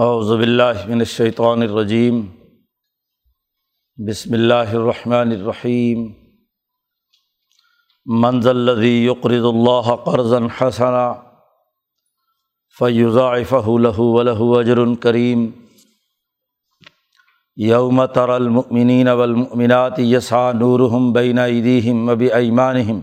اعوذ 0.00 0.28
باللہ 0.28 0.86
من 0.86 0.98
الشیطان 0.98 1.62
الرجیم، 1.62 2.26
بسم 3.96 4.32
اللہ 4.32 4.70
الرحمن 4.72 5.30
الرحیم۔ 5.30 6.12
منزل 8.06 8.56
الذي 8.56 9.06
يقرض 9.06 9.44
الله 9.44 9.94
قرضا 10.04 10.36
حسنا 10.36 11.14
فيضاعفه 12.78 13.72
له 13.78 13.94
وله 13.98 14.60
اجر 14.60 14.94
کریم۔ 15.00 15.50
یوم 17.56 18.06
تر 18.06 18.28
المؤمنین 18.28 19.08
والمؤمنات 19.08 19.98
یسعى 19.98 20.52
نورهم 20.52 21.12
بین 21.12 21.38
ایدیہم 21.38 22.08
وبایمانہم۔ 22.08 23.00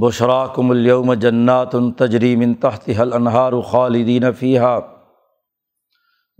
بشراکم 0.00 0.70
اليوم 0.70 1.14
جنات 1.14 1.72
تجری 1.98 2.36
من 2.36 2.54
تحتها 2.54 3.02
الانہار 3.02 3.60
خالدین 3.60 4.32
فیها 4.32 4.91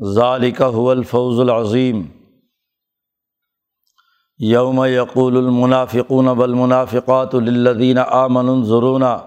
ذالک 0.01 0.61
هو 0.61 0.91
الفوز 0.91 1.41
العظیم. 1.41 2.07
یوم 4.39 4.85
یقول 4.85 5.37
المنافقون 5.37 6.29
والمنافقات 6.29 7.35
للذین 7.35 7.99
آمنوا 7.99 8.55
انظرونا 8.55 9.19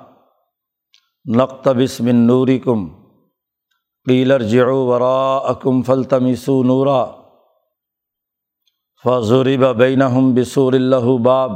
نقتبس 1.25 2.01
من 2.01 2.15
نورکم 2.15 2.87
قیل 4.05 4.31
ارجعوا 4.31 4.83
وراءکم 4.85 5.81
فالتمسوا 5.81 6.63
نورا. 6.63 7.05
فضرب 9.03 9.77
بینہم 9.77 10.33
بسور 10.33 10.73
له 10.73 11.17
باب. 11.23 11.51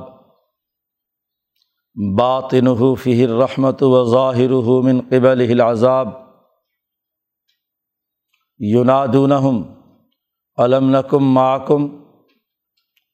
باطنه 2.18 2.96
فیہ 3.04 3.28
الرحمۃ 3.28 3.82
وظاہرہ 3.82 4.82
من 4.84 5.00
قبلہ 5.10 5.52
العذاب. 5.52 6.19
یونادونہم 8.60 9.62
علم 10.58 10.96
نکم 10.96 11.34
معکم؟ 11.34 11.88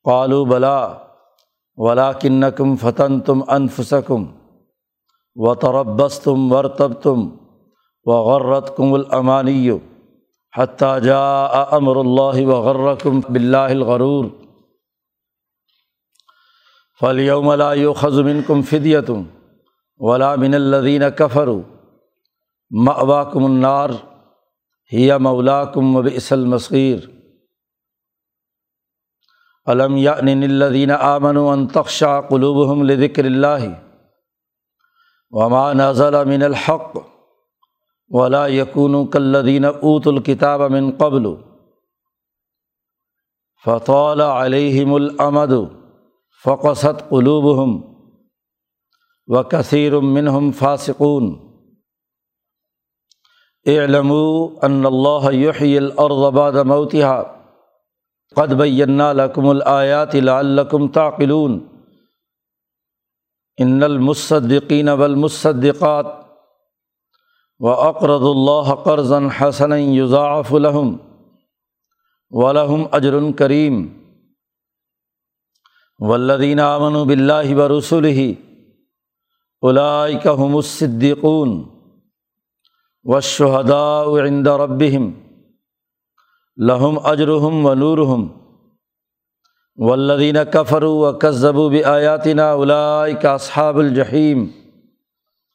قالو 0.03 0.45
بلا 0.45 0.93
ولا 1.77 2.11
کنکم 2.11 2.75
فتن 2.75 3.19
تم 3.19 3.41
انفسکم 3.47 4.25
و 5.35 5.55
تربس 5.55 6.19
تم 6.19 6.51
ورتب 6.51 6.93
تم 6.93 7.29
و 8.05 8.11
غرت 8.23 8.77
کم 8.77 8.93
الامانی 8.93 9.69
حتیٰ 10.57 10.99
جا 10.99 11.45
امر 11.71 11.95
اللہ 11.95 12.45
و 12.45 12.61
غرکم 12.61 13.19
بلّہ 13.29 13.57
الغرور. 13.57 14.25
فلیوم 17.01 17.53
لا 17.53 17.73
یؤخذ 17.73 18.19
منکم 18.19 18.61
فدیتم 18.61 19.23
ولا 19.97 20.35
من 20.35 20.53
الذین 20.53 21.03
کفروا، 21.17 21.61
مأواکم 22.71 23.45
النار. 23.45 23.89
ہیا 24.93 25.17
مولا 25.17 25.65
کم 25.65 25.95
و 25.95 26.01
بس 26.01 26.31
المصیر۔ 26.31 26.97
علم 29.65 29.97
یا 29.97 30.15
یعنی 30.23 30.91
آمن 30.91 31.37
و 31.37 31.47
انتخشا 31.47 32.21
قلوب 32.21 32.83
لذکر 32.83 33.25
اللہ 33.25 33.65
وما 35.29 35.73
نزل 35.73 36.23
من 36.23 36.43
الحق 36.43 36.97
ولا 38.09 38.47
یقون 38.47 39.07
کلدین 39.07 39.65
اوت 39.65 40.07
الکتاب 40.07 40.61
من 40.61 40.91
قبل 40.97 41.25
فطول 43.65 44.21
علیہم 44.21 44.93
الامد 44.93 45.53
فقصت 46.43 47.09
قلوبہم 47.09 47.81
و 49.27 49.43
کثیر 49.43 49.99
منہم 49.99 50.51
فاسقون۔ 50.51 51.44
علموا 53.65 54.49
ان 54.61 54.85
اللہ 54.85 55.31
یحیی 55.31 55.77
الارض 55.77 56.35
بعد 56.35 56.51
موتها 56.51 57.23
قد 58.35 58.53
بینا 58.53 59.13
لکم 59.13 59.47
الآیات 59.47 60.15
لعلکم 60.15 60.87
تعقلون۔ 60.87 61.67
ان 63.57 63.83
المصدقین 63.83 64.89
والمصدقات 64.89 66.05
واقرض 67.59 68.21
اللہ 68.21 68.75
قرضا 68.75 69.19
حسنا 69.41 69.75
یضاعف 69.75 70.53
لهم، 70.53 70.97
ولهم 72.29 72.83
اجر 72.91 73.13
کریم۔ 73.37 73.87
والذین 75.99 76.59
آمنوا 76.59 77.03
باللہ 77.03 77.55
ورسلہ 77.55 78.31
اولئک 79.61 80.27
هم 80.27 80.55
الصدیقون۔ 80.55 81.74
و 83.05 83.19
شہدا 83.19 84.03
عند 84.03 84.47
ربہم 84.47 85.11
لہم 86.57 86.99
اجرحم 87.03 87.65
و 87.65 87.73
نورحم 87.73 88.27
ولدین 89.75 90.35
کفر 90.53 90.83
و 90.83 91.13
کذب 91.13 91.57
و 91.57 91.71
آیاتنا 91.85 92.55
کا 93.21 93.33
اصحاب 93.33 93.77
الجحیم 93.77 94.47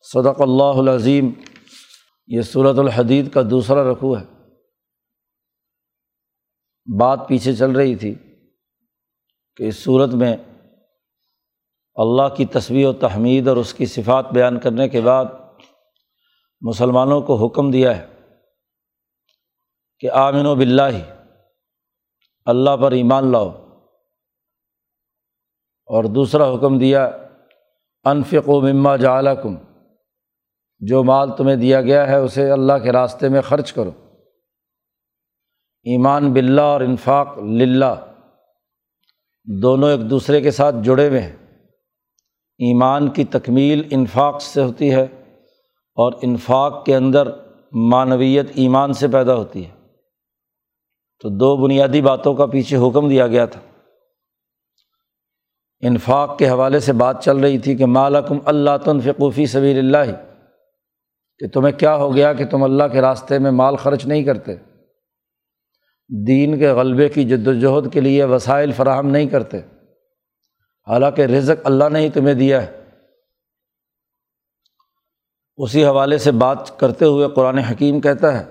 صدق 0.03 0.41
اللہ 0.41 0.79
العظیم 0.79 1.31
یہ 2.27 2.43
صورت 2.43 2.79
الحدید 2.79 3.33
کا 3.33 3.43
دوسرا 3.51 3.93
رقوع 3.93 4.19
ہے۔ 4.19 4.25
بات 6.99 7.29
پیچھے 7.29 7.55
چل 7.55 7.71
رہی 7.71 7.97
تھی 7.97 8.15
کہ 9.57 9.63
اس 9.63 9.77
صورت 9.77 10.15
میں 10.15 10.37
اللہ 11.95 12.35
کی 12.37 12.45
تصویر 12.45 12.87
و 12.87 12.93
تحمید 12.93 13.49
اور 13.49 13.57
اس 13.57 13.75
کی 13.75 13.87
صفات 13.87 14.33
بیان 14.33 14.59
کرنے 14.59 14.89
کے 14.89 15.01
بعد 15.01 15.25
مسلمانوں 16.61 17.23
کو 17.23 17.47
حکم 17.47 17.71
دیا 17.71 17.97
ہے 17.97 18.07
کہ 19.99 20.11
آمن 20.11 20.47
و 20.47 20.55
بلّہ 20.55 21.15
اللہ 22.45 22.77
پر 22.77 22.93
ایمان 22.93 23.33
لاؤ۔ 23.33 23.51
اور 25.87 26.05
دوسرا 26.05 26.55
حکم 26.55 26.79
دیا 26.79 27.11
انفق 28.05 28.49
و 28.49 28.61
مما 28.61 28.97
جعلکم، 28.97 29.57
جو 30.79 31.05
مال 31.05 31.37
تمہیں 31.37 31.57
دیا 31.57 31.81
گیا 31.81 32.09
ہے 32.09 32.17
اسے 32.17 32.51
اللہ 32.51 32.73
کے 32.83 32.93
راستے 32.93 33.29
میں 33.29 33.41
خرچ 33.41 33.73
کرو۔ 33.73 33.91
ایمان 35.83 36.33
بلّہ 36.33 36.61
اور 36.61 36.81
انفاق 36.81 37.39
للہ، 37.39 38.15
دونوں 39.63 39.91
ایک 39.91 40.11
دوسرے 40.11 40.41
کے 40.41 40.51
ساتھ 40.51 40.77
جڑے 40.83 41.09
ہوئے 41.09 41.21
ہیں۔ 41.21 41.37
ایمان 42.59 43.11
کی 43.11 43.25
تکمیل 43.25 43.89
انفاق 43.91 44.43
سے 44.43 44.63
ہوتی 44.63 44.95
ہے۔ 44.95 45.20
اور 46.01 46.13
انفاق 46.23 46.85
کے 46.85 46.97
اندر 46.97 47.29
معنویت 47.73 48.47
ایمان 48.55 48.93
سے 48.93 49.09
پیدا 49.09 49.35
ہوتی 49.35 49.67
ہے۔ 49.67 49.71
تو 51.23 51.29
دو 51.29 51.57
بنیادی 51.57 52.03
باتوں 52.03 52.35
کا 52.35 52.47
پیچھے 52.47 52.77
حکم 52.77 53.09
دیا 53.09 53.27
گیا 53.27 53.47
تھا۔ 53.47 53.61
انفاق 55.81 56.39
کے 56.39 56.49
حوالے 56.49 56.81
سے 56.81 56.93
بات 56.93 57.25
چل 57.25 57.37
رہی 57.37 57.59
تھی 57.59 57.77
کہ 57.77 57.87
مالکم 57.87 58.39
اللہ 58.45 58.71
تنفقوفی 58.85 59.47
سبیر 59.47 59.79
اللہ، 59.79 60.13
کہ 61.39 61.49
تمہیں 61.49 61.79
کیا 61.79 61.97
ہو 61.97 62.15
گیا 62.15 62.33
کہ 62.33 62.47
تم 62.47 62.63
اللہ 62.63 62.85
کے 62.93 63.01
راستے 63.01 63.39
میں 63.39 63.51
مال 63.51 63.77
خرچ 63.77 64.07
نہیں 64.07 64.25
کرتے۔ 64.25 64.57
دین 66.27 66.59
کے 66.59 66.69
غلبے 66.69 67.09
کی 67.09 67.25
جد 67.25 67.49
وجہد 67.49 67.93
کے 67.93 68.01
لیے 68.01 68.25
وسائل 68.25 68.73
فراہم 68.73 69.07
نہیں 69.07 69.27
کرتے۔ 69.27 69.59
حالانکہ 70.89 71.23
رزق 71.23 71.67
اللہ 71.67 71.89
نے 71.93 72.01
ہی 72.01 72.11
تمہیں 72.11 72.35
دیا 72.35 72.63
ہے۔ 72.63 72.80
اسی 75.63 75.85
حوالے 75.85 76.19
سے 76.19 76.31
بات 76.31 76.79
کرتے 76.79 77.05
ہوئے 77.05 77.29
قرآن 77.29 77.59
حکیم 77.59 78.01
کہتا 78.01 78.41
ہے 78.41 78.45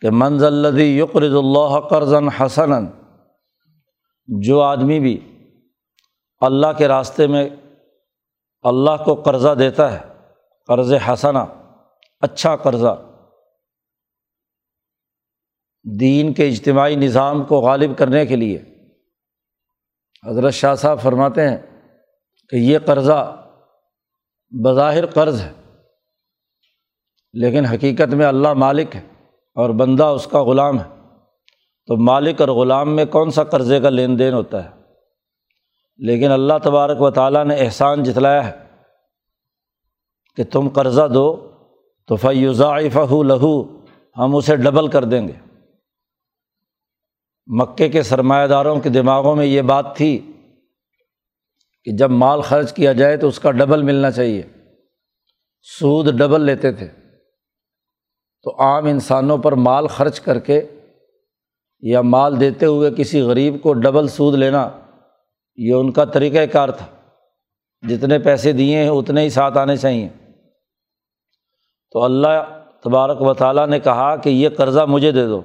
کہ 0.00 0.08
منز 0.12 0.44
الدی 0.44 0.98
یقرض 0.98 1.34
اللہ 1.34 1.80
قرضً 1.80 2.28
حسن 2.28 2.70
جو 4.28 4.60
آدمی 4.60 5.00
بھی 5.00 5.18
اللہ 6.40 6.66
کے 6.78 6.88
راستے 6.88 7.26
میں 7.26 7.50
اللہ 8.62 9.04
کو 9.04 9.14
قرضہ 9.14 9.54
دیتا 9.54 9.92
ہے، 9.92 9.98
قرض 10.66 10.92
حسنا 11.08 11.44
اچھا 12.20 12.56
قرضہ، 12.56 13.02
دین 16.00 16.32
کے 16.32 16.48
اجتماعی 16.48 16.96
نظام 16.96 17.44
کو 17.44 17.60
غالب 17.60 17.98
کرنے 17.98 18.26
کے 18.26 18.36
لیے 18.36 18.58
حضرت 20.28 20.54
شاہ 20.54 20.74
صاحب 20.74 21.00
فرماتے 21.02 21.48
ہیں 21.48 21.58
کہ 22.48 22.56
یہ 22.56 22.78
قرضہ 22.78 23.46
بظاہر 24.64 25.06
قرض 25.06 25.40
ہے۔ 25.40 25.52
لیکن 27.32 27.64
حقیقت 27.66 28.14
میں 28.14 28.26
اللہ 28.26 28.52
مالک 28.52 28.96
ہے 28.96 29.02
اور 29.54 29.70
بندہ 29.70 30.04
اس 30.04 30.26
کا 30.26 30.44
غلام 30.44 30.80
ہے۔ 30.80 31.02
تو 31.86 31.96
مالک 31.96 32.40
اور 32.40 32.48
غلام 32.48 32.96
میں 32.96 33.04
کون 33.04 33.30
سا 33.30 33.44
قرضے 33.44 33.80
کا 33.80 33.88
لین 33.88 34.18
دین 34.18 34.32
ہوتا 34.32 34.64
ہے؟ 34.64 34.70
لیکن 35.96 36.30
اللہ 36.30 36.52
تبارک 36.62 37.00
و 37.00 37.10
تعالیٰ 37.10 37.44
نے 37.44 37.56
احسان 37.56 38.02
جتلایا 38.02 38.46
ہے 38.46 38.66
کہ 40.36 40.44
تم 40.44 40.68
قرضہ 40.68 41.08
دو 41.14 41.50
تو 42.06 42.16
فیوزا 42.16 42.76
فہ 42.92 43.22
لہو 43.22 43.62
ہم 44.18 44.36
اسے 44.36 44.56
ڈبل 44.56 44.88
کر 44.88 45.04
دیں 45.04 45.28
گے۔ 45.28 45.32
مکے 47.46 47.88
کے 47.88 48.02
سرمایہ 48.02 48.46
داروں 48.46 48.80
کے 48.80 48.88
دماغوں 48.88 49.36
میں 49.36 49.46
یہ 49.46 49.62
بات 49.62 49.96
تھی 49.96 50.32
کہ 51.84 51.92
جب 51.96 52.10
مال 52.10 52.40
خرچ 52.40 52.72
کیا 52.72 52.92
جائے 52.92 53.16
تو 53.16 53.28
اس 53.28 53.38
کا 53.38 53.50
ڈبل 53.50 53.82
ملنا 53.82 54.10
چاہیے۔ 54.10 54.42
سود 55.78 56.14
ڈبل 56.14 56.40
لیتے 56.40 56.72
تھے۔ 56.72 57.01
تو 58.42 58.62
عام 58.62 58.86
انسانوں 58.86 59.38
پر 59.38 59.52
مال 59.52 59.86
خرچ 59.86 60.20
کر 60.20 60.38
کے 60.38 60.62
یا 61.80 62.00
مال 62.00 62.40
دیتے 62.40 62.66
ہوئے 62.66 62.90
کسی 62.96 63.20
غریب 63.20 63.62
کو 63.62 63.72
ڈبل 63.72 64.08
سود 64.08 64.34
لینا، 64.34 64.70
یہ 65.56 65.72
ان 65.72 65.92
کا 65.92 66.04
طریقۂ 66.04 66.42
کار 66.52 66.68
تھا۔ 66.68 66.86
جتنے 67.88 68.18
پیسے 68.18 68.52
دیے 68.52 68.76
ہیں، 68.76 68.88
اتنے 68.88 69.20
ہی 69.20 69.30
ساتھ 69.30 69.58
آنے 69.58 69.76
چاہئیں 69.76 70.08
تو 71.90 72.02
اللہ 72.02 72.62
تبارک 72.84 73.22
و 73.22 73.34
تعالیٰ 73.34 73.66
نے 73.66 73.80
کہا 73.80 74.16
کہ 74.16 74.28
یہ 74.28 74.48
قرضہ 74.48 74.86
مجھے 74.88 75.12
دے 75.12 75.26
دو۔ 75.26 75.42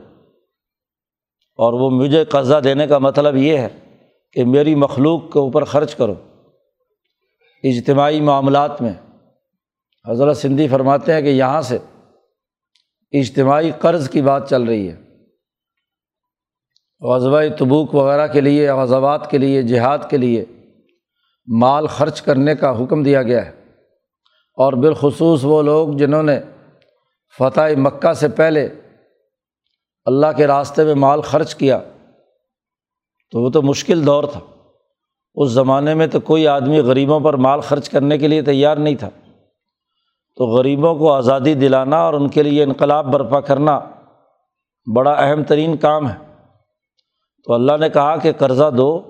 اور 1.56 1.74
وہ 1.74 1.90
مجھے 1.90 2.26
قرضہ 2.26 2.56
دینے 2.56 2.88
کا 2.88 2.98
مطلب 2.98 3.36
یہ 3.36 3.58
ہے 3.58 3.68
کہ 4.34 4.46
میری 4.46 4.76
مخلوق 4.76 5.32
کے 5.34 5.40
اوپر 5.40 5.64
خرچ 5.64 5.96
کرو۔ 5.96 6.14
اجتماعی 7.64 8.22
معاملات 8.22 8.82
میں 8.82 8.94
حضرت 10.10 10.38
سندھی 10.38 10.68
فرماتے 10.68 11.14
ہیں 11.14 11.22
کہ 11.22 11.28
یہاں 11.28 11.62
سے 11.62 11.78
اجتماعی 13.12 13.72
قرض 13.80 14.10
کی 14.10 14.22
بات 14.22 14.50
چل 14.50 14.64
رہی 14.64 14.90
ہے۔ 14.90 14.96
غزبۂ 17.00 17.46
تبوک 17.60 17.96
وغیرہ 17.96 18.28
کے 18.28 18.42
لیے، 18.42 18.72
غزوات 18.72 19.32
کے 19.32 19.38
لیے، 19.38 19.62
جہاد 19.62 19.98
کے 20.10 20.18
لیے 20.18 20.46
مال 21.60 21.88
خرچ 21.88 22.22
کرنے 22.22 22.56
کا 22.56 22.84
حکم 22.84 23.04
دیا 23.04 23.24
گیا 23.24 23.46
ہے۔ 23.46 23.52
اور 24.54 24.74
بالخصوص 24.74 25.40
وہ 25.44 25.62
لوگ 25.62 25.90
جنہوں 25.90 26.24
نے 26.24 26.40
فتح 27.38 27.62
مکہ 27.78 28.14
سے 28.14 28.28
پہلے 28.28 28.70
اللہ 30.06 30.28
کے 30.38 30.48
راستے 30.48 30.84
میں 30.84 30.94
مال 30.94 31.22
خرچ 31.22 31.56
کیا، 31.56 31.80
تو 33.32 33.42
وہ 33.42 33.50
تو 33.50 33.62
مشکل 33.62 34.06
دور 34.06 34.24
تھا۔ 34.24 34.40
اس 35.36 35.52
زمانے 35.52 35.94
میں 35.94 36.08
تو 36.08 36.20
کوئی 36.20 36.48
آدمی 36.48 36.80
غریبوں 36.80 37.20
پر 37.20 37.34
مال 37.34 37.60
خرچ 37.60 37.90
کرنے 37.90 38.18
کے 38.18 38.28
لیے 38.28 38.42
تیار 38.42 38.78
نہیں 38.78 38.96
تھا۔ 38.96 39.10
تو 40.38 40.46
غریبوں 40.46 40.96
کو 40.96 41.14
آزادی 41.14 41.54
دلانا 41.54 41.98
اور 41.98 42.14
ان 42.14 42.30
کے 42.30 42.44
لیے 42.44 42.64
انقلاب 42.64 43.06
برپا 43.14 43.40
کرنا 43.40 43.80
بڑا 44.96 45.12
اہم 45.12 45.44
ترین 45.44 45.78
کام 45.78 46.10
ہے۔ 46.10 46.16
تو 47.44 47.54
اللہ 47.54 47.78
نے 47.80 47.90
کہا 47.90 48.18
کہ 48.18 48.32
قرضہ 48.38 48.72
دو۔ 48.78 49.04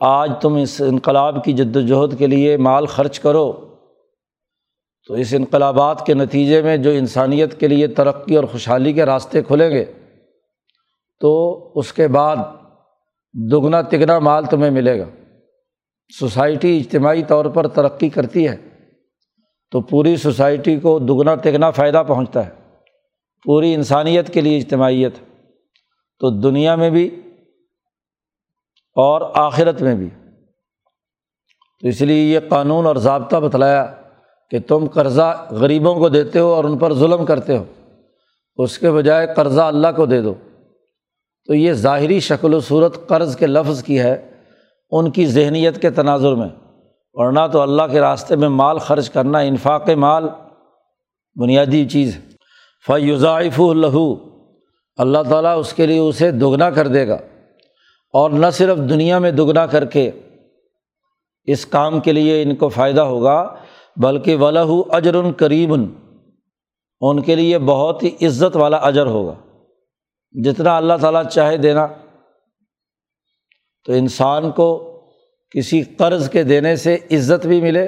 آج 0.00 0.32
تم 0.40 0.54
اس 0.54 0.80
انقلاب 0.80 1.44
کی 1.44 1.52
جد 1.52 1.76
وجہد 1.76 2.18
کے 2.18 2.26
لیے 2.26 2.56
مال 2.56 2.86
خرچ 2.86 3.20
کرو۔ 3.20 3.52
تو 5.08 5.14
اس 5.14 5.34
انقلابات 5.36 6.06
کے 6.06 6.14
نتیجے 6.14 6.62
میں 6.62 6.76
جو 6.76 6.90
انسانیت 6.90 7.60
کے 7.60 7.68
لیے 7.68 7.86
ترقی 7.86 8.36
اور 8.36 8.44
خوشحالی 8.44 8.92
کے 8.92 9.04
راستے 9.04 9.42
کھلیں 9.42 9.70
گے، 9.70 9.84
تو 11.20 11.60
اس 11.74 11.92
کے 11.92 12.08
بعد 12.08 12.36
دگنا 13.52 13.82
تگنا 13.82 14.18
مال 14.18 14.44
تمہیں 14.44 14.70
ملے 14.70 15.00
گا۔ 15.00 15.04
سوسائٹی 16.18 16.78
اجتماعی 16.78 17.22
طور 17.22 17.44
پر 17.44 17.66
ترقی 17.68 18.08
کرتی 18.08 18.48
ہے۔ 18.48 18.73
تو 19.74 19.80
پوری 19.80 20.16
سوسائٹی 20.16 20.80
کو 20.80 20.98
دگنا 20.98 21.34
تگنا 21.34 21.70
فائدہ 21.70 22.02
پہنچتا 22.08 22.46
ہے۔ 22.46 22.50
پوری 23.44 23.74
انسانیت 23.74 24.34
کے 24.34 24.40
لیے 24.40 24.58
اجتماعیت۔ 24.58 25.14
تو 26.18 26.30
دنیا 26.30 26.74
میں 26.74 26.90
بھی 26.90 27.20
اور 28.96 29.30
آخرت 29.34 29.82
میں 29.82 29.94
بھی۔ 29.94 30.08
تو 31.80 31.88
اس 31.88 32.00
لیے 32.00 32.22
یہ 32.22 32.40
قانون 32.48 32.86
اور 32.86 32.96
ضابطہ 32.96 33.36
بتلایا 33.36 33.94
کہ 34.50 34.58
تم 34.60 34.86
قرضہ 34.94 35.46
غریبوں 35.50 35.94
کو 35.94 36.08
دیتے 36.08 36.38
ہو 36.38 36.46
اور 36.46 36.64
ان 36.64 36.78
پر 36.78 36.94
ظلم 36.94 37.24
کرتے 37.24 37.58
ہو۔ 37.58 37.64
اس 38.56 38.78
کے 38.78 38.90
بجائے 38.90 39.26
قرضہ 39.36 39.60
اللہ 39.60 39.88
کو 39.96 40.06
دے 40.06 40.22
دو۔ 40.22 40.34
تو 41.46 41.54
یہ 41.54 41.72
ظاہری 41.72 42.20
شکل 42.20 42.54
و 42.54 42.60
صورت 42.60 43.08
قرض 43.08 43.36
کے 43.36 43.46
لفظ 43.46 43.82
کی 43.82 44.00
ہے، 44.00 44.30
ان 44.90 45.10
کی 45.10 45.26
ذہنیت 45.26 45.82
کے 45.82 45.90
تناظر 45.90 46.34
میں۔ 46.34 46.48
ورنہ 47.14 47.40
تو 47.52 47.60
اللہ 47.60 47.82
کے 47.92 48.00
راستے 48.00 48.36
میں 48.36 48.48
مال 48.48 48.78
خرچ 48.78 49.10
کرنا، 49.10 49.38
انفاق 49.38 49.90
مال 49.90 50.28
بنیادی 51.40 51.88
چیز 51.88 52.16
ہے۔ 52.16 52.20
فیوزائف 52.86 53.60
الہو 53.60 54.14
اللہ 54.96 55.18
تعالیٰ 55.30 55.58
اس 55.58 55.72
کے 55.72 55.86
لیے 55.86 55.98
اسے 55.98 56.30
دگنا 56.30 56.70
کر 56.70 56.88
دے 56.88 57.08
گا۔ 57.08 57.18
اور 58.12 58.30
نہ 58.30 58.46
صرف 58.52 58.76
دنیا 58.76 59.18
میں 59.18 59.30
دگنا 59.30 59.66
کر 59.66 59.84
کے 59.84 60.10
اس 61.44 61.66
کام 61.66 62.00
کے 62.00 62.12
لیے 62.12 62.42
ان 62.42 62.56
کو 62.56 62.68
فائدہ 62.68 63.00
ہوگا، 63.00 63.54
بلکہ 63.96 64.36
ولہ 64.36 64.58
اجر 64.90 65.16
قریب۔ 65.36 65.74
ان 67.00 67.22
کے 67.22 67.34
لیے 67.34 67.58
بہت 67.58 68.02
ہی 68.02 68.26
عزت 68.26 68.56
والا 68.56 68.76
اجر 68.76 69.06
ہوگا۔ 69.06 69.34
جتنا 70.32 70.76
اللہ 70.76 70.94
تعالیٰ 71.00 71.24
چاہے 71.24 71.56
دینا۔ 71.56 71.86
تو 73.84 73.92
انسان 73.92 74.50
کو 74.50 74.90
کسی 75.54 75.82
قرض 75.82 76.30
کے 76.30 76.42
دینے 76.42 76.76
سے 76.76 76.94
عزت 76.94 77.46
بھی 77.46 77.60
ملے 77.60 77.84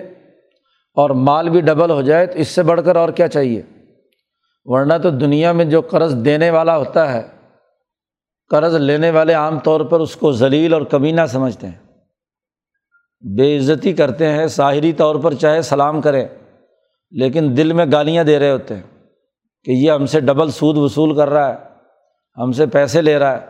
اور 0.95 1.11
مال 1.11 1.49
بھی 1.49 1.61
ڈبل 1.61 1.91
ہو 1.91 2.03
جائے 2.03 2.27
تو 2.27 2.39
اس 2.39 2.49
سے 2.49 2.63
بڑھ 2.63 2.81
کر 2.85 2.97
اور 2.97 3.09
کیا 3.09 3.29
چاہیے؟ 3.29 3.63
ورنہ 4.65 4.95
تو 5.03 5.11
دنیا 5.11 5.53
میں 5.53 5.65
جو 5.65 5.81
قرض 5.81 6.25
دینے 6.25 6.51
والا 6.51 6.79
ہوتا 6.79 7.13
ہے، 7.13 7.23
قرض 8.49 8.75
لینے 8.75 9.11
والے 9.11 9.33
عام 9.33 9.59
طور 9.59 9.81
پر 9.81 10.01
اس 10.01 10.17
کو 10.17 10.33
ذلیل 10.33 10.75
اور 10.75 10.83
کمینہ 10.83 11.21
سمجھتے 11.29 11.67
ہیں۔ 11.67 11.87
بے 13.37 13.59
عزتی 13.59 13.93
کرتے 13.93 14.29
ہیں 14.29 14.47
ظاہری 14.47 14.93
طور 14.93 15.17
پر 15.17 15.35
چاہے 15.35 15.63
سلام 15.63 16.01
کریں 16.01 16.29
لیکن 17.11 17.57
دل 17.57 17.73
میں 17.73 17.87
گالیاں 17.93 18.25
دے 18.25 18.39
رہے 18.39 18.51
ہوتے 18.51 18.75
ہیں 18.75 18.83
کہ 19.65 19.71
یہ 19.71 19.93
ہم 19.93 20.07
سے 20.07 20.21
ڈبل 20.21 20.51
سود 20.51 20.77
وصول 20.77 21.17
کر 21.17 21.29
رہا 21.29 21.49
ہے، 21.49 21.57
ہم 22.37 22.53
سے 22.53 22.67
پیسے 22.67 23.03
لے 23.03 23.19
رہا 23.19 23.41
ہے۔ 23.41 23.47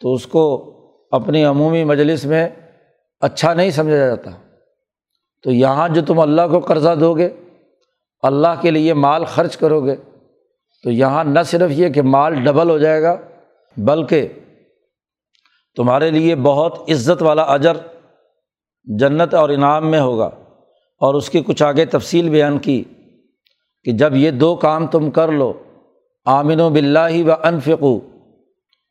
تو 0.00 0.14
اس 0.14 0.26
کو 0.26 0.74
اپنی 1.10 1.44
عمومی 1.44 1.84
مجلس 1.84 2.24
میں 2.24 2.48
اچھا 3.20 3.54
نہیں 3.54 3.70
سمجھا 3.70 3.96
جاتا۔ 3.96 4.30
تو 5.42 5.52
یہاں 5.52 5.88
جو 5.88 6.02
تم 6.06 6.20
اللہ 6.20 6.42
کو 6.50 6.60
قرضہ 6.60 6.94
دو 7.00 7.14
گے، 7.14 7.28
اللہ 8.22 8.60
کے 8.60 8.70
لیے 8.70 8.94
مال 8.94 9.24
خرچ 9.24 9.56
کرو 9.56 9.84
گے، 9.84 9.96
تو 10.82 10.90
یہاں 10.90 11.24
نہ 11.24 11.38
صرف 11.46 11.70
یہ 11.70 11.88
کہ 11.88 12.02
مال 12.02 12.34
ڈبل 12.34 12.70
ہو 12.70 12.78
جائے 12.78 13.02
گا، 13.02 13.16
بلکہ 13.76 14.28
تمہارے 15.76 16.10
لیے 16.10 16.36
بہت 16.36 16.90
عزت 16.90 17.22
والا 17.22 17.42
اجر 17.42 17.76
جنت 18.84 19.34
اور 19.34 19.48
انعام 19.48 19.90
میں 19.90 20.00
ہوگا۔ 20.00 20.30
اور 21.00 21.14
اس 21.14 21.30
کی 21.30 21.42
کچھ 21.46 21.62
آگے 21.62 21.84
تفصیل 21.84 22.28
بیان 22.28 22.58
کی 22.58 22.84
کہ 23.84 23.92
جب 23.92 24.16
یہ 24.16 24.30
دو 24.30 24.56
کام 24.56 24.86
تم 24.86 25.10
کر 25.10 25.32
لو 25.32 25.52
آمن 26.24 26.60
و 26.60 26.70
بلّہ 26.70 27.28
و 27.28 27.32
انفقو، 27.42 28.00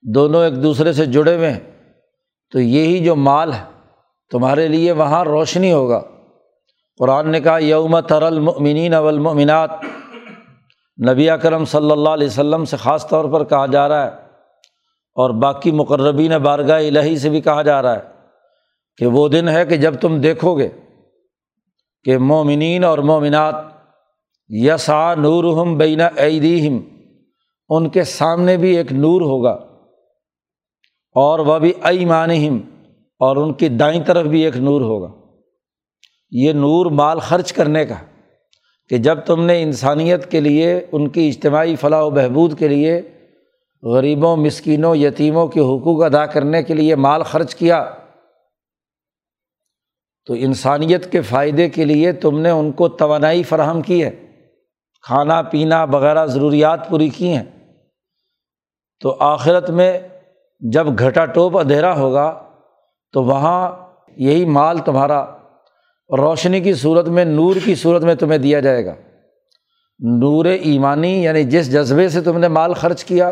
دونوں 0.01 0.43
ایک 0.43 0.63
دوسرے 0.63 0.93
سے 0.93 1.05
جڑے 1.05 1.35
ہوئے 1.35 1.51
ہیں، 1.51 1.59
تو 2.51 2.59
یہی 2.59 3.05
جو 3.05 3.15
مال 3.15 3.53
ہے 3.53 3.76
تمہارے 4.31 4.67
لیے 4.67 4.91
وہاں 4.91 5.23
روشنی 5.25 5.71
ہوگا۔ 5.71 6.01
قرآن 6.99 7.29
نے 7.31 7.39
کہا، 7.41 7.57
یوم 7.57 7.99
تر 7.99 8.21
المنین 8.21 8.93
اولمنات 8.93 9.71
نبی 10.99 11.27
کرم 11.41 11.65
صلی 11.65 11.91
اللہ 11.91 12.09
علیہ 12.09 12.27
وسلم 12.27 12.65
سے 12.65 12.77
خاص 12.77 13.07
طور 13.07 13.25
پر 13.25 13.43
کہا 13.43 13.65
جا 13.65 13.87
رہا 13.89 14.05
ہے، 14.05 14.11
اور 15.17 15.29
باقی 15.41 15.71
مقربین 15.71 16.37
بارگاہ 16.37 16.87
الہی 16.87 17.17
سے 17.17 17.29
بھی 17.29 17.41
کہا 17.41 17.61
جا 17.61 17.81
رہا 17.81 17.95
ہے 17.95 18.01
کہ 18.97 19.07
وہ 19.07 19.27
دن 19.27 19.49
ہے 19.49 19.65
کہ 19.65 19.77
جب 19.77 19.99
تم 20.01 20.19
دیکھو 20.21 20.57
گے 20.57 20.67
کہ 22.05 22.17
مومنین 22.17 22.83
اور 22.83 22.97
مومنات 22.97 23.55
یسا 24.49 25.13
نور 25.15 25.43
ہم 25.57 25.77
بین 25.77 26.01
عیدیم 26.01 26.79
ان 27.69 27.89
کے 27.89 28.03
سامنے 28.03 28.57
بھی 28.57 28.75
ایک 28.77 28.91
نور 28.91 29.21
ہوگا 29.21 29.51
اور 31.15 31.39
وہ 31.39 31.57
بھی 31.59 31.73
ایمانہم۔ 31.83 32.59
اور 33.19 33.35
ان 33.35 33.53
کی 33.53 33.69
دائیں 33.69 34.03
طرف 34.03 34.25
بھی 34.25 34.41
ایک 34.41 34.57
نور 34.57 34.81
ہوگا۔ 34.81 35.11
یہ 36.31 36.53
نور 36.53 36.85
مال 36.85 37.19
خرچ 37.19 37.53
کرنے 37.53 37.85
کا، 37.85 37.95
کہ 38.89 38.97
جب 38.97 39.19
تم 39.25 39.45
نے 39.45 39.61
انسانیت 39.61 40.31
کے 40.31 40.39
لیے، 40.39 40.85
ان 40.91 41.07
کی 41.07 41.27
اجتماعی 41.27 41.75
فلاح 41.75 42.01
و 42.01 42.09
بہبود 42.09 42.59
کے 42.59 42.67
لیے، 42.67 43.01
غریبوں، 43.83 44.37
مسکینوں، 44.37 44.95
یتیموں 44.95 45.47
کے 45.47 45.59
حقوق 45.59 46.03
ادا 46.03 46.25
کرنے 46.25 46.63
کے 46.63 46.73
لیے 46.73 46.95
مال 46.95 47.23
خرچ 47.23 47.55
کیا، 47.55 47.89
تو 50.25 50.33
انسانیت 50.33 51.11
کے 51.11 51.21
فائدے 51.21 51.69
کے 51.69 51.85
لیے 51.85 52.11
تم 52.11 52.39
نے 52.39 52.49
ان 52.49 52.71
کو 52.71 52.87
توانائی 52.87 53.43
فراہم 53.43 53.81
کی 53.81 54.03
ہے۔ 54.03 54.11
کھانا، 55.01 55.41
پینا 55.41 55.83
وغیرہ 55.83 56.25
ضروریات 56.25 56.89
پوری 56.89 57.09
کی 57.09 57.29
ہیں۔ 57.29 57.43
تو 58.99 59.15
آخرت 59.19 59.69
میں 59.69 59.99
جب 60.59 60.99
گھٹا 60.99 61.25
ٹوپ 61.25 61.57
اندھیرا 61.57 61.97
ہوگا 61.97 62.46
تو 63.17 63.23
وہاں 63.23 63.71
یہی 64.17 64.45
مال 64.45 64.77
تمہارا 64.77 65.25
روشنی 66.17 66.59
کی 66.59 66.73
صورت 66.73 67.07
میں، 67.07 67.25
نور 67.25 67.55
کی 67.65 67.75
صورت 67.75 68.03
میں 68.03 68.15
تمہیں 68.15 68.37
دیا 68.37 68.59
جائے 68.59 68.85
گا۔ 68.85 68.95
نور 69.99 70.45
ایمانی 70.45 71.23
یعنی 71.23 71.43
جس 71.43 71.71
جذبے 71.71 72.09
سے 72.09 72.21
تم 72.21 72.37
نے 72.37 72.47
مال 72.47 72.73
خرچ 72.73 73.05
کیا 73.05 73.27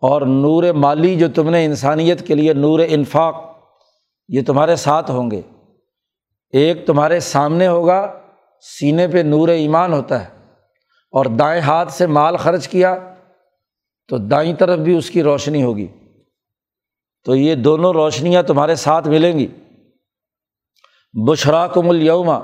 اور 0.00 0.22
نور 0.22 0.72
مالی 0.72 1.16
جو 1.16 1.28
تم 1.34 1.50
نے 1.50 1.64
انسانیت 1.64 2.26
کے 2.26 2.34
لیے، 2.34 2.54
نور 2.54 2.80
انفاق، 2.88 3.34
یہ 4.28 4.40
تمہارے 4.46 4.76
ساتھ 4.76 5.10
ہوں 5.10 5.30
گے۔ 5.30 5.40
ایک 6.50 6.86
تمہارے 6.86 7.20
سامنے 7.20 7.66
ہوگا، 7.66 8.12
سینے 8.60 9.08
پہ 9.08 9.18
نور 9.18 9.48
ایمان 9.48 9.92
ہوتا 9.92 10.24
ہے 10.24 10.28
اور 11.10 11.24
دائیں 11.24 11.60
ہاتھ 11.60 11.92
سے 11.92 12.06
مال 12.06 12.36
خرچ 12.36 12.68
کیا 12.68 12.96
تو 14.08 14.18
دائیں 14.18 14.54
طرف 14.54 14.78
بھی 14.78 14.98
اس 14.98 15.10
کی 15.10 15.22
روشنی 15.22 15.62
ہوگی۔ 15.62 15.86
تو 17.26 17.36
یہ 17.36 17.54
دونوں 17.54 17.92
روشنیاں 17.92 18.42
تمہارے 18.42 18.74
ساتھ 18.74 19.08
ملیں 19.08 19.38
گی۔ 19.38 19.46
بشرا 21.26 21.66
کم 21.66 21.88
الوما 21.88 22.40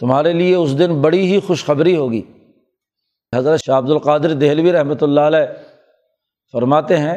تمہارے 0.00 0.32
لیے 0.32 0.54
اس 0.54 0.78
دن 0.78 1.02
بڑی 1.02 1.32
ہی 1.32 1.40
خوشخبری 1.40 1.96
ہوگی۔ 1.96 2.22
حضرت 3.36 3.60
شاہ 3.64 3.78
عبد 3.78 3.90
القادر 3.90 4.32
دہلوی 4.32 4.72
رحمۃ 4.72 4.94
اللہ 5.00 5.20
علیہ 5.20 5.52
فرماتے 6.52 6.96
ہیں 6.96 7.16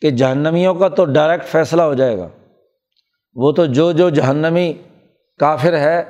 کہ 0.00 0.10
جہنمیوں 0.10 0.74
کا 0.74 0.88
تو 0.88 1.04
ڈائریکٹ 1.04 1.44
فیصلہ 1.44 1.82
ہو 1.82 1.94
جائے 1.94 2.18
گا۔ 2.18 2.28
وہ 3.34 3.52
تو 3.52 3.66
جو 3.66 3.92
جو 3.92 4.10
جہنمی 4.10 4.72
کافر 5.38 5.78
ہے، 5.78 6.02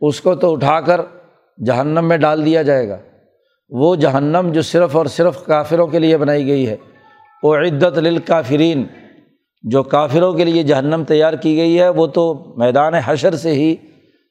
اس 0.00 0.20
کو 0.20 0.34
تو 0.34 0.52
اٹھا 0.52 0.80
کر 0.80 1.00
جہنم 1.66 2.08
میں 2.08 2.16
ڈال 2.16 2.44
دیا 2.44 2.62
جائے 2.62 2.88
گا۔ 2.88 2.96
وہ 3.70 3.96
جہنم 3.96 4.50
جو 4.54 4.62
صرف 4.62 4.96
اور 4.96 5.06
صرف 5.06 5.46
کافروں 5.46 5.86
کے 5.86 5.98
لیے 5.98 6.16
بنائی 6.16 6.46
گئی 6.46 6.68
ہے۔ 6.68 6.76
وہ 7.42 7.56
عدت 7.56 7.98
للکافرین 7.98 8.86
جو 9.70 9.82
کافروں 9.82 10.32
کے 10.32 10.44
لیے 10.44 10.62
جہنم 10.62 11.04
تیار 11.08 11.32
کی 11.32 11.56
گئی 11.56 11.80
ہے، 11.80 11.88
وہ 11.88 12.06
تو 12.06 12.54
میدان 12.56 12.94
حشر 12.94 13.36
سے 13.36 13.50
ہی 13.50 13.76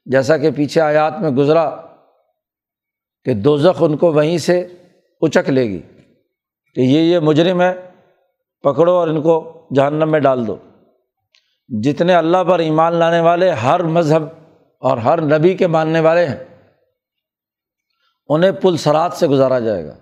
جیسا 0.06 0.38
کہ 0.38 0.52
پیچھے 0.52 0.82
آیات 0.82 1.20
میں 1.20 1.30
گزرا 1.30 1.70
کہ 3.24 3.34
دو 3.34 3.58
ان 3.80 3.98
کو 3.98 4.14
وہیں 4.14 4.38
سے 4.38 4.68
اچک 5.22 5.50
لے 5.50 5.64
گی 5.64 5.82
کہ 6.76 6.82
یہ 6.82 7.00
یہ 7.00 7.20
مجرم 7.20 7.62
ہے، 7.62 7.74
پکڑو 8.64 8.92
اور 8.92 9.08
ان 9.08 9.22
کو 9.22 9.68
جہنم 9.76 10.12
میں 10.12 10.20
ڈال 10.20 10.48
دو۔ 10.48 10.56
جتنے 11.84 12.16
اللہ 12.16 12.44
پر 12.44 12.60
ایمان 12.60 12.94
لانے 12.94 13.20
والے 13.20 13.50
ہر 13.50 13.84
مذہب 13.84 14.24
اور 14.80 14.98
ہر 14.98 15.22
نبی 15.22 15.54
کے 15.54 15.68
ماننے 15.68 16.00
والے 16.00 16.26
ہیں، 16.26 16.44
انہیں 18.30 18.52
پل 18.52 18.78
سرات 18.78 19.14
سے 19.14 19.28
گزارا 19.28 19.60
جائے 19.60 19.86
گا۔ 19.86 19.96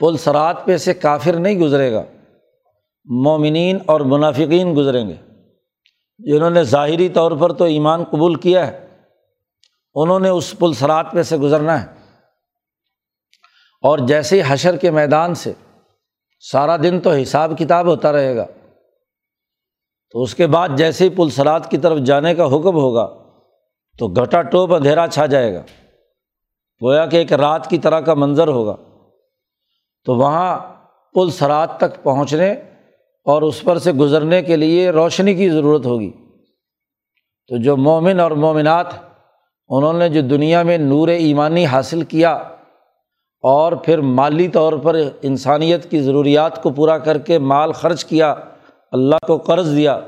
پل 0.00 0.16
سرات 0.16 0.64
پہ 0.64 0.76
سے 0.76 0.94
کافر 0.94 1.32
نہیں 1.32 1.58
گزرے 1.58 1.92
گا۔ 1.92 2.02
مومنین 3.04 3.78
اور 3.86 4.00
منافقین 4.00 4.76
گزریں 4.76 5.08
گے۔ 5.08 5.16
جنہوں 6.18 6.50
نے 6.50 6.62
ظاہری 6.62 7.08
طور 7.08 7.32
پر 7.32 7.52
تو 7.52 7.64
ایمان 7.64 8.04
قبول 8.04 8.34
کیا 8.34 8.66
ہے۔ 8.66 8.86
انہوں 9.94 10.20
نے 10.20 10.28
اس 10.28 10.54
پل 10.58 10.72
سرات 10.72 11.12
پہ 11.12 11.22
سے 11.22 11.36
گزرنا 11.36 11.82
ہے۔ 11.82 11.86
اور 13.82 13.98
جیسے 13.98 14.42
ہی 14.42 14.52
حشر 14.52 14.76
کے 14.76 14.90
میدان 14.90 15.34
سے 15.34 15.52
سارا 16.40 16.76
دن 16.76 17.00
تو 17.00 17.10
حساب 17.10 17.52
کتاب 17.58 17.86
ہوتا 17.86 18.12
رہے 18.12 18.36
گا، 18.36 18.46
تو 20.10 20.22
اس 20.22 20.34
کے 20.34 20.46
بعد 20.46 20.68
جیسے 20.76 21.04
ہی 21.04 21.08
پل 21.08 21.30
سرات 21.30 21.70
کی 21.70 21.78
طرف 21.78 21.98
جانے 21.98 22.34
کا 22.34 22.46
حکم 22.46 22.76
ہوگا، 22.76 23.08
تو 23.98 24.08
گھٹا 24.08 24.42
ٹوپ 24.42 24.74
اندھیرا 24.74 25.06
چھا 25.06 25.26
جائے 25.26 25.54
گا۔ 25.54 25.62
گویا 26.82 27.06
کہ 27.06 27.16
ایک 27.16 27.32
رات 27.32 27.70
کی 27.70 27.78
طرح 27.78 28.00
کا 28.00 28.14
منظر 28.14 28.48
ہوگا۔ 28.48 28.76
تو 30.04 30.14
وہاں 30.14 30.58
پل 31.14 31.30
سرات 31.30 31.76
تک 31.76 32.02
پہنچنے 32.02 32.54
اور 33.30 33.42
اس 33.42 33.62
پر 33.62 33.78
سے 33.78 33.92
گزرنے 33.92 34.42
کے 34.42 34.56
لیے 34.56 34.90
روشنی 34.90 35.34
کی 35.34 35.48
ضرورت 35.50 35.86
ہوگی۔ 35.86 36.10
تو 37.48 37.56
جو 37.56 37.76
مومن 37.76 38.20
اور 38.20 38.30
مومنات، 38.30 38.86
انہوں 39.68 39.92
نے 39.92 40.08
جو 40.08 40.20
دنیا 40.20 40.62
میں 40.62 40.78
نور 40.78 41.08
ایمانی 41.08 41.66
حاصل 41.66 42.02
کیا 42.04 42.32
اور 43.44 43.72
پھر 43.72 44.00
مالی 44.00 44.48
طور 44.48 44.72
پر 44.72 44.96
انسانیت 45.22 45.90
کی 45.90 46.00
ضروریات 46.00 46.62
کو 46.62 46.70
پورا 46.70 46.98
کر 46.98 47.18
کے 47.18 47.38
مال 47.38 47.72
خرچ 47.72 48.04
کیا، 48.04 48.34
اللہ 48.92 49.26
کو 49.26 49.36
قرض 49.38 49.76
دیا، 49.76 50.00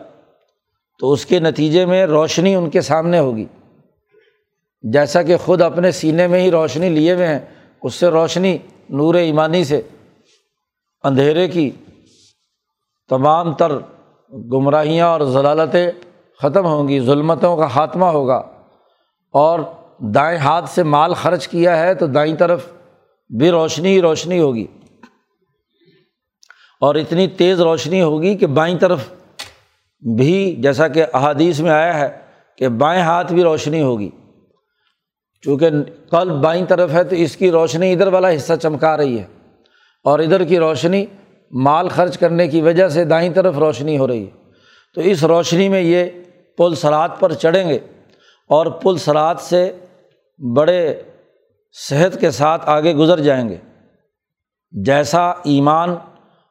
تو 0.99 1.13
اس 1.13 1.27
کے 1.27 1.41
نتیجے 1.41 1.87
میں 1.87 2.07
روشنی 2.07 2.55
ان 2.55 2.71
کے 2.71 2.81
سامنے 2.81 3.19
ہوگی۔ 3.19 3.45
جیسا 4.83 5.23
کہ 5.23 5.37
خود 5.37 5.63
اپنے 5.63 5.91
سینے 5.91 6.27
میں 6.27 6.41
ہی 6.41 6.51
روشنی 6.51 6.89
لیے 6.89 7.15
ہوئے 7.15 7.27
ہیں، 7.27 7.41
اس 7.83 7.95
سے 7.95 8.09
روشنی 8.09 8.59
نور 8.91 9.15
ایمانی 9.15 9.65
سے، 9.65 9.81
اندھیرے 11.05 11.49
کی 11.49 11.71
تمام 13.09 13.53
تر 13.53 13.73
گمراہیاں 14.53 15.07
اور 15.07 15.21
ضلالتیں 15.21 15.91
ختم 16.43 16.67
ہوں 16.67 16.89
گی، 16.89 17.01
ظلمتوں 17.01 17.57
کا 17.57 17.67
خاتمہ 17.67 18.05
ہوگا۔ 18.05 18.43
اور 19.33 19.61
دائیں 19.99 20.39
ہاتھ 20.39 20.71
سے 20.71 20.83
مال 20.83 21.15
خرچ 21.15 21.49
کیا 21.49 21.79
ہے 21.79 21.95
تو 21.95 22.07
دائیں 22.07 22.37
طرف 22.37 22.67
بھی 23.29 23.51
روشنی 23.51 23.89
ہی 23.89 24.01
روشنی 24.01 24.39
ہوگی۔ 24.39 24.67
اور 26.81 26.95
اتنی 26.95 27.29
تیز 27.29 27.61
روشنی 27.61 28.03
ہوگی 28.03 28.37
کہ 28.37 28.47
بائیں 28.47 28.79
طرف 28.79 29.09
بھی 30.17 30.57
جیسا 30.59 30.89
کہ 30.89 31.05
احادیث 31.13 31.61
میں 31.61 31.71
آیا 31.71 32.01
ہے 32.01 32.19
کہ 32.57 32.69
بائیں 32.69 33.03
ہاتھ 33.03 33.33
بھی 33.33 33.43
روشنی 33.43 33.83
ہوگی۔ 33.83 34.11
چونکہ 35.43 35.71
کل 36.11 36.31
بائیں 36.31 36.67
طرف 36.67 36.91
ہے 36.91 37.05
تو 37.05 37.17
اس 37.17 37.37
کی 37.37 37.51
روشنی 37.51 37.93
ادھر 37.93 38.07
والا 38.07 38.35
حصہ 38.37 38.53
چمکا 38.63 38.97
رہی 38.97 39.19
ہے 39.19 39.25
اور 40.05 40.19
ادھر 40.19 40.45
کی 40.45 40.59
روشنی 40.59 41.07
مال 41.53 41.89
خرچ 41.89 42.19
کرنے 42.19 42.49
کی 42.49 42.61
وجہ 42.61 42.89
سے 42.89 43.05
دائیں 43.05 43.33
طرف 43.33 43.59
روشنی 43.59 43.99
ہو 43.99 44.07
رہی 44.07 44.25
ہے۔ 44.25 44.31
تو 44.95 45.01
اس 45.01 45.25
روشنی 45.25 45.69
میں 45.69 45.81
یہ 45.81 46.05
پل 46.59 46.75
سرات 46.75 47.21
پر 47.21 47.33
چڑھیں 47.33 47.69
گے 47.69 47.79
اور 48.49 48.67
پل 48.67 48.97
سرات 48.97 49.41
سے 49.41 49.73
بڑے 50.57 51.03
صحت 51.89 52.21
کے 52.21 52.31
ساتھ 52.31 52.63
آگے 52.67 52.95
گزر 52.95 53.21
جائیں 53.21 53.49
گے۔ 53.49 53.57
جیسا 54.71 55.31
ایمان 55.31 55.91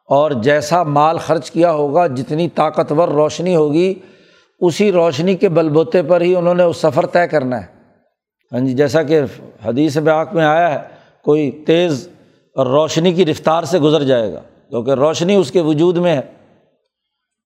اور 0.05 0.31
جیسا 0.31 0.83
مال 0.83 1.17
خرچ 1.17 1.51
کیا 1.51 1.71
ہوگا، 1.71 2.07
جتنی 2.07 2.49
طاقتور 2.49 3.07
روشنی 3.07 3.55
ہوگی، 3.55 3.93
اسی 4.59 4.91
روشنی 4.91 5.35
کے 5.35 5.49
بل 5.49 5.69
بوتے 5.69 6.03
پر 6.03 6.21
ہی 6.21 6.35
انہوں 6.35 6.53
نے 6.53 6.63
وہ 6.63 6.73
سفر 6.73 7.05
طے 7.05 7.27
کرنا 7.27 7.61
ہے۔ 7.61 7.65
ہاں 8.51 8.59
جی 8.59 8.73
جیسا 8.73 9.03
کہ 9.03 9.21
حدیث 9.65 9.97
باغ 9.97 10.25
میں 10.33 10.45
آیا 10.45 10.73
ہے، 10.73 10.87
کوئی 11.23 11.51
تیز 11.51 12.09
روشنی 12.55 13.13
کی 13.13 13.25
رفتار 13.25 13.63
سے 13.63 13.79
گزر 13.79 14.03
جائے 14.03 14.33
گا۔ 14.33 14.41
کیونکہ 14.71 14.91
روشنی 14.91 15.35
اس 15.35 15.51
کے 15.51 15.61
وجود 15.61 15.97
میں 15.97 16.15
ہے۔ 16.15 16.21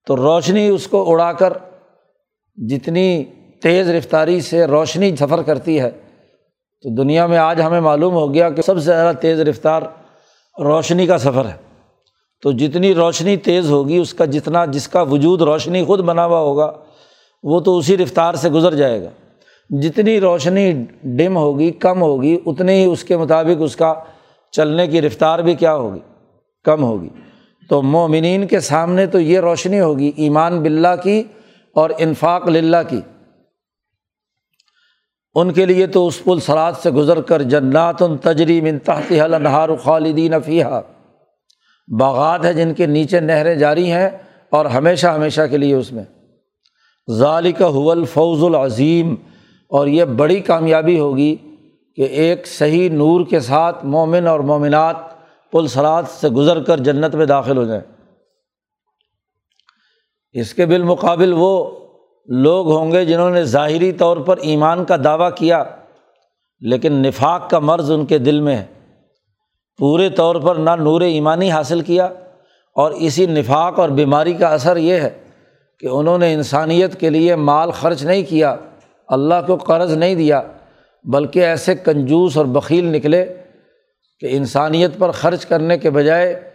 تو 0.08 0.16
روشنی 0.16 0.68
اس 0.68 0.88
کو 0.88 1.12
اڑا 1.12 1.34
کر 1.34 1.54
جتنی 2.56 3.24
تیز 3.62 3.90
رفتاری 3.90 4.42
سے 4.42 4.66
روشنی 4.66 5.16
سفر 5.16 5.42
کرتی 5.42 5.80
ہے، 5.80 5.90
تو 6.82 6.96
دنیا 6.96 7.28
میں 7.28 7.38
آج 7.38 7.62
ہمیں 7.62 7.82
معلوم 7.82 8.14
ہو 8.14 8.34
گیا 8.34 8.50
کہ 8.50 8.62
سب 8.62 8.74
سے 8.74 8.84
زیادہ 8.84 9.16
تیز 9.16 9.40
رفتار 9.40 9.82
روشنی 10.60 11.08
کا 11.08 11.18
سفر 11.18 11.46
ہے۔ 11.46 11.82
تو 12.42 12.52
جتنی 12.52 12.96
روشنی 12.96 13.38
تیز 13.38 13.72
ہوگی، 13.72 13.98
اس 13.98 14.14
کا 14.14 14.26
جتنا 14.26 14.66
جس 14.66 14.88
کا 14.88 15.02
وجود 15.02 15.42
روشنی 15.42 15.86
خود 15.86 16.00
بنا 16.00 16.26
ہوا 16.26 16.40
ہوگا، 16.40 16.74
وہ 17.44 17.60
تو 17.60 17.78
اسی 17.78 17.98
رفتار 17.98 18.34
سے 18.34 18.50
گزر 18.50 18.76
جائے 18.76 19.04
گا۔ 19.04 19.10
جتنی 19.70 20.20
روشنی 20.20 20.86
ڈم 21.04 21.38
ہوگی، 21.38 21.72
کم 21.72 22.02
ہوگی، 22.02 22.40
اتنی 22.46 22.74
ہی 22.74 22.86
اس 22.86 23.04
کے 23.04 23.18
مطابق 23.18 23.62
اس 23.62 23.76
کا 23.76 23.94
چلنے 24.52 24.88
کی 24.88 25.02
رفتار 25.02 25.40
بھی 25.40 25.56
کیا 25.56 25.76
ہوگی۔ 25.76 26.00
کم 26.66 26.84
ہوگی۔ 26.84 27.10
تو 27.70 27.82
مومنین 27.82 28.48
کے 28.48 28.60
سامنے 28.60 29.08
تو 29.08 29.20
یہ 29.20 29.40
روشنی 29.40 29.80
ہوگی، 29.80 30.12
ایمان 30.16 30.62
بلّہ 30.62 30.96
کی 31.04 31.24
اور 31.74 31.90
انفاق 31.98 32.48
للہ 32.48 32.78
کی۔ 32.90 33.02
ان 35.36 35.54
کے 35.54 35.66
لیے 35.66 35.88
تو 35.88 36.08
اس 36.08 36.24
پل 36.24 36.40
سرات 36.40 36.76
سے 36.78 36.92
گزر 36.92 37.22
کر 37.22 37.42
جنات 37.42 38.02
ان 38.02 38.18
تجریم 38.18 38.78
تحت 38.84 39.12
النہار 39.12 39.70
خالدین 39.84 40.34
فیحہ 40.46 40.82
باغات 42.00 42.46
ہے 42.46 42.54
جن 42.54 42.74
کے 42.74 42.86
نیچے 42.86 43.20
نہریں 43.20 43.56
جاری 43.56 43.92
ہیں 43.92 44.10
اور 44.50 44.66
ہمیشہ 44.66 45.08
ہمیشہ 45.08 45.42
کے 45.52 45.58
لیے 45.58 45.76
اس 45.76 45.92
میں۔ 45.92 46.04
ظالق 47.12 47.62
حول 47.62 48.06
فوز 48.06 48.44
العظیم۔ 48.44 49.16
اور 49.70 49.88
یہ 49.88 50.04
بڑی 50.04 50.40
کامیابی 50.40 51.00
ہوگی 51.00 51.36
کہ 51.96 52.02
ایک 52.02 52.48
صحیح 52.48 52.90
نور 52.90 53.26
کے 53.30 53.40
ساتھ 53.40 53.86
مومن 53.86 54.28
اور 54.28 54.40
مومنات 54.40 54.96
پل 55.56 55.68
سرات 55.68 56.08
سے 56.12 56.30
گزر 56.30 56.62
کر 56.64 56.78
جنت 56.80 57.16
میں 57.16 57.26
داخل 57.26 57.58
ہو 57.58 57.64
جائیں۔ 57.64 57.82
اس 60.36 60.54
کے 60.54 60.66
بالمقابل 60.66 61.34
وہ 61.38 61.52
لوگ 62.28 62.72
ہوں 62.72 62.92
گے 62.92 63.04
جنہوں 63.06 63.30
نے 63.30 63.44
ظاہری 63.44 63.92
طور 63.92 64.18
پر 64.18 64.38
ایمان 64.44 64.84
کا 64.86 64.96
دعویٰ 65.04 65.30
کیا، 65.36 65.64
لیکن 66.62 66.94
نفاق 67.02 67.50
کا 67.50 67.60
مرض 67.60 67.92
ان 67.92 68.06
کے 68.06 68.18
دل 68.18 68.40
میں 68.40 68.56
ہے۔ 68.56 68.66
پورے 69.80 70.10
طور 70.10 70.36
پر 70.36 70.56
نہ 70.56 70.76
نور 70.80 71.02
ایمانی 71.02 71.52
حاصل 71.52 71.82
کیا، 71.82 72.06
اور 72.76 72.92
اسی 72.98 73.26
نفاق 73.26 73.80
اور 73.80 73.90
بیماری 73.90 74.34
کا 74.34 74.48
اثر 74.48 74.78
یہ 74.78 75.00
ہے 75.02 75.10
کہ 75.80 75.88
انہوں 75.88 76.18
نے 76.18 76.34
انسانیت 76.34 77.00
کے 77.00 77.10
لیے 77.10 77.36
مال 77.36 77.72
خرچ 77.72 78.04
نہیں 78.04 78.24
کیا، 78.30 78.56
اللہ 79.10 79.48
کو 79.48 79.56
قرض 79.58 79.96
نہیں 79.98 80.16
دیا، 80.16 80.42
بلکہ 81.06 81.46
ایسے 81.46 81.76
کنجوس 81.76 82.38
اور 82.38 82.46
بخیل 82.46 82.86
نکلے 82.86 83.26
کہ 84.20 84.28
انسانیت 84.32 84.92
پر 84.98 85.12
خرچ 85.12 85.46
کرنے 85.46 85.78
کے 85.78 85.90
بجائے 85.90 86.52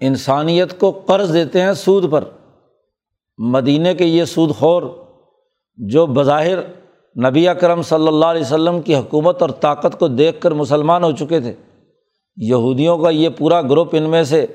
انسانیت 0.00 0.80
کو 0.80 0.90
قرض 0.90 1.32
دیتے 1.32 1.62
ہیں 1.62 1.72
سود 1.72 2.12
پر۔ 2.12 2.24
مدینہ 3.38 3.88
کے 3.98 4.04
یہ 4.04 4.24
سود 4.24 4.54
خور 4.54 4.82
جو 5.76 6.06
بظاہر 6.06 6.58
نبی 7.30 7.48
اکرم 7.48 7.82
صلی 7.82 8.08
اللہ 8.08 8.26
علیہ 8.26 8.42
وسلم 8.42 8.80
کی 8.80 8.96
حکومت 8.96 9.42
اور 9.42 9.50
طاقت 9.50 9.98
کو 9.98 10.08
دیکھ 10.08 10.40
کر 10.40 10.50
مسلمان 10.50 11.04
ہو 11.04 11.12
چکے 11.12 11.40
تھے۔ 11.40 11.54
یہودیوں 12.36 12.98
کا 12.98 13.10
یہ 13.10 13.28
پورا 13.28 13.62
گروپ 13.62 13.88
ان 13.92 14.02
میں 14.02 14.22
سے 14.22 14.46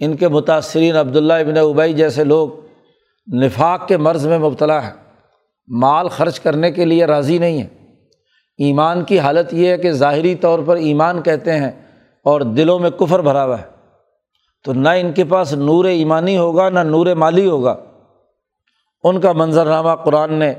ان 0.00 0.16
کے 0.16 0.28
متاثرین 0.28 0.96
عبداللہ 0.96 1.32
ابن 1.32 1.56
ابئی 1.56 1.92
جیسے 1.92 2.24
لوگ 2.24 2.48
نفاق 3.34 3.88
کے 3.88 3.96
مرض 3.96 4.26
میں 4.26 4.38
مبتلا 4.38 4.86
ہے 4.86 4.92
مال 5.68 6.08
خرچ 6.08 6.40
کرنے 6.40 6.70
کے 6.70 6.84
لیے 6.84 7.04
راضی 7.04 7.38
نہیں 7.38 7.62
ہے 7.62 7.79
ایمان 8.60 9.04
کی 9.04 9.18
حالت 9.18 9.54
یہ 9.54 9.68
ہے 9.68 9.78
کہ 9.78 9.92
ظاہری 9.92 10.34
طور 10.34 10.58
پر 10.66 10.76
ایمان 10.76 11.22
کہتے 11.22 11.52
ہیں 11.52 11.70
اور 12.24 12.40
دلوں 12.40 12.78
میں 12.78 12.90
کفر 12.90 13.20
بھرا 13.20 13.44
ہوا 13.44 13.58
ہے۔ 13.58 13.64
تو 14.64 14.72
نہ 14.72 14.88
ان 14.88 15.12
کے 15.12 15.24
پاس 15.24 15.52
نور 15.52 15.84
ایمانی 15.84 16.38
ہوگا، 16.38 16.70
نہ 16.70 16.78
نور 16.78 17.06
مالی 17.06 17.46
ہوگا۔ 17.46 17.76
ان 19.04 19.20
کا 19.20 19.32
منظرنامہ 19.32 20.02
قرآن 20.04 20.34
نے 20.34 20.54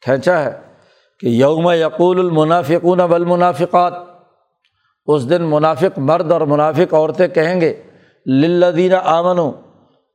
کھینچا 0.00 0.44
ہے 0.44 0.50
کہ 1.20 1.26
یوم 1.26 1.70
یقول 1.70 2.18
المنافقون 2.18 2.98
بالمنافقات 2.98 3.92
اس 5.06 5.30
دن 5.30 5.42
منافق 5.42 5.98
مرد 5.98 6.32
اور 6.32 6.40
منافق 6.40 6.94
عورتیں 6.94 7.28
کہیں 7.28 7.60
گے 7.60 7.82
للدین 8.26 8.92
آمن 9.04 9.38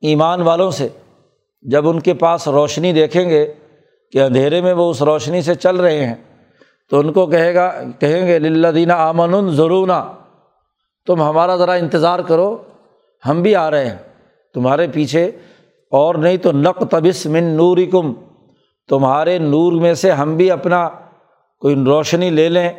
ایمان 0.00 0.42
والوں 0.42 0.70
سے۔ 0.70 0.88
جب 1.62 1.88
ان 1.88 2.00
کے 2.00 2.14
پاس 2.14 2.48
روشنی 2.48 2.92
دیکھیں 2.92 3.30
گے 3.30 3.52
کہ 4.12 4.22
اندھیرے 4.22 4.60
میں 4.60 4.72
وہ 4.72 4.90
اس 4.90 5.02
روشنی 5.02 5.42
سے 5.42 5.54
چل 5.54 5.76
رہے 5.76 6.04
ہیں۔ 6.04 6.29
تو 6.90 6.98
ان 6.98 7.12
کو 7.12 7.26
کہے 7.26 7.54
گا 7.54 7.70
کہیں 7.98 8.26
گے 8.26 8.38
للدین 8.38 8.90
آمن 8.90 9.50
ضرور 9.50 9.88
تم 11.06 11.22
ہمارا 11.22 11.56
ذرا 11.56 11.72
انتظار 11.72 12.18
کرو، 12.18 12.62
ہم 13.28 13.42
بھی 13.42 13.54
آ 13.56 13.70
رہے 13.70 13.90
ہیں۔ 13.90 13.96
تمہارے 14.54 14.86
پیچھے 14.92 15.24
اور 15.92 16.14
نہیں 16.14 16.36
تو 16.36 16.52
نق 16.52 16.78
تبس 16.90 17.26
من 17.26 17.44
نوری 17.44 17.86
کم 17.86 18.12
تمہارے 18.88 19.38
نور 19.38 19.72
میں 19.72 19.94
سے 19.94 20.10
ہم 20.10 20.36
بھی 20.36 20.50
اپنا 20.50 20.88
کوئی 21.58 21.74
روشنی 21.74 22.30
لے 22.30 22.48
لیں 22.48 22.70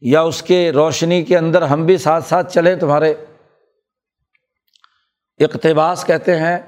یا 0.00 0.20
اس 0.20 0.42
کے 0.42 0.72
روشنی 0.72 1.22
کے 1.22 1.38
اندر 1.38 1.62
ہم 1.62 1.84
بھی 1.86 1.96
ساتھ 1.96 2.24
ساتھ 2.24 2.52
چلیں۔ 2.52 2.76
تمہارے 2.76 3.14
اقتباس 5.38 6.04
کہتے 6.04 6.38
ہیں، 6.38 6.58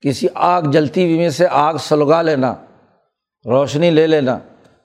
کسی 0.00 0.26
آگ 0.34 0.62
جلتی 0.62 1.04
ہوئی 1.04 1.18
میں 1.18 1.30
سے 1.30 1.46
آگ 1.50 1.74
سلگا 1.74 2.22
لینا، 2.22 2.54
روشنی 3.44 3.90
لے 3.90 4.06
لینا۔ 4.06 4.38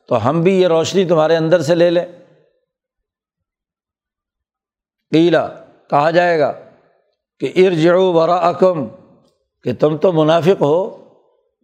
تو 0.07 0.29
ہم 0.29 0.41
بھی 0.41 0.61
یہ 0.61 0.67
روشنی 0.67 1.05
تمہارے 1.05 1.37
اندر 1.37 1.61
سے 1.61 1.75
لے 1.75 1.89
لیں۔ 1.89 2.05
قیلا، 5.11 5.47
کہا 5.89 6.11
جائے 6.11 6.39
گا 6.39 6.53
کہ 7.39 7.51
ارجعو 7.55 8.13
ورا 8.13 8.35
اکم 8.35 8.87
کہ 9.63 9.73
تم 9.79 9.97
تو 9.97 10.11
منافق 10.11 10.61
ہو، 10.61 11.09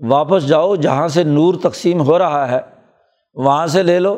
واپس 0.10 0.48
جاؤ 0.48 0.76
جہاں 0.76 1.08
سے 1.08 1.24
نور 1.24 1.54
تقسیم 1.64 2.02
ہو 2.02 2.20
رہا 2.20 2.52
ہے، 2.52 2.60
وہاں 3.34 3.68
سے 3.68 3.84
لے 3.84 4.00
لو۔ 4.00 4.18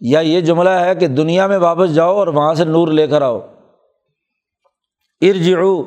یا 0.00 0.20
یہ 0.20 0.40
جملہ 0.40 0.70
ہے 0.70 0.94
کہ 0.94 1.06
دنیا 1.06 1.46
میں 1.46 1.58
واپس 1.58 1.94
جاؤ 1.94 2.14
اور 2.14 2.26
وہاں 2.26 2.54
سے 2.54 2.64
نور 2.64 2.88
لے 2.88 3.06
کر 3.06 3.22
آؤ۔ 3.22 3.40
ارجعو 5.20 5.82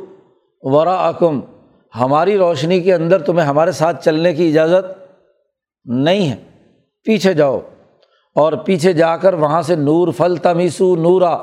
ورا 0.62 1.08
اکم 1.08 1.40
ہماری 2.00 2.38
روشنی 2.38 2.82
کے 2.82 2.94
اندر 2.94 3.22
تمہیں 3.22 3.48
ہمارے 3.48 3.72
ساتھ 3.72 4.06
چلنے 4.06 4.34
کی 4.34 4.48
اجازت 4.48 5.14
نہیں 5.86 6.30
ہے۔ 6.30 6.36
پیچھے 7.04 7.34
جاؤ۔ 7.34 7.60
اور 8.38 8.54
پیچھے 8.54 8.94
جا 8.94 9.18
کر 9.18 9.34
وہاں 9.34 9.62
سے 9.62 9.76
نور 9.76 10.08
پھل 10.18 10.36
تمیسو 10.36 10.96
نورا، 10.96 11.38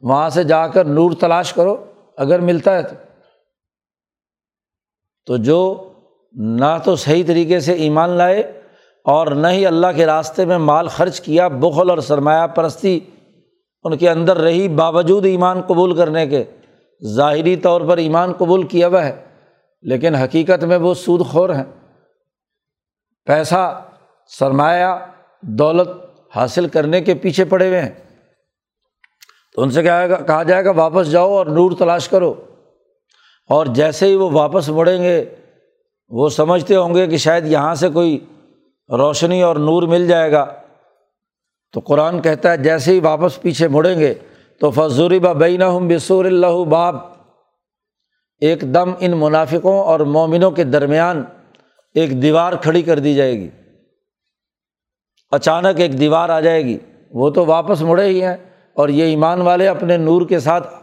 وہاں 0.00 0.28
سے 0.28 0.44
جا 0.44 0.66
کر 0.66 0.84
نور 0.84 1.10
تلاش 1.20 1.52
کرو، 1.52 1.84
اگر 2.16 2.38
ملتا 2.38 2.76
ہے 2.76 2.82
تو۔ 2.82 2.94
تو 5.26 5.36
جو 5.36 5.92
نہ 6.32 6.78
تو 6.84 6.96
صحیح 6.96 7.24
طریقے 7.26 7.60
سے 7.60 7.72
ایمان 7.72 8.10
لائے 8.10 8.60
اور 9.04 9.26
نہ 9.26 9.46
ہی 9.46 9.66
اللہ 9.66 9.86
کے 9.96 10.06
راستے 10.06 10.44
میں 10.44 10.58
مال 10.58 10.88
خرچ 10.88 11.20
کیا، 11.20 11.48
بخل 11.48 11.90
اور 11.90 11.98
سرمایہ 11.98 12.46
پرستی، 12.46 13.00
ان 13.84 13.96
کے 13.96 14.10
اندر 14.10 14.36
رہی 14.36 14.68
باوجود 14.68 15.26
ایمان 15.26 15.62
قبول 15.62 15.96
کرنے 15.96 16.26
کے۔ 16.26 16.44
ظاہری 17.06 17.56
طور 17.56 17.80
پر 17.80 17.96
ایمان 17.96 18.32
قبول 18.32 18.66
کیا 18.66 18.88
ہوا 18.88 19.04
ہے، 19.04 19.24
لیکن 19.82 20.14
حقیقت 20.14 20.64
میں 20.64 20.76
وہ 20.76 20.94
سود 20.94 21.26
خور 21.26 21.50
ہیں۔ 21.50 21.64
پیسہ، 23.24 23.82
سرمایہ، 24.38 24.94
دولت 25.42 25.88
حاصل 26.36 26.68
کرنے 26.68 27.00
کے 27.00 27.14
پیچھے 27.14 27.44
پڑے 27.44 27.68
ہوئے 27.68 27.82
ہیں۔ 27.82 27.90
تو 29.54 29.62
ان 29.62 29.70
سے 29.70 29.82
کیا 29.82 30.06
کہا 30.06 30.42
جائے 30.42 30.64
گا، 30.64 30.70
واپس 30.70 31.10
جاؤ 31.10 31.30
اور 31.32 31.46
نور 31.46 31.72
تلاش 31.78 32.08
کرو۔ 32.08 32.34
اور 33.48 33.66
جیسے 33.66 34.06
ہی 34.06 34.14
وہ 34.14 34.30
واپس 34.30 34.68
مڑیں 34.68 35.02
گے، 35.02 35.24
وہ 36.08 36.28
سمجھتے 36.28 36.76
ہوں 36.76 36.94
گے 36.94 37.06
کہ 37.06 37.16
شاید 37.16 37.46
یہاں 37.46 37.74
سے 37.74 37.88
کوئی 37.88 38.18
روشنی 38.88 39.42
اور 39.42 39.56
نور 39.56 39.82
مل 39.82 40.06
جائے 40.06 40.32
گا۔ 40.32 40.54
تو 41.72 41.80
قرآن 41.80 42.22
کہتا 42.22 42.52
ہے، 42.52 42.56
جیسے 42.56 42.92
ہی 42.92 43.00
واپس 43.00 43.42
پیچھے 43.42 43.68
مڑیں 43.68 44.00
گے، 44.00 44.14
تو 44.60 44.70
فضوری 44.70 45.18
بین 45.18 45.60
بصور 45.60 46.24
اللہ 46.24 46.64
باب 46.64 46.96
ایک 48.40 48.60
دم 48.60 48.92
ان 49.00 49.12
منافقوں 49.16 49.78
اور 49.78 50.00
مومنوں 50.00 50.50
کے 50.50 50.64
درمیان 50.64 51.24
ایک 51.94 52.22
دیوار 52.22 52.52
کھڑی 52.52 52.82
کر 52.82 52.98
دی 52.98 53.14
جائے 53.14 53.34
گی۔ 53.34 53.48
اچانک 55.34 55.80
ایک 55.80 56.00
دیوار 56.00 56.28
آ 56.28 56.40
جائے 56.40 56.64
گی۔ 56.64 56.78
وہ 57.10 57.30
تو 57.30 57.46
واپس 57.46 57.82
مڑے 57.82 58.04
ہی 58.04 58.24
ہیں 58.24 58.36
اور 58.74 58.88
یہ 58.88 59.04
ایمان 59.04 59.40
والے 59.40 59.68
اپنے 59.68 59.96
نور 59.96 60.26
کے 60.26 60.40
ساتھ 60.40 60.74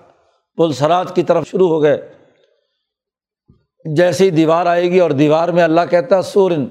پلسرات 0.58 1.16
کی 1.16 1.24
طرف 1.24 1.48
شروع 1.48 1.68
ہو 1.68 1.84
گئے۔ 1.84 2.14
جیسی 3.96 4.30
دیوار 4.30 4.66
آئے 4.66 4.92
گی 4.92 5.00
اور 5.00 5.12
دیوار 5.12 5.50
میں 5.50 5.64
اللہ 5.64 5.82
کہتا 5.90 6.18
ہے، 6.18 6.22
سورن، 6.22 6.66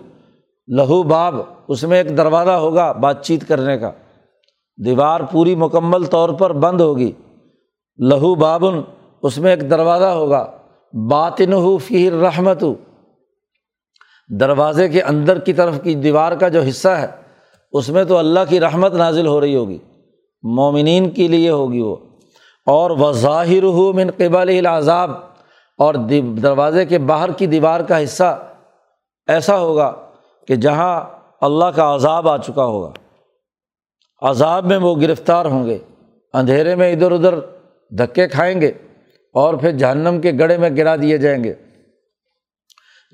لہو 0.68 1.02
باب، 1.02 1.34
اس 1.68 1.84
میں 1.84 1.98
ایک 1.98 2.16
دروازہ 2.16 2.50
ہوگا 2.50 2.92
بات 2.92 3.24
چیت 3.24 3.48
کرنے 3.48 3.78
کا۔ 3.78 3.90
دیوار 4.84 5.20
پوری 5.20 5.54
مکمل 5.54 6.04
طور 6.04 6.28
پر 6.28 6.52
بند 6.52 6.80
ہوگی۔ 6.80 7.12
لہو 7.98 8.34
بابن، 8.34 8.80
اس 9.22 9.38
میں 9.38 9.50
ایک 9.50 9.70
دروازہ 9.70 10.04
ہوگا۔ 10.04 10.50
باطن 10.92 11.52
ہو 11.52 11.78
فیر 11.78 12.12
رحمت 12.12 12.64
دروازے 14.40 14.88
کے 14.88 15.02
اندر 15.02 15.38
کی 15.38 15.52
طرف 15.52 15.82
کی 15.82 15.94
دیوار 15.94 16.32
کا 16.32 16.48
جو 16.48 16.60
حصہ 16.60 16.88
ہے 16.88 17.06
اس 17.72 17.88
میں 17.88 18.04
تو 18.04 18.16
اللہ 18.18 18.40
کی 18.48 18.60
رحمت 18.60 18.94
نازل 18.94 19.26
ہو 19.26 19.40
رہی 19.40 19.56
ہوگی، 19.56 19.78
مومنین 20.42 21.10
کے 21.10 21.28
لیے 21.28 21.50
ہوگی 21.50 21.80
وہ۔ 21.80 21.96
اور 22.66 22.90
وہ 22.90 23.12
ظاہر 23.12 23.62
ہو 23.62 23.92
من 23.92 24.10
قبل 24.16 24.48
العذاب، 24.48 25.10
اور 25.78 25.94
دروازے 26.42 26.84
کے 26.86 26.98
باہر 26.98 27.32
کی 27.32 27.46
دیوار 27.46 27.80
کا 27.80 28.02
حصہ 28.02 28.30
ایسا 29.28 29.58
ہوگا 29.58 29.92
کہ 30.48 30.56
جہاں 30.56 31.00
اللہ 31.40 31.64
کا 31.64 31.94
عذاب 31.94 32.28
آ 32.28 32.36
چکا 32.36 32.64
ہوگا۔ 32.64 32.92
عذاب 34.22 34.66
میں 34.66 34.76
وہ 34.76 34.94
گرفتار 35.00 35.46
ہوں 35.46 35.66
گے، 35.66 35.78
اندھیرے 36.34 36.74
میں 36.74 36.92
ادھر 36.92 37.12
ادھر 37.12 37.38
دھکے 37.92 38.28
کھائیں 38.28 38.60
گے، 38.60 38.72
اور 39.34 39.54
پھر 39.54 39.70
جہنم 39.72 40.20
کے 40.20 40.32
گڑے 40.38 40.56
میں 40.58 40.70
گرا 40.76 40.96
دیے 40.96 41.18
جائیں 41.18 41.42
گے۔ 41.44 41.54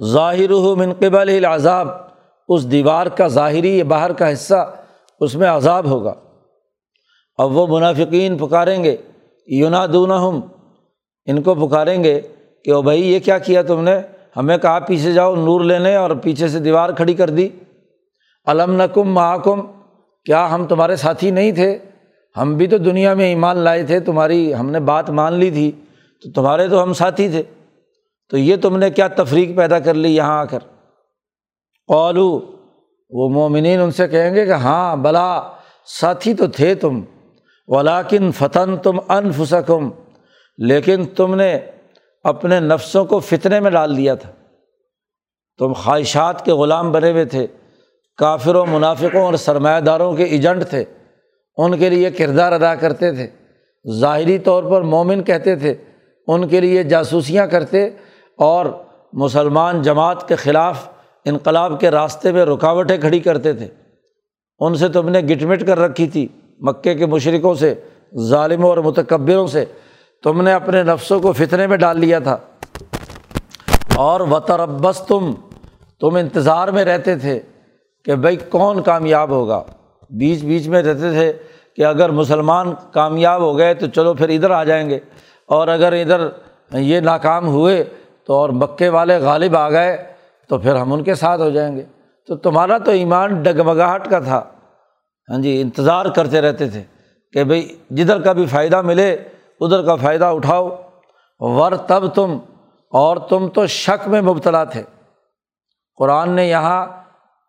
ظاہر 0.00 0.52
من 0.76 0.92
قبل 0.92 1.28
العذاب 1.28 1.88
اس 2.48 2.70
دیوار 2.70 3.06
کا 3.06 3.28
ظاہری 3.28 3.78
یا 3.78 3.84
باہر 3.84 4.12
کا 4.12 4.32
حصہ 4.32 4.74
اس 5.20 5.34
میں 5.34 5.48
عذاب 5.48 5.86
ہوگا۔ 5.86 6.14
اب 7.38 7.56
وہ 7.56 7.66
منافقین 7.66 8.38
پکاریں 8.38 8.84
گے 8.84 8.96
یونا 9.46 9.86
دونا 9.86 10.28
ہم 10.28 10.40
ان 11.26 11.42
کو 11.42 11.54
پکاریں 11.54 12.04
گے 12.04 12.20
کہ 12.64 12.70
او 12.70 12.82
بھائی، 12.82 13.12
یہ 13.12 13.20
کیا 13.20 13.38
کیا 13.38 13.62
تم 13.62 13.82
نے؟ 13.82 13.96
ہمیں 14.36 14.58
کہا 14.58 14.78
پیچھے 14.78 15.12
جاؤ، 15.12 15.36
نور 15.36 15.60
لینے 15.60 15.94
اور 15.94 16.10
پیچھے 16.10 16.48
سے 16.48 16.58
دیوار 16.58 16.90
کھڑی 16.90 17.14
کر 17.14 17.30
دی۔ 17.30 17.48
علم 18.46 18.82
نقم 18.82 19.14
محکم 19.14 19.60
کیا 20.24 20.54
ہم 20.54 20.66
تمہارے 20.66 20.96
ساتھی 20.96 21.30
نہیں 21.30 21.52
تھے؟ 21.52 21.78
ہم 22.36 22.54
بھی 22.54 22.66
تو 22.66 22.78
دنیا 22.78 23.14
میں 23.14 23.26
ایمان 23.26 23.56
لائے 23.56 23.82
تھے، 23.82 24.00
تمہاری 24.00 24.54
ہم 24.54 24.70
نے 24.70 24.80
بات 24.80 25.10
مان 25.10 25.32
لی 25.32 25.50
تھی، 25.50 25.72
تو 26.22 26.30
تمہارے 26.30 26.68
تو 26.68 26.82
ہم 26.82 26.92
ساتھی 26.92 27.28
تھے۔ 27.28 27.42
تو 28.30 28.38
یہ 28.38 28.56
تم 28.56 28.76
نے 28.76 28.90
کیا 28.90 29.08
تفریق 29.08 29.56
پیدا 29.56 29.78
کر 29.78 29.94
لی 29.94 30.16
یہاں 30.16 30.38
آ 30.38 30.44
کر؟ 30.44 30.58
قالو، 31.88 32.40
وہ 33.10 33.28
مومنین 33.28 33.80
ان 33.80 33.90
سے 33.90 34.08
کہیں 34.08 34.34
گے 34.34 34.46
کہ 34.46 34.52
ہاں 34.52 34.96
بلا، 34.96 35.42
ساتھی 36.00 36.34
تو 36.34 36.46
تھے 36.46 36.74
تم 36.74 37.02
ولاکن 37.68 38.32
فتن 38.32 38.76
تم 38.76 38.98
انفسکم، 39.08 39.90
لیکن 40.58 41.04
تم 41.04 41.34
نے 41.34 41.58
اپنے 42.24 42.60
نفسوں 42.60 43.04
کو 43.04 43.20
فتنے 43.20 43.60
میں 43.60 43.70
ڈال 43.70 43.96
دیا 43.96 44.14
تھا۔ 44.14 44.30
تم 45.58 45.72
خواہشات 45.72 46.44
کے 46.44 46.52
غلام 46.52 46.92
بنے 46.92 47.10
ہوئے 47.10 47.24
تھے، 47.24 47.46
کافروں، 48.16 48.66
منافقوں 48.66 49.20
اور 49.20 49.34
سرمایہ 49.34 49.80
داروں 49.80 50.12
کے 50.12 50.24
ایجنٹ 50.24 50.64
تھے، 50.70 50.84
ان 51.56 51.78
کے 51.78 51.90
لیے 51.90 52.10
کردار 52.10 52.52
ادا 52.52 52.74
کرتے 52.74 53.12
تھے۔ 53.12 53.26
ظاہری 54.00 54.38
طور 54.38 54.62
پر 54.62 54.82
مومن 54.82 55.22
کہتے 55.22 55.56
تھے، 55.56 55.74
ان 56.26 56.48
کے 56.48 56.60
لیے 56.60 56.82
جاسوسیاں 56.82 57.46
کرتے 57.46 57.90
اور 58.38 58.66
مسلمان 59.12 59.82
جماعت 59.82 60.28
کے 60.28 60.36
خلاف 60.36 60.88
انقلاب 61.26 61.80
کے 61.80 61.90
راستے 61.90 62.32
میں 62.32 62.44
رکاوٹیں 62.44 62.98
کھڑی 62.98 63.20
کرتے 63.20 63.52
تھے۔ 63.52 63.68
ان 64.60 64.74
سے 64.74 64.88
تم 64.88 65.08
نے 65.08 65.20
گٹ 65.20 65.42
مٹ 65.42 65.66
کر 65.66 65.78
رکھی 65.78 66.06
تھی، 66.06 66.28
مکے 66.58 66.94
کے 66.94 67.06
مشرقوں 67.06 67.54
سے، 67.54 67.74
ظالموں 68.18 68.68
اور 68.68 68.78
متکبروں 68.78 69.46
سے۔ 69.46 69.64
تم 70.22 70.42
نے 70.42 70.52
اپنے 70.52 70.82
نفسوں 70.82 71.20
کو 71.20 71.32
فتنے 71.32 71.66
میں 71.66 71.76
ڈال 71.76 72.00
لیا 72.00 72.18
تھا۔ 72.18 72.36
اور 73.96 74.20
وطربس 74.20 75.00
تم 75.00 75.34
تم 76.00 76.16
انتظار 76.16 76.68
میں 76.68 76.84
رہتے 76.84 77.16
تھے 77.16 77.40
کہ 78.04 78.14
بھائی 78.14 78.36
کون 78.36 78.82
کامیاب 78.82 79.30
ہوگا۔ 79.30 79.62
بیچ 80.10 80.44
بیچ 80.44 80.68
میں 80.68 80.82
رہتے 80.82 81.10
تھے 81.10 81.32
کہ 81.76 81.84
اگر 81.84 82.10
مسلمان 82.10 82.74
کامیاب 82.92 83.40
ہو 83.40 83.58
گئے 83.58 83.74
تو 83.74 83.86
چلو 83.86 84.14
پھر 84.14 84.28
ادھر 84.28 84.50
آ 84.50 84.64
جائیں 84.64 84.90
گے۔ 84.90 84.98
اور 85.46 85.68
اگر 85.68 85.92
ادھر 85.92 86.28
یہ 86.78 87.00
ناکام 87.00 87.48
ہوئے 87.48 87.84
تو 88.26 88.34
اور 88.34 88.48
مکے 88.48 88.88
والے 88.88 89.18
غالب 89.18 89.56
آ 89.56 89.70
گئے۔ 89.70 90.15
تو 90.48 90.58
پھر 90.58 90.74
ہم 90.74 90.92
ان 90.92 91.02
کے 91.02 91.14
ساتھ 91.14 91.40
ہو 91.40 91.50
جائیں 91.50 91.76
گے۔ 91.76 91.82
تو 92.26 92.36
تمہارا 92.36 92.78
تو 92.78 92.90
ایمان 92.90 93.42
ڈگمگاہٹ 93.42 94.10
کا 94.10 94.18
تھا۔ 94.18 94.44
ہاں 95.30 95.42
جی 95.42 95.60
انتظار 95.60 96.06
کرتے 96.06 96.40
رہتے 96.40 96.68
تھے 96.68 96.82
کہ 97.32 97.44
بھائی 97.44 97.78
جدھر 97.90 98.20
کا 98.20 98.32
بھی 98.32 98.46
فائدہ 98.46 98.82
ملے، 98.82 99.14
ادھر 99.60 99.82
کا 99.82 99.94
فائدہ 99.94 100.24
اٹھاؤ۔ 100.24 100.76
ور 101.40 101.72
تب 101.72 102.14
تم، 102.14 102.38
اور 102.90 103.16
تم 103.16 103.48
تو 103.48 103.66
شک 103.66 104.08
میں 104.08 104.20
مبتلا 104.20 104.64
تھے۔ 104.64 104.82
قرآن 105.96 106.30
نے 106.30 106.48
یہاں 106.48 106.86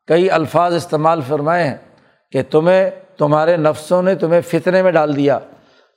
کئی 0.07 0.31
الفاظ 0.31 0.75
استعمال 0.75 1.21
فرمائے 1.27 1.63
ہیں 1.63 1.77
کہ 2.31 2.41
تمہیں، 2.49 2.89
تمہارے 3.17 3.57
نفسوں 3.57 4.01
نے 4.01 4.15
تمہیں 4.15 4.41
فتنے 4.41 4.83
میں 4.83 4.91
ڈال 4.91 5.15
دیا۔ 5.15 5.39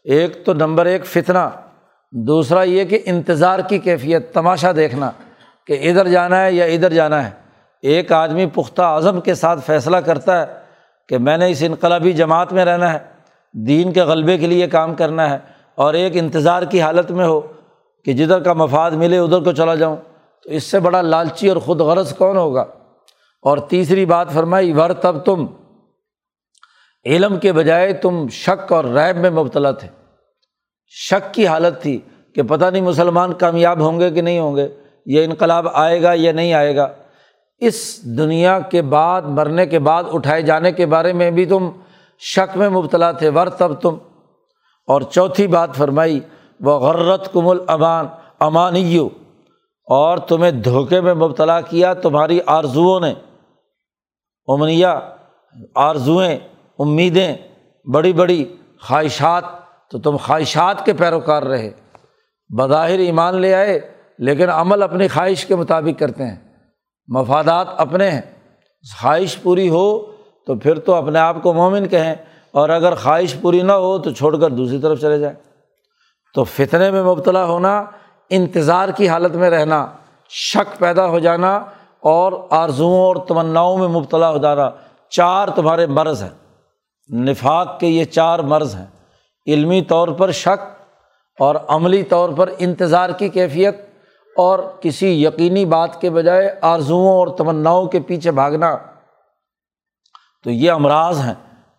ایک 0.05 0.47
تو 0.47 0.55
نمبر 0.55 0.87
ایک 0.87 1.07
فتنہ، 1.07 1.51
دوسرا 2.13 2.63
یہ 2.63 2.85
کہ 2.85 2.99
انتظار 3.05 3.59
کی 3.59 3.79
کیفیت، 3.79 4.35
تماشا 4.35 4.73
دیکھنا۔ 4.77 5.11
کہ 5.71 5.91
ادھر 5.91 6.09
جانا 6.09 6.45
ہے 6.45 6.53
یا 6.53 6.65
ادھر 6.65 6.93
جانا 6.93 7.25
ہے۔ 7.25 7.31
ایک 7.83 8.13
آدمی 8.13 8.47
پختہ 8.47 8.83
اعظم 8.83 9.21
کے 9.21 9.35
ساتھ 9.35 9.61
فیصلہ 9.67 9.97
کرتا 9.97 10.43
ہے 10.43 10.47
کہ 11.09 11.19
میں 11.19 11.37
نے 11.37 11.51
اس 11.51 11.63
انقلابی 11.67 12.13
جماعت 12.13 12.53
میں 12.53 12.65
رہنا 12.65 12.93
ہے، 12.93 12.99
دین 13.53 13.93
کے 13.93 14.03
غلبے 14.03 14.39
کے 14.39 14.47
لیے 14.47 14.67
کام 14.67 14.95
کرنا 14.95 15.31
ہے 15.31 15.39
اور 15.75 15.95
ایک 15.95 16.13
انتظار 16.17 16.63
کی 16.63 16.81
حالت 16.81 17.11
میں 17.11 17.27
ہو 17.27 17.41
کہ 18.05 18.13
جدھر 18.13 18.41
کا 18.41 18.53
مفاد 18.53 18.91
ملے 18.91 19.19
ادھر 19.19 19.41
کو 19.41 19.53
چلا 19.53 19.75
جاؤں۔ 19.75 19.97
تو 20.45 20.51
اس 20.51 20.65
سے 20.65 20.81
بڑا 20.81 21.03
لالچی 21.03 21.49
اور 21.49 21.57
خود 21.57 21.81
غرض 21.81 22.15
کون 22.15 22.37
ہوگا؟ 22.37 22.65
اور 23.43 23.59
تیسری 23.59 24.07
بات 24.07 24.33
فرمائی، 24.33 24.73
ور 24.73 24.91
تب 24.91 25.25
تم۔ 25.25 25.47
علم 27.07 27.39
کے 27.39 27.53
بجائے 27.53 27.93
تم 27.93 28.29
شک 28.29 28.73
اور 28.73 28.85
ریب 28.85 29.17
میں 29.17 29.31
مبتلا 29.31 29.71
تھے۔ 29.71 29.89
شک 30.89 31.35
کی 31.35 31.47
حالت 31.47 31.83
تھی 31.83 31.99
کہ 32.35 32.43
پتہ 32.43 32.65
نہیں 32.65 32.83
مسلمان 32.83 33.33
کامیاب 33.33 33.81
ہوں 33.81 34.01
گے 34.01 34.11
کہ 34.11 34.23
نہیں 34.23 34.39
ہوں 34.39 34.57
گے۔ 34.57 34.69
یہ 35.07 35.25
انقلاب 35.25 35.67
آئے 35.73 36.03
گا 36.03 36.13
یا 36.15 36.33
نہیں 36.33 36.53
آئے 36.55 36.75
گا، 36.77 36.89
اس 37.61 37.79
دنیا 38.19 38.59
کے 38.61 38.83
بعد، 38.83 39.23
مرنے 39.29 39.67
کے 39.67 39.79
بعد، 39.79 40.05
اٹھائے 40.13 40.43
جانے 40.43 40.73
کے 40.73 40.87
بارے 40.87 41.13
میں 41.13 41.31
بھی 41.31 41.47
تم 41.47 41.71
شک 42.23 42.57
میں 42.57 42.69
مبتلا 42.69 43.11
تھے۔ 43.13 43.29
ور 43.29 43.47
تب 43.47 43.81
تم، 43.81 43.97
اور 44.89 45.03
چوتھی 45.03 45.47
بات 45.47 45.75
فرمائی 45.77 46.21
وہ 46.61 46.79
غرت 46.79 47.33
کم 47.33 47.49
الامان 47.49 48.07
امانیو، 48.41 49.09
اور 49.89 50.19
تمہیں 50.19 50.51
دھوکے 50.51 51.01
میں 51.01 51.15
مبتلا 51.15 51.61
کیا 51.61 51.93
تمہاری 51.95 52.39
آرزوؤں 52.47 53.01
نے۔ 53.01 53.13
امنیا 54.49 54.99
آرزوئیں، 55.75 56.37
امیدیں، 56.79 57.33
بڑی 57.87 58.13
بڑی 58.13 58.45
خواہشات، 58.83 59.45
تو 59.91 59.99
تم 59.99 60.17
خواہشات 60.17 60.85
کے 60.85 60.93
پیروکار 60.93 61.43
رہے۔ 61.43 61.71
بظاہر 62.51 62.99
ایمان 62.99 63.41
لے 63.41 63.55
آئے 63.55 63.79
لیکن 64.21 64.51
عمل 64.51 64.83
اپنی 64.83 65.09
خواہش 65.09 65.47
کے 65.47 65.57
مطابق 65.57 66.01
کرتے 66.01 66.25
ہیں۔ 66.25 66.37
مفادات 67.09 67.67
اپنے 67.77 68.11
ہیں۔ 68.11 68.21
خواہش 69.01 69.43
پوری 69.43 69.69
ہو 69.69 69.99
تو 70.47 70.55
پھر 70.55 70.79
تو 70.79 70.95
اپنے 70.95 71.19
آپ 71.19 71.37
کو 71.43 71.53
مومن 71.53 71.89
کہیں 71.89 72.15
اور 72.51 72.69
اگر 72.69 72.95
خواہش 72.95 73.37
پوری 73.41 73.63
نہ 73.63 73.73
ہو 73.73 73.99
تو 73.99 74.11
چھوڑ 74.11 74.41
کر 74.41 74.51
دوسری 74.51 74.79
طرف 74.79 75.01
چلے 75.01 75.19
جائیں۔ 75.19 75.37
تو 76.35 76.45
فتنے 76.45 76.91
میں 76.91 77.03
مبتلا 77.03 77.45
ہونا، 77.45 77.85
انتظار 78.31 78.89
کی 78.89 79.09
حالت 79.09 79.35
میں 79.35 79.51
رہنا، 79.51 79.87
شک 80.29 80.79
پیدا 80.79 81.07
ہو 81.07 81.19
جانا 81.19 81.57
اور 82.01 82.33
آرزوؤں 82.51 83.01
اور 83.01 83.17
تمناؤں 83.29 83.79
میں 83.79 83.89
مبتلا 83.89 84.31
ہو 84.31 84.39
جانا، 84.39 84.71
چار 85.09 85.49
تمہارے 85.49 85.87
مرض 85.87 86.23
ہیں۔ 86.23 86.65
نفاق 87.15 87.81
کے 87.81 87.87
یہ 87.87 88.05
چار 88.05 88.39
مرض 88.39 88.75
ہیں۔ 88.75 88.87
علمی 89.47 89.83
طور 89.83 90.09
پر 90.09 90.31
شک 90.31 90.83
اور 91.39 91.55
عملی 91.69 92.03
طور 92.03 92.31
پر 92.31 92.51
انتظار 92.59 93.11
کی 93.11 93.29
کیفیت 93.29 93.90
اور 94.41 94.59
کسی 94.81 95.25
یقینی 95.25 95.65
بات 95.65 96.01
کے 96.01 96.11
بجائے 96.11 96.55
آرزوؤں 96.61 97.09
اور 97.09 97.29
تمناؤں 97.37 97.87
کے 97.87 98.01
پیچھے 98.01 98.31
بھاگنا۔ 98.31 98.77
تو 100.45 100.51
یہ 100.51 100.71
امراض 100.71 101.21
ہیں۔ 101.21 101.35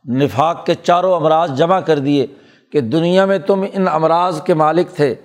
نفاق 0.09 0.65
کے 0.65 0.73
چاروں 0.73 1.15
امراض 1.15 1.51
جمع 1.51 1.79
کر 1.79 1.99
دیے 1.99 2.27
کہ 2.71 2.81
دنیا 2.81 3.25
میں 3.25 3.39
تم 3.39 3.65
ان 3.73 3.87
امراض 3.87 4.41
کے 4.41 4.53
مالک 4.53 4.87
تھے۔ 4.95 5.15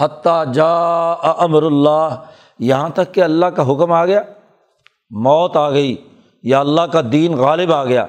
حتیٰ 0.00 0.52
جا 0.52 1.12
امر 1.12 1.62
اللہ۔ 1.62 2.22
یہاں 2.58 2.88
تک 2.88 3.14
کہ 3.14 3.20
اللہ 3.20 3.46
کا 3.46 3.72
حکم 3.72 3.92
آ 3.92 4.06
گیا۔ 4.06 4.22
موت 5.10 5.56
آ 5.56 5.70
گئی۔ 5.70 5.96
یا 6.42 6.60
اللہ 6.60 6.80
کا 6.80 7.00
دین 7.12 7.36
غالب 7.36 7.72
آ 7.72 7.84
گیا۔ 7.84 8.06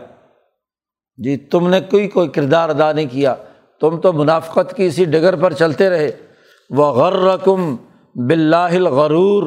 جی 1.17 1.37
تم 1.37 1.67
نے 1.67 1.81
کوئی 1.81 2.07
کوئی 2.07 2.27
کردار 2.27 2.69
ادا 2.69 2.91
نہیں 2.91 3.07
کیا۔ 3.11 3.35
تم 3.81 4.01
تو 4.01 4.13
منافقت 4.13 4.73
کی 4.75 4.85
اسی 4.85 5.05
ڈگر 5.05 5.35
پر 5.35 5.53
چلتے 5.53 5.89
رہے۔ 5.89 6.11
وہ 6.69 6.85
غر 6.85 7.13
رقم 7.13 7.75
بلّہ 8.15 8.89
غرور 8.89 9.43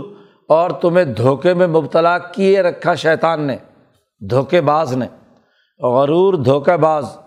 اور 0.49 0.71
تمہیں 0.71 1.05
دھوکے 1.05 1.55
میں 1.55 1.67
مبتلا 1.67 2.19
کیے 2.19 2.63
رکھا 2.63 2.95
شیطان 2.95 3.41
نے، 3.41 3.57
دھوکے 4.31 4.61
باز 4.61 4.97
نے۔ 4.97 5.07
غرور 5.81 6.35
دھوکہ 6.35 6.77
باز، 6.77 7.19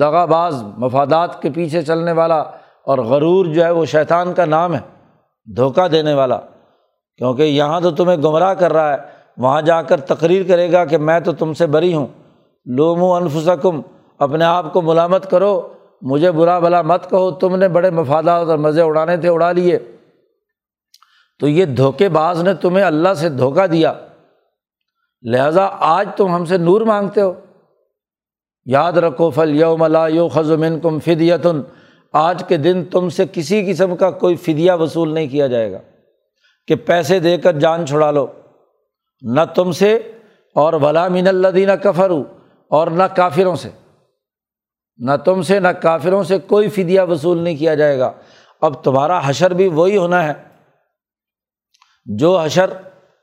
دغا 0.00 0.24
باز 0.24 0.62
مفادات 0.78 1.42
کے 1.42 1.50
پیچھے 1.50 1.82
چلنے 1.82 2.12
والا، 2.12 2.38
اور 2.86 2.98
غرور 2.98 3.46
جو 3.46 3.64
ہے 3.64 3.70
وہ 3.70 3.84
شیطان 3.84 4.32
کا 4.32 4.44
نام 4.44 4.74
ہے، 4.74 4.80
دھوکہ 5.56 5.88
دینے 5.88 6.14
والا۔ 6.14 6.38
کیونکہ 7.16 7.42
یہاں 7.42 7.80
تو 7.80 7.90
تمہیں 7.90 8.16
گمراہ 8.16 8.54
کر 8.54 8.72
رہا 8.72 8.92
ہے، 8.92 8.98
وہاں 9.36 9.62
جا 9.62 9.82
کر 9.82 10.00
تقریر 10.00 10.42
کرے 10.48 10.72
گا 10.72 10.84
کہ 10.84 10.98
میں 10.98 11.20
تو 11.20 11.32
تم 11.32 11.52
سے 11.52 11.66
بری 11.66 11.94
ہوں۔ 11.94 12.06
لوم 12.64 13.02
و 13.02 13.14
انفسکم، 13.14 13.80
اپنے 14.18 14.44
آپ 14.44 14.72
کو 14.72 14.82
ملامت 14.82 15.30
کرو، 15.30 15.68
مجھے 16.02 16.30
برا 16.30 16.58
بلا 16.58 16.82
مت 16.82 17.10
کہو، 17.10 17.30
تم 17.30 17.56
نے 17.56 17.68
بڑے 17.68 17.90
مفادات 17.90 18.48
اور 18.48 18.58
مزے 18.58 18.82
اڑانے 18.82 19.16
تھے، 19.16 19.28
اڑا 19.28 19.52
لیے۔ 19.52 19.78
تو 21.40 21.48
یہ 21.48 21.64
دھوکے 21.64 22.08
باز 22.08 22.42
نے 22.42 22.54
تمہیں 22.54 22.84
اللہ 22.84 23.14
سے 23.14 23.28
دھوکہ 23.28 23.66
دیا۔ 23.66 23.92
لہٰذا 25.22 25.68
آج 25.72 26.08
تم 26.16 26.34
ہم 26.34 26.44
سے 26.44 26.58
نور 26.58 26.80
مانگتے 26.80 27.20
ہو۔ 27.20 27.32
یاد 28.64 28.92
رکھو 28.92 29.30
فل 29.30 29.60
یو 29.60 29.76
ملا 29.76 30.08
یو 30.08 30.28
خزمن 30.28 30.80
کم 30.80 30.98
فدیتن 30.98 31.62
آج 32.12 32.44
کے 32.48 32.56
دن 32.56 32.84
تم 32.84 33.08
سے 33.08 33.24
کسی 33.32 33.72
قسم 33.72 33.96
کا 33.96 34.10
کوئی 34.10 34.36
فدیہ 34.36 34.72
وصول 34.72 35.14
نہیں 35.14 35.28
کیا 35.28 35.46
جائے 35.46 35.72
گا۔ 35.72 35.78
کہ 36.66 36.76
پیسے 36.76 37.18
دے 37.18 37.38
کر 37.38 37.58
جان 37.58 37.86
چھڑا 37.86 38.10
لو۔ 38.10 38.26
نہ 39.22 39.40
تم 39.54 39.72
سے 39.72 40.12
اور 40.54 40.72
ولا 40.72 41.08
من 41.08 41.28
اللہ 41.28 41.48
دینہ 41.48 41.72
کفر 41.72 42.10
اور 42.68 42.86
نہ 42.86 43.02
کافروں 43.02 43.56
سے۔ 43.56 43.68
نہ 44.98 45.10
تم 45.24 45.42
سے، 45.42 45.60
نہ 45.60 45.68
کافروں 45.68 46.24
سے 46.24 46.38
کوئی 46.38 46.68
فدیہ 46.68 47.00
وصول 47.00 47.38
نہیں 47.38 47.56
کیا 47.56 47.74
جائے 47.74 47.98
گا۔ 47.98 48.12
اب 48.60 48.84
تمہارا 48.84 49.20
حشر 49.24 49.50
بھی 49.50 49.68
وہی 49.68 49.96
ہونا 49.96 50.26
ہے۔ 50.26 50.49
جو 52.04 52.40
حشر 52.40 52.70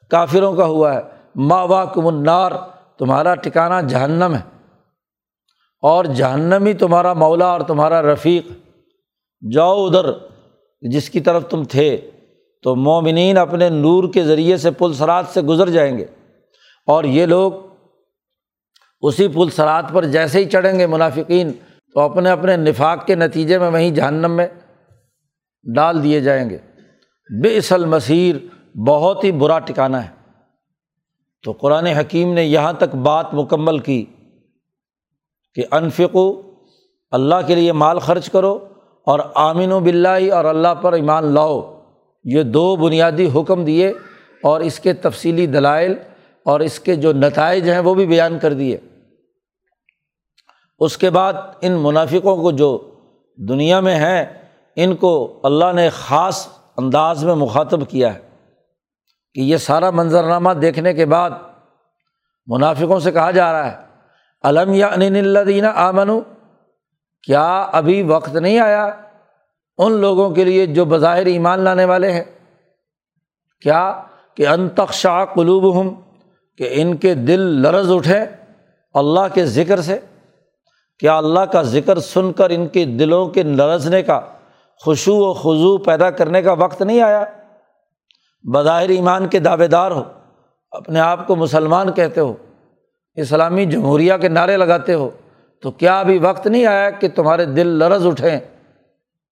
کافروں 0.10 0.54
کا 0.54 0.66
ہوا 0.66 0.94
ہے 0.94 1.02
ما 1.36 1.64
وا 1.64 1.86
کم 1.86 2.08
النار، 2.08 2.52
تمہارا 2.98 3.36
ٹکانا 3.36 3.82
جہنم 3.82 4.36
ہے۔ 4.36 4.58
اور 5.82 6.06
جہنم 6.06 6.66
ہی 6.66 6.74
تمہارا 6.74 7.14
مولا 7.14 7.46
اور 7.46 7.62
تمہارا 7.62 8.02
رفیق۔ 8.02 8.52
جاؤ 9.54 9.86
ادھر، 9.86 10.06
جس 10.82 11.10
کی 11.10 11.20
طرف 11.20 11.48
تم 11.50 11.64
تھے، 11.64 12.12
تو 12.64 12.76
مومنین 12.76 13.38
اپنے 13.38 13.70
نور 13.70 14.14
کے 14.14 14.24
ذریعے 14.24 14.58
سے 14.58 14.72
پل 14.72 14.94
سرات 14.94 15.26
سے 15.28 15.42
گزر 15.42 15.70
جائیں 15.70 15.98
گے۔ 15.98 16.06
اور 16.86 17.04
یہ 17.04 17.26
لوگ 17.26 17.52
اسی 19.02 19.28
پل 19.28 19.50
سرات 19.50 19.86
پر 19.94 20.06
جیسے 20.06 20.40
ہی 20.40 20.50
چڑھیں 20.50 20.80
گے 20.80 20.88
منافقین، 20.88 21.52
تو 21.94 22.00
اپنے 22.00 22.30
اپنے 22.30 22.58
نفاق 22.58 23.06
کے 23.06 23.16
نتیجے 23.16 23.60
میں 23.60 23.70
وہیں 23.70 23.92
جہنم 23.92 24.32
میں 24.32 24.48
ڈال 25.76 26.04
دیے 26.04 26.20
جائیں 26.20 26.50
گے۔ 26.50 26.58
بے 27.42 27.58
اصل 27.58 27.86
مسیر 27.86 28.36
بہت 28.86 29.24
ہی 29.24 29.32
برا 29.32 29.60
ٹکانا 29.60 30.04
ہے۔ 30.04 30.10
تو 31.44 31.52
قرآن 31.52 31.86
حکیم 31.86 32.34
نے 32.34 32.44
یہاں 32.44 32.74
تک 32.74 32.96
بات 32.96 33.34
مکمل 33.34 33.80
کی 33.80 34.06
کہ 35.56 35.64
انفقو، 35.72 36.42
اللہ 37.12 37.36
کے 37.48 37.56
لیے 37.56 37.72
مال 37.72 38.00
خرچ 38.00 38.30
کرو 38.30 38.68
اور 39.06 39.20
آمین 39.36 39.72
و 39.72 39.80
بلّہ 39.80 40.34
اور 40.34 40.46
اللہ 40.46 40.68
پر 40.82 40.94
ایمان 40.94 41.24
لاؤ۔ 41.24 41.82
یہ 42.24 42.44
دو 42.44 42.76
بنیادی 42.76 43.30
حکم 43.36 43.66
دیے 43.66 43.90
اور 44.44 44.62
اس 44.62 44.80
کے 44.80 44.94
تفصیلی 44.94 45.48
دلائل 45.48 45.94
اور 46.44 46.60
اس 46.60 46.80
کے 46.80 46.96
جو 46.96 47.14
نتائج 47.14 47.70
ہیں 47.70 47.80
وہ 47.80 47.94
بھی 47.94 48.06
بیان 48.06 48.40
کر 48.40 48.54
دیے۔ 48.54 48.78
اس 50.80 50.98
کے 50.98 51.10
بعد 51.10 51.34
ان 51.62 51.72
منافقوں 51.72 52.38
کو 52.38 52.52
جو 52.52 52.96
دنیا 53.36 53.80
میں 53.80 53.96
ہیں، 53.96 54.26
ان 54.76 54.96
کو 54.96 55.40
اللہ 55.44 55.74
نے 55.76 55.90
خاص 55.90 56.48
انداز 56.78 57.26
میں 57.26 57.36
مخاطب 57.36 57.90
کیا 57.90 58.16
ہے۔ 58.16 58.27
کہ 59.38 59.42
یہ 59.42 59.58
سارا 59.58 59.90
منظرنامہ 59.90 60.52
دیکھنے 60.52 60.94
کے 60.94 61.06
بعد 61.06 61.30
منافقوں 62.48 63.00
سے 63.00 63.12
کہا 63.12 63.32
جا 63.32 63.52
رہا 63.52 63.72
ہے 63.72 63.78
علم 64.44 64.74
یا 64.74 64.90
یعنی 64.98 65.20
ان 65.60 65.66
آمن 65.66 66.20
کیا 67.24 67.62
ابھی 67.62 68.04
وقت 68.04 68.36
نہیں 68.36 68.60
آیا 68.60 68.90
ان 69.78 69.92
لوگوں 69.92 70.30
کے 70.30 70.44
لیے 70.44 70.66
جو 70.66 70.86
بظاہر 70.86 71.26
ایمان 71.26 71.60
لانے 71.60 71.86
والے 71.86 72.12
ہیں؟ 72.12 72.24
کیا 73.62 74.02
کہ 74.36 74.48
انتخشا 74.48 75.26
قلوب 75.26 75.76
ہوں 75.76 75.90
کہ 76.58 76.70
ان 76.72 76.98
کے 76.98 77.14
دل 77.14 77.40
لرز 77.40 77.92
اٹھے 77.92 78.20
اللہ 78.94 79.34
کے 79.34 79.46
ذکر 79.46 79.82
سے؟ 79.82 80.00
کیا 81.00 81.18
اللہ 81.18 81.40
کا 81.40 81.62
ذکر 81.62 82.00
سن 82.00 82.34
کر 82.34 82.50
ان 82.50 82.68
کے 82.68 82.86
دلوں 82.86 83.28
کے 83.28 83.44
لرزنے 83.44 84.04
کا 84.04 84.20
خوشو 84.86 85.16
و 85.16 85.34
خضو 85.34 85.78
پیدا 85.78 86.12
کرنے 86.12 86.42
کا 86.42 86.54
وقت 86.54 86.82
نہیں 86.82 87.02
آیا؟ 87.02 87.26
بظاہر 88.48 88.90
ایمان 88.90 89.28
کے 89.28 89.40
دعوے 89.40 89.68
دار 89.68 89.92
ہو، 89.92 90.04
اپنے 90.74 91.00
آپ 91.00 91.26
کو 91.28 91.36
مسلمان 91.36 91.92
کہتے 91.94 92.22
ہو، 92.22 92.34
اسلامی 93.18 93.66
جمہوریہ 93.66 94.14
کے 94.22 94.28
نعرے 94.30 94.58
لگاتے 94.58 94.94
ہو، 94.94 95.10
تو 95.64 95.72
کیا 95.72 96.00
ابھی 96.00 96.18
وقت 96.20 96.48
نہیں 96.48 96.66
آیا 96.66 96.90
کہ 96.90 97.08
تمہارے 97.16 97.46
دل 97.48 97.68
لرز 97.80 98.06
اٹھیں؟ 98.08 98.40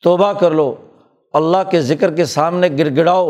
توبہ 0.04 0.32
کر 0.40 0.52
لو، 0.52 0.74
اللہ 1.34 1.70
کے 1.72 1.82
ذکر 1.82 2.14
کے 2.16 2.26
سامنے 2.26 2.70
گر 2.78 2.96
گڑاؤ 2.96 3.30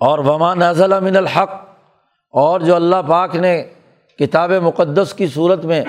اور 0.00 0.18
وما 0.18 0.52
نازل 0.54 0.92
امن 0.92 1.16
الحق، 1.16 1.54
اور 2.34 2.60
جو 2.60 2.74
اللہ 2.74 3.02
پاک 3.08 3.34
نے 3.36 3.62
کتاب 4.18 4.52
مقدس 4.62 5.14
کی 5.14 5.26
صورت 5.34 5.64
میں 5.64 5.82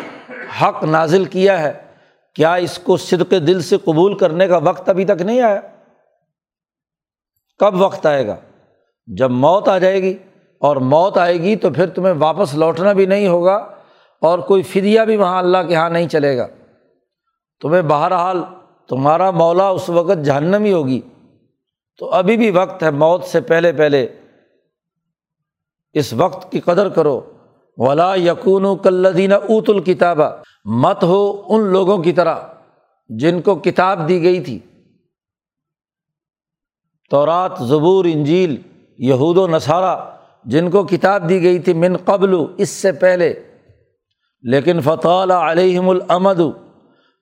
حق 0.62 0.83
نازل 0.83 1.25
کیا 1.25 1.59
ہے، 1.59 1.73
کیا 2.35 2.53
اس 2.55 2.77
کو 2.83 2.97
صدق 2.99 3.33
دل 3.47 3.62
سے 3.62 3.77
قبول 3.85 4.17
کرنے 4.17 4.47
کا 4.47 4.57
وقت 4.63 4.89
ابھی 4.89 5.05
تک 5.05 5.21
نہیں 5.21 5.41
آیا؟ 5.41 5.59
کب 7.59 7.81
وقت 7.81 8.05
آئے 8.05 8.27
گا؟ 8.27 8.35
جب 9.07 9.31
موت 9.31 9.67
آ 9.67 9.77
جائے 9.77 10.03
گی 10.03 10.17
اور 10.59 10.75
موت 10.75 11.17
آئے 11.17 11.41
گی 11.41 11.55
تو 11.55 11.69
پھر 11.69 11.89
تمہیں 11.89 12.13
واپس 12.17 12.55
لوٹنا 12.55 12.93
بھی 12.93 13.05
نہیں 13.05 13.27
ہوگا 13.27 13.55
اور 14.21 14.39
کوئی 14.39 14.61
فدیہ 14.61 15.01
بھی 15.01 15.17
وہاں 15.17 15.39
اللہ 15.39 15.57
کے 15.67 15.73
یہاں 15.73 15.89
نہیں 15.89 16.07
چلے 16.07 16.37
گا۔ 16.37 16.47
تمہیں 17.61 17.81
بہرحال 17.81 18.43
تمہارا 18.89 19.31
مولا 19.31 19.69
اس 19.69 19.89
وقت 19.89 20.25
جہنم 20.25 20.63
ہی 20.63 20.73
ہوگی۔ 20.73 21.01
تو 21.97 22.09
ابھی 22.09 22.37
بھی 22.37 22.51
وقت 22.51 22.83
ہے 22.83 22.91
موت 22.91 23.23
سے 23.23 23.41
پہلے 23.41 23.71
پہلے۔ 23.71 24.07
اس 25.93 26.13
وقت 26.13 26.51
کی 26.51 26.59
قدر 26.59 26.89
کرو۔ 26.89 27.21
ولا 27.77 28.15
یقون 28.15 28.65
و 28.65 28.75
کلدین 28.75 29.31
اوت 29.31 29.69
الکتابہ 29.69 30.29
مت 30.65 31.03
ہو 31.03 31.41
ان 31.49 31.61
لوگوں 31.61 31.97
کی 31.97 32.11
طرح 32.11 32.35
جن 33.09 33.41
کو 33.41 33.55
کتاب 33.55 34.09
دی 34.09 34.23
گئی 34.23 34.39
تھی۔ 34.39 34.59
تو 37.09 37.25
رات 37.25 37.51
زبور، 37.61 38.05
انجیل، 38.05 38.55
یہود 38.97 39.37
و 39.37 39.47
نصارہ، 39.47 39.97
جن 40.45 40.69
کو 40.69 40.83
کتاب 40.83 41.29
دی 41.29 41.43
گئی 41.43 41.59
تھی 41.59 41.73
من 41.73 41.97
قبل، 41.97 42.35
اس 42.57 42.69
سے 42.69 42.91
پہلے۔ 42.91 43.33
لیکن 44.41 44.79
فتح 44.81 45.25
علیہم 45.31 45.89
العمد 45.89 46.41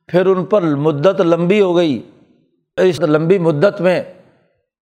پھر 0.08 0.26
ان 0.26 0.46
پر 0.46 0.62
مدت 0.62 1.22
لمبی 1.22 1.62
ہو 1.62 1.76
گئی۔ 1.76 2.02
اس 2.78 3.00
لمبی 3.00 3.40
مدت 3.40 3.82
میں 3.82 4.04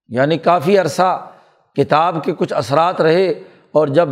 یعنی 0.08 0.38
کافی 0.38 0.78
عرصہ، 0.78 1.28
کتاب 1.76 2.24
کے 2.24 2.34
کچھ 2.38 2.54
اثرات 2.54 3.02
رہے 3.02 3.30
اور 3.72 3.88
جب 3.88 4.10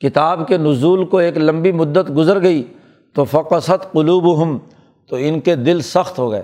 کتاب 0.00 0.48
کے 0.48 0.56
نزول 0.56 1.04
کو 1.04 1.18
ایک 1.18 1.38
لمبی 1.38 1.72
مدت 1.72 2.16
گزر 2.16 2.42
گئی، 2.42 2.62
تو 3.14 3.24
فقصت 3.24 3.92
قلوب 3.92 4.42
ہم 4.42 4.58
تو 5.08 5.16
ان 5.16 5.40
کے 5.40 5.56
دل 5.56 5.80
سخت 5.80 6.18
ہو 6.18 6.30
گئے۔ 6.30 6.42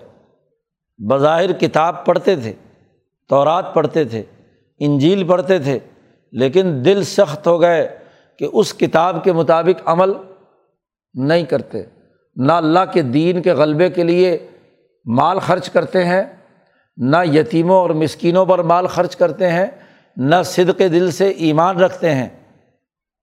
بظاہر 0.99 1.53
کتاب 1.53 2.07
پڑھتے 2.07 2.37
تھے۔ 2.37 2.53
تورات 3.31 3.75
پڑھتے 3.75 4.05
تھے، 4.05 4.23
انجیل 4.79 5.27
پڑھتے 5.27 5.59
تھے، 5.59 5.79
لیکن 6.33 6.83
دل 6.85 7.03
سخت 7.05 7.47
ہو 7.47 7.61
گئے 7.61 7.99
کہ 8.39 8.49
اس 8.53 8.75
کتاب 8.75 9.25
کے 9.25 9.33
مطابق 9.33 9.83
عمل 9.85 10.13
نہیں 11.15 11.45
کرتے۔ 11.45 11.83
نہ 12.37 12.53
اللہ 12.53 12.79
کے 12.93 13.03
دین 13.03 13.43
کے 13.43 13.53
غلبے 13.53 13.91
کے 13.91 14.05
لیے 14.05 14.47
مال 15.05 15.39
خرچ 15.39 15.71
کرتے 15.71 16.05
ہیں، 16.05 16.23
نہ 16.97 17.17
یتیموں 17.35 17.77
اور 17.77 17.91
مسکینوں 17.91 18.47
پر 18.47 18.63
مال 18.63 18.87
خرچ 18.87 19.17
کرتے 19.17 19.49
ہیں، 19.49 19.67
نہ 20.17 20.35
صدق 20.45 20.79
دل 20.79 21.11
سے 21.11 21.29
ایمان 21.29 21.81
رکھتے 21.81 22.15
ہیں، 22.15 22.29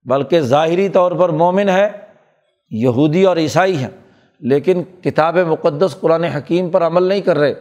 بلکہ 0.06 0.40
ظاہری 0.40 0.90
طور 0.90 1.12
پر 1.12 1.30
مومن 1.30 1.70
ہے 1.70 1.90
یہودی 2.70 3.24
اور 3.24 3.38
عیسائی 3.38 3.78
ہیں۔ 3.78 3.90
لیکن 4.40 4.84
کتاب 4.84 5.38
مقدس 5.38 5.96
قرآن 6.00 6.24
حکیم 6.24 6.70
پر 6.70 6.88
عمل 6.88 7.04
نہیں 7.04 7.22
کر 7.22 7.38
رہے، 7.38 7.54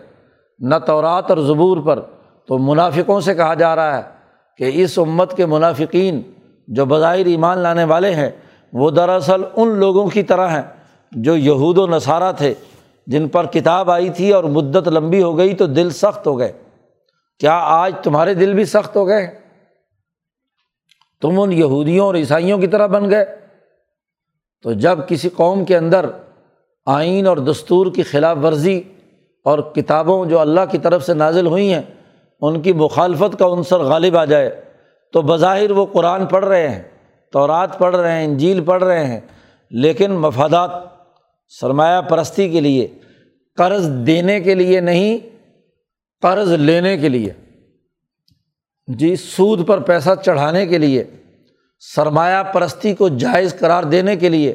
نہ 0.59 0.74
تورات 0.87 1.30
اور 1.30 1.38
زبور 1.38 1.76
پر۔ 1.76 2.15
تو 2.48 2.59
منافقوں 2.59 3.20
سے 3.20 3.35
کہا 3.35 3.54
جا 3.54 3.76
رہا 3.76 3.96
ہے 3.96 4.02
کہ 4.56 4.70
اس 4.74 4.98
امت 4.98 5.37
کے 5.37 5.46
منافقین 5.46 6.22
جو 6.68 6.85
بظاہر 6.85 7.26
ایمان 7.26 7.59
لانے 7.59 7.85
والے 7.85 8.14
ہیں، 8.14 8.30
وہ 8.72 8.90
دراصل 8.90 9.42
ان 9.56 9.68
لوگوں 9.68 10.09
کی 10.09 10.22
طرح 10.22 10.48
ہیں 10.48 10.62
جو 11.12 11.37
یہود 11.37 11.78
و 11.78 11.87
نصارہ 11.87 12.32
تھے، 12.32 12.54
جن 13.06 13.28
پر 13.28 13.46
کتاب 13.46 13.90
آئی 13.90 14.11
تھی 14.11 14.32
اور 14.32 14.44
مدت 14.44 14.88
لمبی 14.88 15.22
ہو 15.22 15.38
گئی 15.38 15.54
تو 15.54 15.66
دل 15.66 15.90
سخت 15.90 16.26
ہو 16.26 16.38
گئے۔ 16.38 16.52
کیا 17.38 17.59
آج 17.62 17.94
تمہارے 18.02 18.35
دل 18.35 18.54
بھی 18.54 18.64
سخت 18.64 18.96
ہو 18.96 19.06
گئے؟ 19.06 19.38
تم 21.22 21.40
ان 21.40 21.52
یہودیوں 21.52 22.06
اور 22.06 22.14
عیسائیوں 22.14 22.59
کی 22.59 22.66
طرح 22.66 22.87
بن 22.87 23.11
گئے۔ 23.11 23.24
تو 24.62 24.72
جب 24.72 24.98
کسی 25.09 25.28
قوم 25.28 25.64
کے 25.64 25.76
اندر 25.76 26.06
آئین 26.87 27.26
اور 27.26 27.37
دستور 27.37 27.87
کی 27.94 28.02
خلاف 28.02 28.37
ورزی 28.42 28.80
اور 29.44 29.59
کتابوں 29.59 30.26
جو 30.26 30.38
اللہ 30.38 30.61
کی 30.70 30.78
طرف 30.78 31.06
سے 31.06 31.14
نازل 31.14 31.46
ہوئی 31.46 31.74
ہیں 31.74 31.82
ان 32.40 32.62
کی 32.62 32.72
مخالفت 32.72 33.38
کا 33.38 33.46
عنصر 33.46 33.79
غالب 33.79 34.16
آ 34.16 34.25
جائے۔ 34.25 34.61
تو 35.12 35.22
بظاہر 35.22 35.70
وہ 35.70 35.87
قرآن 35.92 36.27
پڑھ 36.27 36.44
رہے 36.44 36.68
ہیں، 36.68 36.83
تورات 37.33 37.79
پڑھ 37.79 37.96
رہے 37.96 38.12
ہیں، 38.12 38.25
انجیل 38.25 38.64
پڑھ 38.64 38.85
رہے 38.85 39.07
ہیں، 39.07 39.20
لیکن 39.70 40.12
مفادات 40.12 40.70
سرمایہ 41.61 42.01
پرستی 42.01 42.49
کے 42.49 42.61
لیے، 42.61 42.88
قرض 43.57 43.88
دینے 43.88 44.40
کے 44.40 44.55
لیے 44.55 44.81
نہیں، 44.81 45.18
قرض 46.22 46.53
لینے 46.53 46.99
کے 46.99 47.09
لیے۔ 47.09 47.33
جی 48.87 49.16
سود 49.16 49.66
پر 49.66 49.81
پیسہ 49.81 50.11
چڑھانے 50.25 50.66
کے 50.66 50.79
لیے، 50.79 51.05
سرمایہ 51.81 52.42
پرستی 52.42 52.94
کو 52.94 53.09
جائز 53.09 53.59
قرار 53.59 53.83
دینے 53.83 54.16
کے 54.16 54.29
لیے 54.29 54.55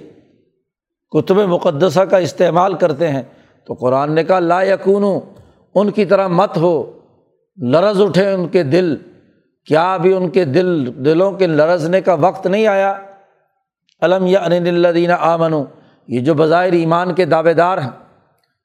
کتب 1.09 1.35
مقدسہ 1.35 1.99
کا 1.99 2.17
استعمال 2.17 2.73
کرتے 2.73 3.07
ہیں۔ 3.07 3.23
تو 3.65 3.73
قرآن 3.73 4.11
نے 4.11 4.23
کہا، 4.23 4.39
لا 4.39 4.63
یقون 4.63 5.19
ان 5.75 5.91
کی 5.91 6.05
طرح 6.05 6.27
مت 6.27 6.57
ہو۔ 6.57 7.00
لرز 7.61 8.01
اٹھے 8.01 8.31
ان 8.31 8.47
کے 8.47 8.63
دل، 8.63 8.95
کیا 9.65 9.93
ابھی 9.93 10.13
ان 10.13 10.29
کے 10.29 10.45
دل، 10.45 10.85
دلوں 11.05 11.31
کے 11.31 11.47
لرزنے 11.47 12.01
کا 12.01 12.13
وقت 12.13 12.47
نہیں 12.47 12.67
آیا؟ 12.67 12.93
علم 14.01 14.25
یا 14.25 14.39
ان 14.39 14.67
الدین 14.67 15.11
آمن 15.11 15.53
یہ 16.07 16.19
جو 16.19 16.33
بظاہر 16.33 16.71
ایمان 16.71 17.13
کے 17.13 17.25
دعوے 17.25 17.53
دار 17.53 17.77
ہیں، 17.77 17.89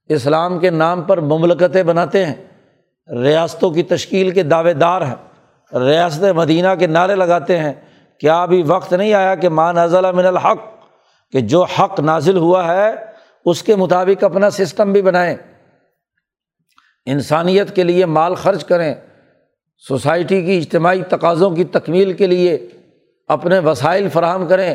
اسلام 0.08 0.58
کے 0.58 0.70
نام 0.70 1.02
پر 1.02 1.20
مملکتیں 1.20 1.82
بناتے 1.82 2.24
ہیں، 2.26 2.34
ریاستوں 3.08 3.70
کی 3.70 3.82
تشکیل 3.82 4.30
کے 4.30 4.42
دعوے 4.42 4.72
دار 4.72 5.02
ہیں، 5.02 5.16
ریاست 5.72 6.24
مدینہ 6.24 6.68
کے 6.78 6.86
نعرے 6.86 7.14
لگاتے 7.14 7.58
ہیں، 7.58 7.72
کیا 8.18 8.42
ابھی 8.42 8.62
وقت 8.62 8.92
نہیں 8.92 9.14
آیا 9.14 9.34
کہ 9.34 9.48
ماں 9.48 9.72
نازل 9.72 10.12
من 10.12 10.26
الحق، 10.26 10.58
کہ 11.32 11.40
جو 11.40 11.62
حق 11.62 12.00
نازل 12.00 12.36
ہوا 12.36 12.74
ہے، 12.74 12.90
اس 13.44 13.62
کے 13.62 13.76
مطابق 13.76 14.24
اپنا 14.24 14.50
سسٹم 14.50 14.92
بھی 14.92 15.02
بنائیں۔ 15.02 15.36
انسانیت 17.06 17.76
کے 17.76 17.84
لیے 17.84 18.06
مال 18.06 18.34
خرچ 18.34 18.64
کریں، 18.64 18.94
سوسائٹی 19.88 20.42
کی 20.42 20.58
اجتماعی 20.58 21.02
تقاضوں 21.02 21.50
کی 21.50 21.64
تکمیل 21.64 22.12
کے 22.12 22.26
لیے 22.26 22.68
اپنے 23.28 23.58
وسائل 23.58 24.08
فراہم 24.08 24.46
کریں۔ 24.46 24.74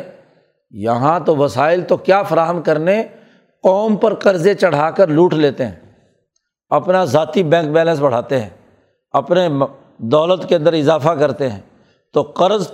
یہاں 0.70 1.20
تو 1.20 1.36
وسائل 1.36 1.82
تو 1.82 1.96
کیا 1.96 2.22
فراہم 2.22 2.62
کرنے، 2.62 3.02
قوم 3.62 3.96
پر 3.96 4.14
قرضے 4.14 4.54
چڑھا 4.54 4.90
کر 4.90 5.08
لوٹ 5.08 5.34
لیتے 5.34 5.66
ہیں۔ 5.66 5.74
اپنا 6.68 7.04
ذاتی 7.04 7.42
بینک 7.42 7.68
بیلنس 7.68 7.98
بڑھاتے 7.98 8.40
ہیں، 8.40 8.50
اپنے 9.12 9.48
دولت 9.98 10.48
کے 10.48 10.56
اندر 10.56 10.72
اضافہ 10.72 11.10
کرتے 11.10 11.50
ہیں۔ 11.50 11.60
تو 12.12 12.22
قرض 12.22 12.68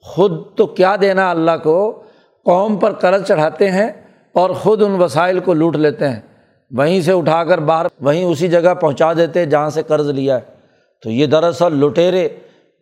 خود 0.00 0.56
تو 0.56 0.66
کیا 0.66 0.96
دینا 1.00 1.30
اللہ 1.30 1.50
کو؟ 1.62 2.02
قوم 2.44 2.76
پر 2.76 2.92
قرض 2.92 3.24
چڑھاتے 3.24 3.70
ہیں 3.70 3.88
اور 4.32 4.50
خود 4.50 4.82
ان 4.82 4.90
وسائل 4.90 5.40
کو 5.40 5.54
لوٹ 5.54 5.76
لیتے 5.76 6.08
ہیں۔ 6.08 6.20
وہیں 6.78 7.00
سے 7.00 7.12
اٹھا 7.12 7.44
کر 7.44 7.58
باہر، 7.58 7.86
وہیں 8.00 8.24
اسی 8.24 8.48
جگہ 8.48 8.74
پہنچا 8.74 9.12
دیتے 9.12 9.46
جہاں 9.46 9.70
سے 9.70 9.82
قرض 9.82 10.10
لیا 10.10 10.36
ہے۔ 10.36 10.40
تو 11.02 11.10
یہ 11.10 11.26
دراصل 11.26 11.72
لٹیرے 11.72 12.28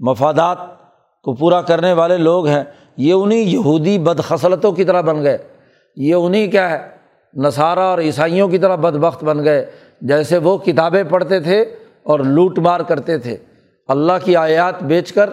مفادات 0.00 0.58
کو 1.22 1.34
پورا 1.34 1.62
کرنے 1.62 1.92
والے 1.92 2.16
لوگ 2.16 2.46
ہیں۔ 2.46 2.64
یہ 2.96 3.12
انہیں 3.12 3.38
یہودی 3.38 3.98
بدخصلتوں 3.98 4.72
کی 4.72 4.84
طرح 4.84 5.00
بن 5.00 5.24
گئے۔ 5.24 5.38
یہ 5.96 6.14
انہیں 6.14 6.50
کیا 6.50 6.70
ہے، 6.70 6.78
نصارہ 7.34 7.78
اور 7.78 7.98
عیسائیوں 7.98 8.48
کی 8.48 8.58
طرح 8.58 8.74
بد 8.74 8.96
بخت 8.96 9.24
بن 9.24 9.44
گئے۔ 9.44 9.70
جیسے 10.00 10.38
وہ 10.38 10.58
کتابیں 10.58 11.04
پڑھتے 11.04 11.40
تھے 11.40 11.64
اور 12.02 12.20
لوٹ 12.20 12.58
مار 12.58 12.80
کرتے 12.80 13.18
تھے۔ 13.18 13.36
اللہ 13.88 14.12
کی 14.24 14.36
آیات 14.36 14.82
بیچ 14.82 15.12
کر 15.12 15.30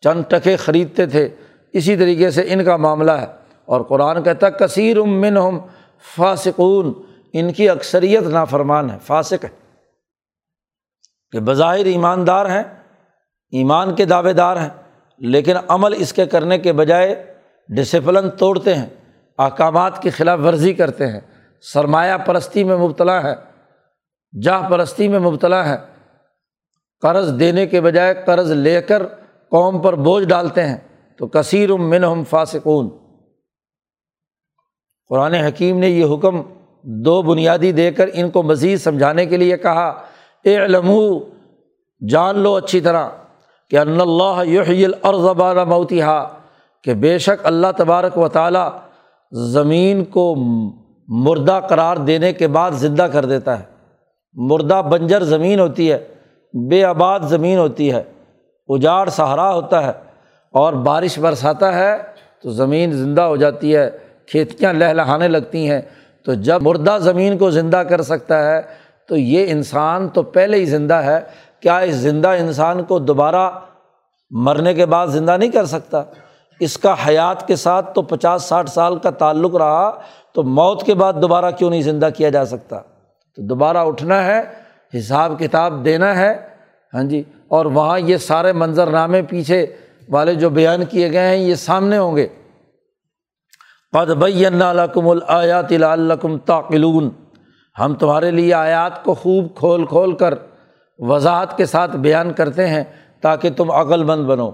چند 0.00 0.22
ٹکے 0.28 0.56
خریدتے 0.56 1.06
تھے۔ 1.06 1.28
اسی 1.72 1.96
طریقے 1.96 2.30
سے 2.30 2.42
ان 2.48 2.64
کا 2.64 2.76
معاملہ 2.76 3.12
ہے۔ 3.12 3.26
اور 3.66 3.80
قرآن 3.80 4.22
کہتا 4.22 4.50
کثیر 4.50 4.98
امن 4.98 5.36
ہم 5.36 5.58
فاسقون 6.16 6.92
ان 7.32 7.52
کی 7.52 7.68
اکثریت 7.68 8.22
نافرمان 8.22 8.90
ہے 8.90 8.96
فاسق 9.06 9.44
ہے 9.44 9.48
کہ 11.32 11.40
بظاہر 11.40 11.84
ایماندار 11.84 12.46
ہیں، 12.46 12.62
ایمان 13.52 13.94
کے 13.94 14.04
دعوے 14.04 14.32
دار 14.32 14.56
ہیں، 14.56 14.68
لیکن 15.20 15.56
عمل 15.68 15.94
اس 15.96 16.12
کے 16.12 16.26
کرنے 16.26 16.58
کے 16.58 16.72
بجائے 16.72 17.36
ڈسپلن 17.68 18.30
توڑتے 18.30 18.74
ہیں، 18.74 18.86
احکامات 19.38 20.02
کی 20.02 20.10
خلاف 20.10 20.38
ورزی 20.44 20.72
کرتے 20.72 21.06
ہیں۔ 21.06 21.20
سرمایہ 21.60 22.16
پرستی 22.16 22.64
میں 22.64 22.76
مبتلا 22.76 23.22
ہے 23.22 23.34
جاہ 24.42 24.68
پرستی 24.68 25.08
میں 25.08 25.18
مبتلا 25.18 25.68
ہے 25.68 25.76
قرض 27.02 27.38
دینے 27.40 27.66
کے 27.66 27.80
بجائے 27.80 28.14
قرض 28.26 28.50
لے 28.52 28.82
کر 28.82 29.06
قوم 29.52 29.82
پر 29.82 29.94
بوجھ 29.94 30.24
ڈالتے 30.24 30.66
ہیں، 30.66 30.76
تو 31.16 31.26
کثیر 31.26 31.72
من 31.72 32.04
ہم 32.04 32.24
فاسقون۔ 32.24 32.88
قرآن 35.08 35.34
حکیم 35.34 35.78
نے 35.78 35.88
یہ 35.88 36.14
حکم 36.14 36.42
دو 36.82 37.22
بنیادی 37.22 37.72
دے 37.72 37.90
کر 37.90 38.08
ان 38.12 38.30
کو 38.30 38.42
مزید 38.42 38.78
سمجھانے 38.78 39.26
کے 39.26 39.36
لیے 39.36 39.56
کہا 39.56 40.02
اے 40.44 40.58
علم 40.58 40.90
جان 42.08 42.38
لو 42.38 42.54
اچھی 42.54 42.80
طرح 42.80 43.08
کہ 43.70 43.78
ان 43.78 44.00
اللہ 44.00 44.42
یحیی 44.44 44.84
الارض 44.84 45.24
بعد 45.38 45.54
موتیہا 45.54 46.28
کہ 46.84 46.94
بے 46.94 47.18
شک 47.18 47.46
اللہ 47.46 47.66
تبارک 47.76 48.18
و 48.18 48.28
تعالیٰ 48.28 48.68
زمین 49.32 50.04
کو 50.04 50.34
مردہ 51.08 51.60
قرار 51.68 51.96
دینے 51.96 52.32
کے 52.32 52.48
بعد 52.48 52.70
زندہ 52.70 53.02
کر 53.02 53.24
دیتا 53.24 53.58
ہے۔ 53.58 53.64
مردہ 54.34 54.82
بنجر 54.90 55.22
زمین 55.22 55.60
ہوتی 55.60 55.92
ہے، 55.92 55.98
بے 56.68 56.84
آباد 56.84 57.20
زمین 57.20 57.58
ہوتی 57.58 57.92
ہے، 57.92 58.02
اجاڑ 58.68 59.08
سہارا 59.08 59.54
ہوتا 59.54 59.86
ہے 59.86 59.92
اور 60.50 60.72
بارش 60.72 61.18
برساتا 61.18 61.74
ہے 61.74 61.96
تو 62.42 62.50
زمین 62.50 62.92
زندہ 62.92 63.22
ہو 63.22 63.36
جاتی 63.36 63.76
ہے، 63.76 63.90
کھیتیاں 64.26 64.72
لہلہانے 64.72 65.28
لگتی 65.28 65.70
ہیں۔ 65.70 65.80
تو 66.24 66.34
جب 66.34 66.62
مردہ 66.62 66.98
زمین 67.00 67.38
کو 67.38 67.50
زندہ 67.50 67.76
کر 67.76 68.02
سکتا 68.02 68.50
ہے، 68.50 68.62
تو 69.08 69.16
یہ 69.16 69.46
انسان 69.48 70.08
تو 70.08 70.22
پہلے 70.22 70.56
ہی 70.56 70.64
زندہ 70.64 70.94
ہے۔ 70.94 71.20
کیا 71.60 71.78
اس 71.78 71.94
زندہ 71.94 72.28
انسان 72.28 72.82
کو 72.84 72.98
دوبارہ 72.98 73.50
مرنے 74.30 74.74
کے 74.74 74.86
بعد 74.86 75.06
زندہ 75.06 75.36
نہیں 75.36 75.50
کر 75.50 75.64
سکتا؟ 75.64 76.02
اس 76.60 76.78
کا 76.78 76.94
حیات 77.08 77.46
کے 77.46 77.56
ساتھ 77.56 77.94
تو 77.94 78.02
پچاس، 78.02 78.42
ساٹھ 78.42 78.70
سال 78.70 78.98
کا 78.98 79.10
تعلق 79.10 79.56
رہا، 79.56 79.90
تو 80.32 80.42
موت 80.42 80.82
کے 80.82 80.94
بعد 80.94 81.12
دوبارہ 81.22 81.50
کیوں 81.50 81.70
نہیں 81.70 81.82
زندہ 81.82 82.08
کیا 82.16 82.28
جا 82.28 82.44
سکتا؟ 82.44 82.80
تو 83.36 83.42
دوبارہ 83.42 83.76
اٹھنا 83.76 84.24
ہے، 84.24 84.42
حساب 84.98 85.32
کتاب 85.38 85.84
دینا 85.84 86.16
ہے 86.16 86.48
ہاں 86.94 87.02
جی 87.02 87.22
اور 87.48 87.66
وہاں 87.66 87.98
یہ 87.98 88.16
سارے 88.16 88.52
منظرنامے 88.52 89.22
پیچھے 89.22 89.66
والے 90.08 90.34
جو 90.34 90.50
بیان 90.50 90.84
کیے 90.84 91.12
گئے 91.12 91.28
ہیں، 91.28 91.36
یہ 91.36 91.54
سامنے 91.54 91.98
ہوں 91.98 92.16
گے۔ 92.16 92.28
قد 93.92 94.10
لکم 94.10 95.08
الیات 95.08 95.72
الکم 95.72 96.38
تاقلون 96.38 97.08
ہم 97.80 97.94
تمہارے 97.94 98.30
لیے 98.30 98.54
آیات 98.54 99.04
کو 99.04 99.14
خوب 99.14 99.54
کھول 99.54 99.86
کھول 99.86 100.16
کر 100.16 100.34
وضاحت 100.98 101.56
کے 101.56 101.66
ساتھ 101.66 101.96
بیان 101.96 102.32
کرتے 102.32 102.66
ہیں 102.66 102.84
تاکہ 103.20 103.50
تم 103.50 103.70
عقل 103.70 104.04
مند 104.04 104.24
بنو۔ 104.24 104.50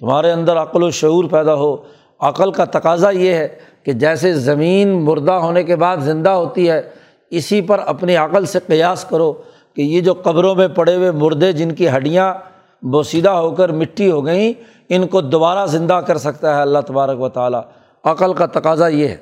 تمہارے 0.00 0.32
اندر 0.32 0.56
عقل 0.56 0.82
و 0.82 0.90
شعور 0.90 1.24
پیدا 1.24 1.54
ہو۔ 1.54 1.76
عقل 2.20 2.52
کا 2.52 2.64
تقاضا 2.64 3.10
یہ 3.10 3.34
ہے 3.34 3.48
کہ 3.82 3.92
جیسے 3.92 4.34
زمین 4.34 5.04
مردہ 5.04 5.32
ہونے 5.32 5.62
کے 5.62 5.76
بعد 5.76 5.96
زندہ 5.96 6.30
ہوتی 6.30 6.70
ہے، 6.70 6.90
اسی 7.30 7.60
پر 7.60 7.80
اپنی 7.86 8.16
عقل 8.16 8.44
سے 8.46 8.58
قیاس 8.66 9.04
کرو 9.04 9.32
کہ 9.74 9.82
یہ 9.82 10.00
جو 10.00 10.14
قبروں 10.14 10.54
میں 10.54 10.68
پڑے 10.68 10.96
ہوئے 10.96 11.10
مردے 11.10 11.52
جن 11.52 11.74
کی 11.74 11.88
ہڈیاں 11.88 12.34
بوسیدہ 12.82 13.30
ہو 13.30 13.50
کر 13.50 13.72
مٹی 13.72 14.10
ہو 14.10 14.26
گئیں، 14.26 14.52
ان 14.88 15.06
کو 15.06 15.20
دوبارہ 15.20 15.66
زندہ 15.66 16.00
کر 16.06 16.18
سکتا 16.18 16.56
ہے 16.56 16.62
اللہ 16.62 16.78
تبارک 16.78 17.20
و 17.20 17.28
تعالیٰ۔ 17.28 17.62
عقل 18.04 18.32
کا 18.32 18.46
تقاضا 18.46 18.88
یہ 18.88 19.08
ہے۔ 19.08 19.16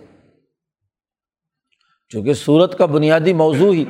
چونکہ 2.12 2.32
صورت 2.32 2.76
کا 2.78 2.86
بنیادی 2.86 3.32
موضوع 3.32 3.72
ہی 3.74 3.84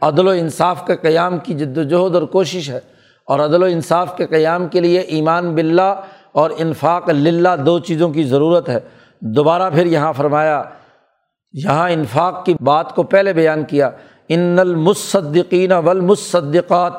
عدل 0.00 0.26
و 0.28 0.30
انصاف 0.30 0.86
کے 0.86 0.96
قیام 0.96 1.38
کی 1.38 1.54
جد 1.54 1.78
وجہد 1.78 2.14
اور 2.14 2.22
کوشش 2.22 2.70
ہے، 2.70 2.80
اور 3.28 3.40
عدل 3.40 3.62
و 3.62 3.66
انصاف 3.66 4.16
کے 4.16 4.26
قیام 4.26 4.68
کے 4.68 4.80
لیے 4.80 5.00
ایمان 5.00 5.54
بلّہ 5.54 5.94
اور 6.32 6.50
انفاق 6.56 7.08
للہ 7.08 7.56
دو 7.66 7.78
چیزوں 7.78 8.10
کی 8.12 8.24
ضرورت 8.24 8.68
ہے۔ 8.68 8.78
دوبارہ 9.22 9.70
پھر 9.70 9.86
یہاں 9.86 10.12
فرمایا، 10.12 10.62
یہاں 11.54 11.90
انفاق 11.90 12.44
کی 12.44 12.54
بات 12.60 12.94
کو 12.94 13.02
پہلے 13.02 13.32
بیان 13.32 13.64
کیا، 13.64 13.90
ان 14.28 14.58
المصدقین 14.58 15.72
والمصدقات۔ 15.72 16.92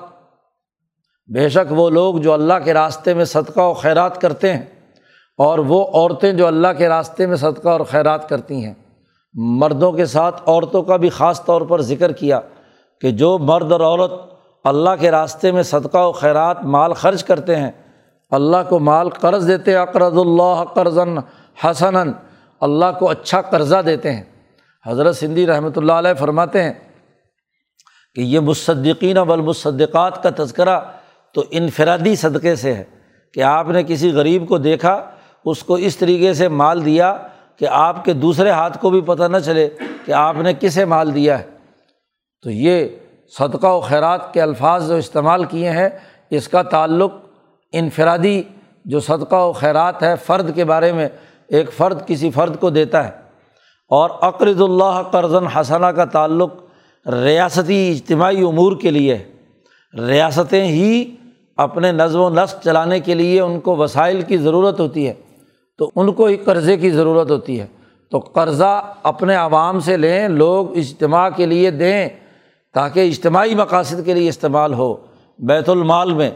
بے 1.29 1.49
شک 1.49 1.71
وہ 1.71 1.89
لوگ 1.89 2.15
جو 2.15 2.33
اللہ 2.33 2.53
کے 2.63 2.73
راستے 2.73 3.13
میں 3.13 3.25
صدقہ 3.25 3.59
و 3.59 3.73
خیرات 3.73 4.21
کرتے 4.21 4.53
ہیں۔ 4.53 4.63
اور 5.39 5.59
وہ 5.59 5.85
عورتیں 5.93 6.31
جو 6.33 6.47
اللہ 6.47 6.67
کے 6.77 6.87
راستے 6.89 7.25
میں 7.25 7.35
صدقہ 7.35 7.69
اور 7.69 7.81
خیرات 7.81 8.27
کرتی 8.29 8.63
ہیں۔ 8.65 8.73
مردوں 9.35 9.91
کے 9.91 10.05
ساتھ 10.05 10.41
عورتوں 10.45 10.81
کا 10.83 10.95
بھی 10.95 11.09
خاص 11.09 11.43
طور 11.45 11.61
پر 11.61 11.81
ذکر 11.81 12.11
کیا 12.11 12.39
کہ 13.01 13.11
جو 13.11 13.37
مرد 13.37 13.71
اور 13.71 13.81
عورت 13.81 14.11
اللہ 14.65 14.89
کے 14.99 15.11
راستے 15.11 15.51
میں 15.51 15.63
صدقہ 15.63 15.97
و 15.97 16.11
خیرات 16.11 16.63
مال 16.65 16.93
خرچ 16.93 17.23
کرتے 17.23 17.55
ہیں، 17.55 17.71
اللہ 18.31 18.57
کو 18.69 18.79
مال 18.79 19.09
قرض 19.09 19.47
دیتے 19.47 19.75
اقرض 19.75 20.17
اللہ 20.17 20.63
قرضن 20.73 21.17
حسن 21.63 21.95
اللہ 22.61 22.91
کو 22.99 23.09
اچھا 23.09 23.41
قرضہ 23.41 23.81
دیتے 23.85 24.13
ہیں۔ 24.13 24.23
حضرت 24.85 25.15
سندھی 25.15 25.45
رحمۃ 25.47 25.77
اللہ 25.77 25.93
علیہ 25.93 26.13
فرماتے 26.13 26.63
ہیں 26.63 26.73
کہ 28.15 28.21
یہ 28.21 28.39
مصدقین 28.39 29.17
والمصدقات 29.17 30.23
کا 30.23 30.29
تذکرہ 30.35 30.79
تو 31.35 31.43
انفرادی 31.51 32.15
صدقے 32.15 32.55
سے 32.55 32.73
ہے 32.73 32.83
کہ 33.33 33.43
آپ 33.43 33.69
نے 33.69 33.83
کسی 33.83 34.11
غریب 34.11 34.47
کو 34.47 34.57
دیکھا 34.57 34.95
اس 35.45 35.63
کو 35.63 35.73
اس 35.75 35.97
طریقے 35.97 36.33
سے 36.33 36.47
مال 36.47 36.85
دیا 36.85 37.17
کہ 37.55 37.67
آپ 37.69 38.05
کے 38.05 38.13
دوسرے 38.13 38.49
ہاتھ 38.49 38.77
کو 38.77 38.89
بھی 38.89 39.01
پتہ 39.01 39.23
نہ 39.23 39.37
چلے 39.37 39.69
کہ 40.05 40.11
آپ 40.11 40.35
نے 40.37 40.53
کسے 40.59 40.85
مال 40.85 41.15
دیا 41.15 41.39
ہے۔ 41.39 41.43
تو 42.43 42.49
یہ 42.49 42.87
صدقہ 43.39 43.67
و 43.67 43.79
خیرات 43.79 44.33
کے 44.33 44.41
الفاظ 44.41 44.89
جو 44.89 44.95
استعمال 44.95 45.43
کیے 45.43 45.69
ہیں، 45.69 45.89
اس 46.29 46.47
کا 46.47 46.63
تعلق 46.63 47.13
انفرادی 47.71 48.43
جو 48.85 48.99
صدقہ 48.99 49.35
و 49.35 49.53
خیرات 49.53 50.03
ہے، 50.03 50.15
فرد 50.25 50.55
کے 50.55 50.65
بارے 50.65 50.93
میں 50.93 51.09
ایک 51.47 51.73
فرد 51.73 52.07
کسی 52.07 52.31
فرد 52.31 52.59
کو 52.59 52.69
دیتا 52.69 53.07
ہے۔ 53.07 53.23
اور 53.89 54.09
اقرض 54.21 54.61
اللہ 54.61 55.01
قرضن 55.11 55.47
حسنہ 55.47 55.85
کا 55.85 56.05
تعلق 56.05 56.53
ریاستی 57.07 57.91
اجتماعی 57.91 58.43
امور 58.43 58.77
کے 58.81 58.91
لیے 58.91 59.23
ریاستیں 60.07 60.65
ہی 60.65 61.15
اپنے 61.57 61.91
نظم 61.91 62.19
و 62.19 62.29
نسق 62.29 62.63
چلانے 62.63 62.99
کے 62.99 63.13
لیے 63.13 63.41
ان 63.41 63.59
کو 63.59 63.75
وسائل 63.75 64.21
کی 64.21 64.37
ضرورت 64.37 64.79
ہوتی 64.79 65.07
ہے۔ 65.07 65.13
تو 65.93 66.01
ان 66.01 66.13
کو 66.13 66.25
ہی 66.25 66.35
قرضے 66.35 66.77
کی 66.77 66.89
ضرورت 66.89 67.31
ہوتی 67.31 67.59
ہے۔ 67.59 67.65
تو 68.11 68.19
قرضہ 68.19 68.95
اپنے 69.03 69.35
عوام 69.35 69.79
سے 69.79 69.97
لیں، 69.97 70.27
لوگ 70.27 70.77
اجتماع 70.77 71.29
کے 71.29 71.45
لیے 71.45 71.71
دیں 71.71 72.09
تاکہ 72.73 72.99
اجتماعی 72.99 73.55
مقاصد 73.55 74.05
کے 74.05 74.13
لیے 74.13 74.29
استعمال 74.29 74.73
ہو۔ 74.73 74.95
بیت 75.39 75.69
المال 75.69 76.13
میں 76.13 76.31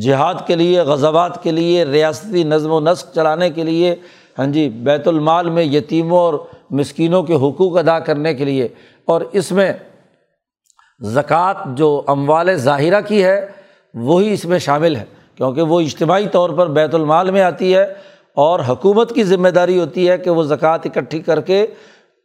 جہاد 0.00 0.34
کے 0.46 0.56
لیے 0.56 0.80
غزبات 0.80 1.42
کے 1.42 1.50
لیے، 1.50 1.84
ریاستی 1.84 2.42
نظم 2.42 2.70
و 2.70 2.80
نسق 2.80 3.14
چلانے 3.14 3.50
کے 3.50 3.62
لیے 3.62 3.96
ہاں 4.38 4.46
جی 4.46 4.68
بیت 4.68 5.08
المال 5.08 5.50
میں 5.50 5.62
یتیموں 5.62 6.18
اور 6.18 6.34
مسکینوں 6.70 7.22
کے 7.22 7.34
حقوق 7.34 7.78
ادا 7.78 7.98
کرنے 7.98 8.34
کے 8.34 8.44
لیے۔ 8.44 8.68
اور 9.04 9.20
اس 9.32 9.52
میں 9.52 9.72
زکوٰۃ 11.00 11.54
جو 11.66 12.02
اموال 12.06 12.56
ظاہرہ 12.56 13.00
کی 13.00 13.24
ہے، 13.24 13.46
وہی 13.94 14.32
اس 14.32 14.44
میں 14.44 14.58
شامل 14.58 14.96
ہے۔ 14.96 15.04
کیونکہ 15.34 15.62
وہ 15.62 15.80
اجتماعی 15.80 16.28
طور 16.32 16.50
پر 16.50 16.66
بیت 16.66 16.94
المال 16.94 17.30
میں 17.30 17.42
آتی 17.42 17.76
ہے۔ 17.76 17.94
اور 18.34 18.60
حکومت 18.68 19.14
کی 19.14 19.24
ذمہ 19.24 19.48
داری 19.48 19.78
ہوتی 19.78 20.08
ہے 20.08 20.18
کہ 20.18 20.30
وہ 20.30 20.42
زکوٰۃ 20.42 20.78
اکٹھی 20.84 21.20
کر 21.20 21.40
کے 21.40 21.66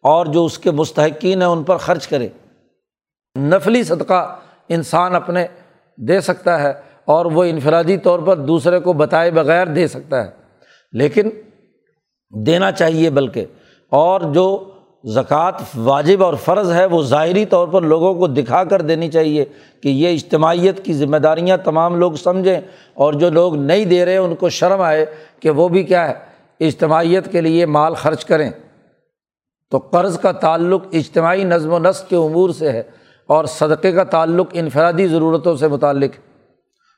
اور 0.03 0.25
جو 0.25 0.45
اس 0.45 0.59
کے 0.59 0.71
مستحقین 0.71 1.41
ہیں 1.41 1.49
ان 1.49 1.63
پر 1.63 1.77
خرچ 1.77 2.07
کرے۔ 2.07 2.27
نفلی 3.39 3.83
صدقہ 3.83 4.39
انسان 4.69 5.15
اپنے 5.15 5.47
دے 5.97 6.21
سکتا 6.21 6.61
ہے 6.61 6.73
اور 7.05 7.25
وہ 7.25 7.43
انفرادی 7.43 7.97
طور 7.97 8.19
پر 8.19 8.37
دوسرے 8.37 8.79
کو 8.79 8.93
بتائے 8.93 9.31
بغیر 9.31 9.67
دے 9.67 9.87
سکتا 9.87 10.25
ہے۔ 10.25 10.31
لیکن 10.91 11.29
دینا 12.29 12.71
چاہیے 12.71 13.09
بلکہ 13.09 13.45
اور 13.89 14.21
جو 14.21 14.71
زکوٰۃ 15.03 15.51
واجب 15.75 16.23
اور 16.23 16.33
فرض 16.33 16.71
ہے، 16.71 16.85
وہ 16.85 17.03
ظاہری 17.03 17.45
طور 17.45 17.67
پر 17.67 17.81
لوگوں 17.81 18.13
کو 18.13 18.27
دکھا 18.27 18.63
کر 18.63 18.81
دینی 18.81 19.07
چاہیے 19.11 19.45
کہ 19.83 19.89
یہ 19.89 20.13
اجتماعیت 20.13 20.85
کی 20.85 20.93
ذمہ 20.93 21.17
داریاں 21.17 21.57
تمام 21.57 21.95
لوگ 21.95 22.11
سمجھیں 22.11 22.61
اور 22.93 23.13
جو 23.13 23.29
لوگ 23.29 23.55
نہیں 23.55 23.85
دے 23.85 24.05
رہے 24.05 24.17
ان 24.17 24.35
کو 24.35 24.49
شرم 24.49 24.81
آئے 24.81 25.05
کہ 25.39 25.49
وہ 25.49 25.67
بھی 25.67 25.83
کیا 25.83 26.09
ہے، 26.09 26.13
اجتماعیت 26.59 27.31
کے 27.31 27.41
لیے 27.41 27.65
مال 27.65 27.93
خرچ 27.93 28.25
کریں۔ 28.25 28.51
تو 29.71 29.77
قرض 29.77 30.19
کا 30.19 30.31
تعلق 30.31 30.83
اجتماعی 30.93 31.43
نظم 31.43 31.73
و 31.73 31.79
نسق 31.79 32.09
کے 32.09 32.15
امور 32.15 32.49
سے 32.49 32.71
ہے 32.71 32.83
اور 33.27 33.45
صدقے 33.45 33.91
کا 33.91 34.03
تعلق 34.03 34.47
انفرادی 34.51 35.07
ضرورتوں 35.07 35.55
سے 35.55 35.67
متعلق۔ 35.67 36.11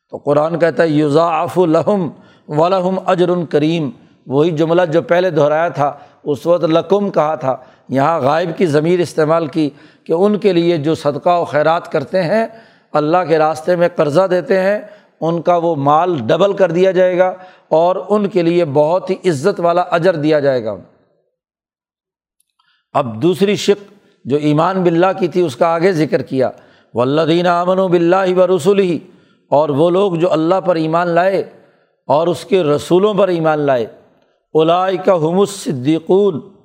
تو 0.10 0.18
قرآن 0.18 0.60
کہتا 0.60 0.84
ہے 0.84 0.88
یوزا 0.88 1.26
آف 1.26 1.60
الحم 1.60 2.10
ولحم 2.48 2.96
اجر 3.06 3.30
کریم۔ 3.50 3.90
وہی 4.28 4.52
جملہ 4.52 4.82
جو 4.86 5.02
پہلے 5.02 5.30
دہرایا 5.30 5.68
تھا، 5.68 5.94
اس 6.24 6.46
وقت 6.46 6.64
لقم 6.64 7.10
کہا 7.10 7.36
تھا۔ 7.36 7.58
یہاں 7.90 8.20
غائب 8.20 8.50
کی 8.58 8.66
ضمیر 8.66 9.00
استعمال 9.00 9.48
کی 9.48 9.70
کہ 10.04 10.14
ان 10.14 10.38
کے 10.38 10.54
لیے 10.54 10.78
جو 10.78 10.96
صدقہ 10.96 11.40
و 11.40 11.46
خیرات 11.46 11.92
کرتے 11.92 12.24
ہیں، 12.24 12.48
اللہ 12.94 13.18
کے 13.28 13.38
راستے 13.38 13.76
میں 13.76 13.90
قرضہ 13.96 14.28
دیتے 14.28 14.60
ہیں، 14.60 14.80
ان 15.22 15.42
کا 15.42 15.56
وہ 15.56 15.76
مال 15.76 16.18
ڈبل 16.26 16.54
کر 16.54 16.72
دیا 16.72 16.92
جائے 16.92 17.18
گا 17.18 17.34
اور 17.68 17.96
ان 18.10 18.28
کے 18.28 18.42
لیے 18.42 18.66
بہت 18.66 19.10
ہی 19.10 19.16
عزت 19.30 19.60
والا 19.60 19.82
اجر 19.82 20.16
دیا 20.16 20.40
جائے 20.40 20.66
گا۔ 20.66 20.76
اب 22.94 23.22
دوسری 23.22 23.56
شک 23.56 23.94
جو 24.26 24.38
ایمان 24.38 24.84
بلّہ 24.84 25.20
کی 25.20 25.28
تھی، 25.28 25.42
اس 25.42 25.56
کا 25.56 25.68
آگے 25.68 25.92
ذکر 25.92 26.22
کیا۔ 26.22 26.50
ولدین 26.94 27.48
امن 27.48 27.80
و 27.80 27.88
بلّہ 27.88 28.40
و 28.40 28.58
رسول 28.58 28.80
ہی 28.80 29.00
اور 29.50 29.70
وہ 29.70 29.90
لوگ 29.90 30.16
جو 30.16 30.32
اللہ 30.32 30.62
پر 30.62 30.76
ایمان 30.76 31.08
لائے 31.08 31.44
اور 32.08 32.28
اس 32.28 32.46
کے 32.46 32.64
رسولوں 32.64 33.14
پر 33.14 33.28
ایمان 33.28 33.60
لائے۔ 33.60 33.86
الائی 34.54 34.98
کا 34.98 35.14
حمس 35.14 35.50
صدیقون 35.50 36.59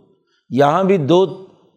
یہاں 0.50 0.84
بھی 0.84 0.96
دو 0.96 1.24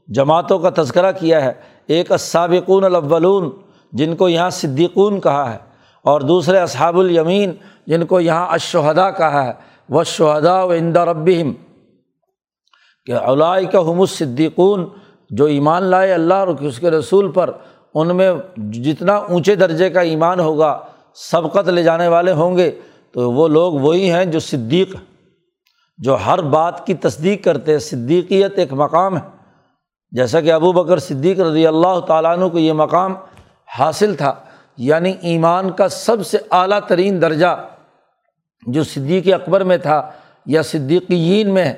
جماعتوں 0.07 0.59
کا 0.59 0.69
تذکرہ 0.75 1.11
کیا 1.11 1.43
ہے۔ 1.45 1.51
ایک 1.87 2.11
اسابقون 2.11 2.83
الاولون، 2.83 3.49
جن 3.93 4.15
کو 4.15 4.29
یہاں 4.29 4.49
صدیقون 4.49 5.19
کہا 5.21 5.53
ہے، 5.53 5.57
اور 6.05 6.21
دوسرے 6.21 6.59
اصحاب 6.59 6.99
الیمین 6.99 7.51
جن 7.87 8.05
کو 8.05 8.19
یہاں 8.19 8.47
اشہدا 8.47 9.09
کہا 9.11 9.45
ہے۔ 9.47 9.53
وہ 9.89 10.03
شہدا 10.03 10.63
و 10.63 10.71
اندا 10.71 11.05
ربہم، 11.05 11.53
کہ 13.05 13.11
علائی 13.11 13.65
کا 13.65 13.79
حمس 13.79 14.11
صدیقون 14.11 14.85
جو 15.29 15.45
ایمان 15.45 15.83
لائے 15.83 16.13
اللہ 16.13 16.33
اور 16.33 16.47
اس 16.47 16.79
کے 16.79 16.91
رسول 16.91 17.31
پر، 17.31 17.51
ان 17.93 18.15
میں 18.15 18.31
جتنا 18.57 19.15
اونچے 19.15 19.55
درجے 19.55 19.89
کا 19.89 20.01
ایمان 20.01 20.39
ہوگا، 20.39 20.79
سبقت 21.15 21.69
لے 21.69 21.83
جانے 21.83 22.07
والے 22.07 22.31
ہوں 22.31 22.57
گے۔ 22.57 22.71
تو 23.11 23.31
وہ 23.31 23.47
لوگ 23.47 23.73
وہی 23.73 24.09
ہیں 24.11 24.25
جو 24.25 24.39
صدیق 24.39 24.95
جو 25.97 26.17
ہر 26.25 26.41
بات 26.41 26.85
کی 26.85 26.93
تصدیق 26.93 27.43
کرتے 27.43 27.71
ہیں، 27.71 27.79
صدیقیت 27.79 28.57
ایک 28.57 28.73
مقام 28.73 29.17
ہے۔ 29.17 29.37
جیسا 30.11 30.41
کہ 30.41 30.51
ابو 30.51 30.71
بکر 30.71 30.97
صدیق 30.97 31.39
رضی 31.39 31.67
اللہ 31.67 31.99
تعالیٰ 31.99 32.37
عنہ 32.37 32.45
کو 32.45 32.59
یہ 32.59 32.73
مقام 32.73 33.15
حاصل 33.79 34.15
تھا 34.15 34.33
یعنی 34.77 35.13
ایمان 35.21 35.71
کا 35.71 35.87
سب 35.87 36.27
سے 36.27 36.37
اعلیٰ 36.51 36.79
ترین 36.87 37.21
درجہ 37.21 37.67
جو 38.67 38.83
صدیق 38.83 39.33
اکبر 39.33 39.63
میں 39.63 39.77
تھا 39.77 40.11
یا 40.45 40.61
صدیقین 40.61 41.53
میں 41.53 41.73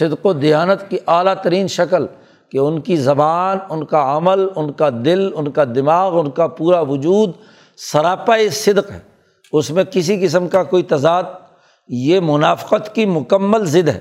صدق 0.00 0.26
و 0.26 0.32
دیانت 0.32 0.90
کی 0.90 0.98
اعلیٰ 1.06 1.34
ترین 1.42 1.68
شکل 1.68 2.06
کہ 2.50 2.58
ان 2.58 2.80
کی 2.80 2.96
زبان، 2.96 3.58
ان 3.70 3.84
کا 3.84 4.16
عمل، 4.16 4.48
ان 4.56 4.72
کا 4.72 4.88
دل، 4.90 5.30
ان 5.34 5.50
کا 5.50 5.64
دماغ، 5.64 6.18
ان 6.18 6.30
کا 6.30 6.46
پورا 6.46 6.80
وجود 6.80 7.30
سراپا 7.76 8.36
صدق 8.52 8.90
ہے۔ 8.90 9.00
اس 9.52 9.70
میں 9.70 9.84
کسی 9.84 10.26
قسم 10.26 10.48
کا 10.48 10.62
کوئی 10.62 10.82
تضاد 10.82 11.22
یہ 11.92 12.20
منافقت 12.22 12.94
کی 12.94 13.06
مکمل 13.06 13.64
ضد 13.64 13.88
ہے۔ 13.88 14.00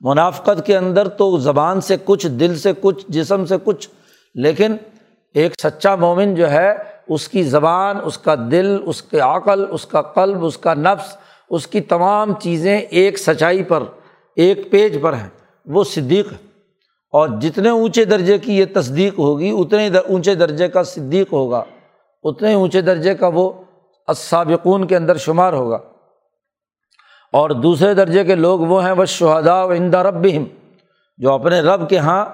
منافقت 0.00 0.66
کے 0.66 0.76
اندر 0.76 1.08
تو 1.08 1.38
زبان 1.38 1.80
سے 1.80 1.96
کچھ، 2.04 2.26
دل 2.26 2.58
سے 2.58 2.72
کچھ، 2.80 3.04
جسم 3.08 3.44
سے 3.44 3.54
کچھ، 3.64 3.88
لیکن 4.34 4.76
ایک 5.34 5.52
سچا 5.62 5.96
مومن 5.96 6.34
جو 6.34 6.50
ہے، 6.50 6.74
اس 7.08 7.28
کی 7.28 7.42
زبان، 7.42 7.96
اس 8.04 8.18
کا 8.18 8.34
دل، 8.34 8.78
اس 8.84 9.02
کے 9.02 9.18
عقل، 9.20 9.64
اس 9.70 9.86
کا 9.86 10.02
قلب، 10.02 10.44
اس 10.44 10.58
کا 10.58 10.74
نفس، 10.74 11.16
اس 11.50 11.66
کی 11.66 11.80
تمام 11.80 12.34
چیزیں 12.34 12.78
ایک 12.78 13.18
سچائی 13.18 13.62
پر، 13.62 13.82
ایک 14.36 14.70
پیج 14.70 14.98
پر 15.02 15.12
ہیں۔ 15.12 15.28
وہ 15.66 15.84
صدیق 15.84 16.32
ہے۔ 16.32 16.36
اور 17.10 17.28
جتنے 17.28 17.68
اونچے 17.68 18.04
درجے 18.04 18.38
کی 18.38 18.58
یہ 18.58 18.64
تصدیق 18.74 19.18
ہوگی، 19.18 19.50
اتنے 19.58 19.90
اونچے 20.08 20.34
درجے 20.34 20.68
کا 20.68 20.82
صدیق 20.82 21.32
ہوگا۔ 21.32 21.64
اتنے 22.22 22.54
اونچے 22.54 22.80
درجے 22.80 23.14
کا 23.14 23.30
وہ 23.34 23.52
اسابقون 24.08 24.86
کے 24.86 24.96
اندر 24.96 25.16
شمار 25.16 25.52
ہوگا۔ 25.52 25.78
اور 27.36 27.50
دوسرے 27.50 27.94
درجے 27.94 28.24
کے 28.24 28.34
لوگ 28.34 28.60
وہ 28.60 28.84
ہیں 28.84 28.92
وہ 28.92 29.04
شہدا 29.04 29.64
و 29.64 29.70
اندا 29.70 30.02
رب 30.02 30.14
بھی 30.14 30.44
جو 31.18 31.32
اپنے 31.32 31.60
رب 31.60 31.88
کے 31.88 31.96
یہاں 31.96 32.24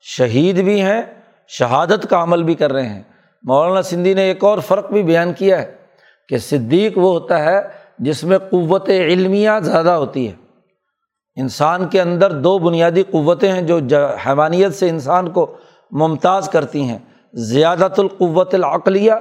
شہید 0.00 0.64
بھی 0.64 0.80
ہیں، 0.80 1.02
شہادت 1.48 2.10
کا 2.10 2.22
عمل 2.22 2.42
بھی 2.42 2.54
کر 2.54 2.72
رہے 2.72 2.88
ہیں۔ 2.88 3.02
مولانا 3.42 3.82
سندھی 3.82 4.14
نے 4.14 4.22
ایک 4.22 4.44
اور 4.44 4.58
فرق 4.58 4.90
بھی 4.90 5.02
بیان 5.02 5.32
کیا 5.32 5.62
ہے 5.62 5.72
کہ 6.28 6.38
صدیق 6.38 6.98
وہ 6.98 7.12
ہوتا 7.12 7.44
ہے 7.44 7.60
جس 7.98 8.24
میں 8.24 8.38
قوت 8.38 8.88
علمیہ 8.88 9.50
زیادہ 9.62 9.90
ہوتی 9.90 10.28
ہے۔ 10.28 10.32
انسان 11.36 11.88
کے 11.88 12.00
اندر 12.00 12.30
دو 12.30 12.58
بنیادی 12.58 13.02
قوتیں 13.02 13.52
ہیں 13.52 13.62
جو 13.62 13.78
حیوانیت 14.26 14.74
سے 14.74 14.88
انسان 14.88 15.30
کو 15.30 15.56
ممتاز 15.90 16.48
کرتی 16.48 16.82
ہیں، 16.82 16.98
زیادت 17.32 18.00
القوت 18.00 18.54
العقلیہ 18.54 19.12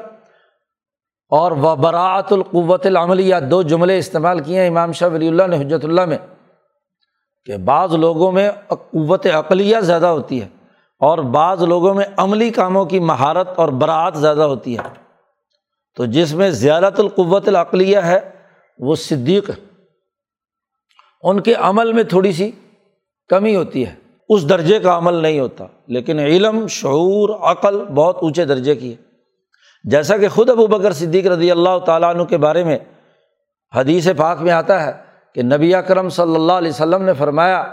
اور 1.30 1.52
و 1.52 1.76
براعت 1.76 2.34
القوت 2.34 2.86
العملیہ 2.86 3.36
دو 3.52 3.62
جملے 3.62 3.98
استعمال 3.98 4.40
کیے 4.40 4.62
ہیں 4.62 4.68
امام 4.68 4.92
شاہ 4.92 5.10
ولی 5.10 5.28
اللہ 5.28 5.48
نے 5.48 5.58
حجرت 5.58 5.86
اللہ 5.86 6.06
میں 6.06 6.18
کہ 7.46 7.58
بعض 7.58 7.94
لوگوں 7.94 8.32
میں 8.32 8.52
قوت 8.68 9.28
عقلیہ 9.34 9.78
زیادہ 9.80 10.06
ہوتی 10.06 10.42
ہے 10.42 10.48
اور 11.00 11.18
بعض 11.18 11.64
لوگوں 11.64 11.94
میں 11.94 12.06
عملی 12.18 12.50
کاموں 12.50 12.86
کی 12.86 13.00
مہارت 13.00 13.50
اور 13.56 13.70
براعت 13.70 14.18
زیادہ 14.18 14.42
ہوتی 14.42 14.78
ہے۔ 14.78 15.06
تو 15.96 16.06
جس 16.06 16.34
میں 16.34 16.50
زیادت 16.50 17.00
القوت 17.00 17.48
العقلیہ 17.48 17.98
ہے، 17.98 18.20
وہ 18.80 18.96
صدیق 18.96 19.50
ان 21.22 21.40
کے 21.40 21.54
عمل 21.54 21.94
میں 21.94 22.04
تھوڑی 22.04 22.32
سی 22.32 22.52
کمی 23.28 23.56
ہوتی 23.56 23.86
ہے۔ 23.86 23.96
اس 24.30 24.50
درجے 24.50 24.80
کا 24.80 24.98
عمل 24.98 25.14
نہیں 25.14 25.40
ہوتا، 25.40 25.66
لیکن 25.88 26.20
علم، 26.20 26.68
شعور، 26.68 27.30
عقل 27.30 27.84
بہت 27.84 28.18
اونچے 28.22 28.46
درجے 28.46 28.76
کی 28.76 28.92
ہے۔ 28.92 29.05
جیسا 29.92 30.18
کہ 30.18 30.28
خود 30.28 30.50
ابو 30.50 30.68
بکر 30.68 30.92
صدیق 30.92 31.28
رضی 31.28 31.52
اللہ 31.52 31.80
تعالیٰ 31.86 32.10
عنہ 32.16 32.24
کے 32.24 32.38
بارے 32.38 32.64
میں 32.64 32.78
حدیث 33.76 34.08
پاک 34.18 34.42
میں 34.42 34.52
آتا 34.52 34.86
ہے 34.86 34.92
کہ 35.34 35.42
نبی 35.42 35.76
اکرم 35.76 36.10
صلی 36.10 36.36
اللہ 36.36 36.54
علیہ 36.54 36.70
وسلم 36.70 37.04
نے 37.04 37.14
فرمایا 37.14 37.64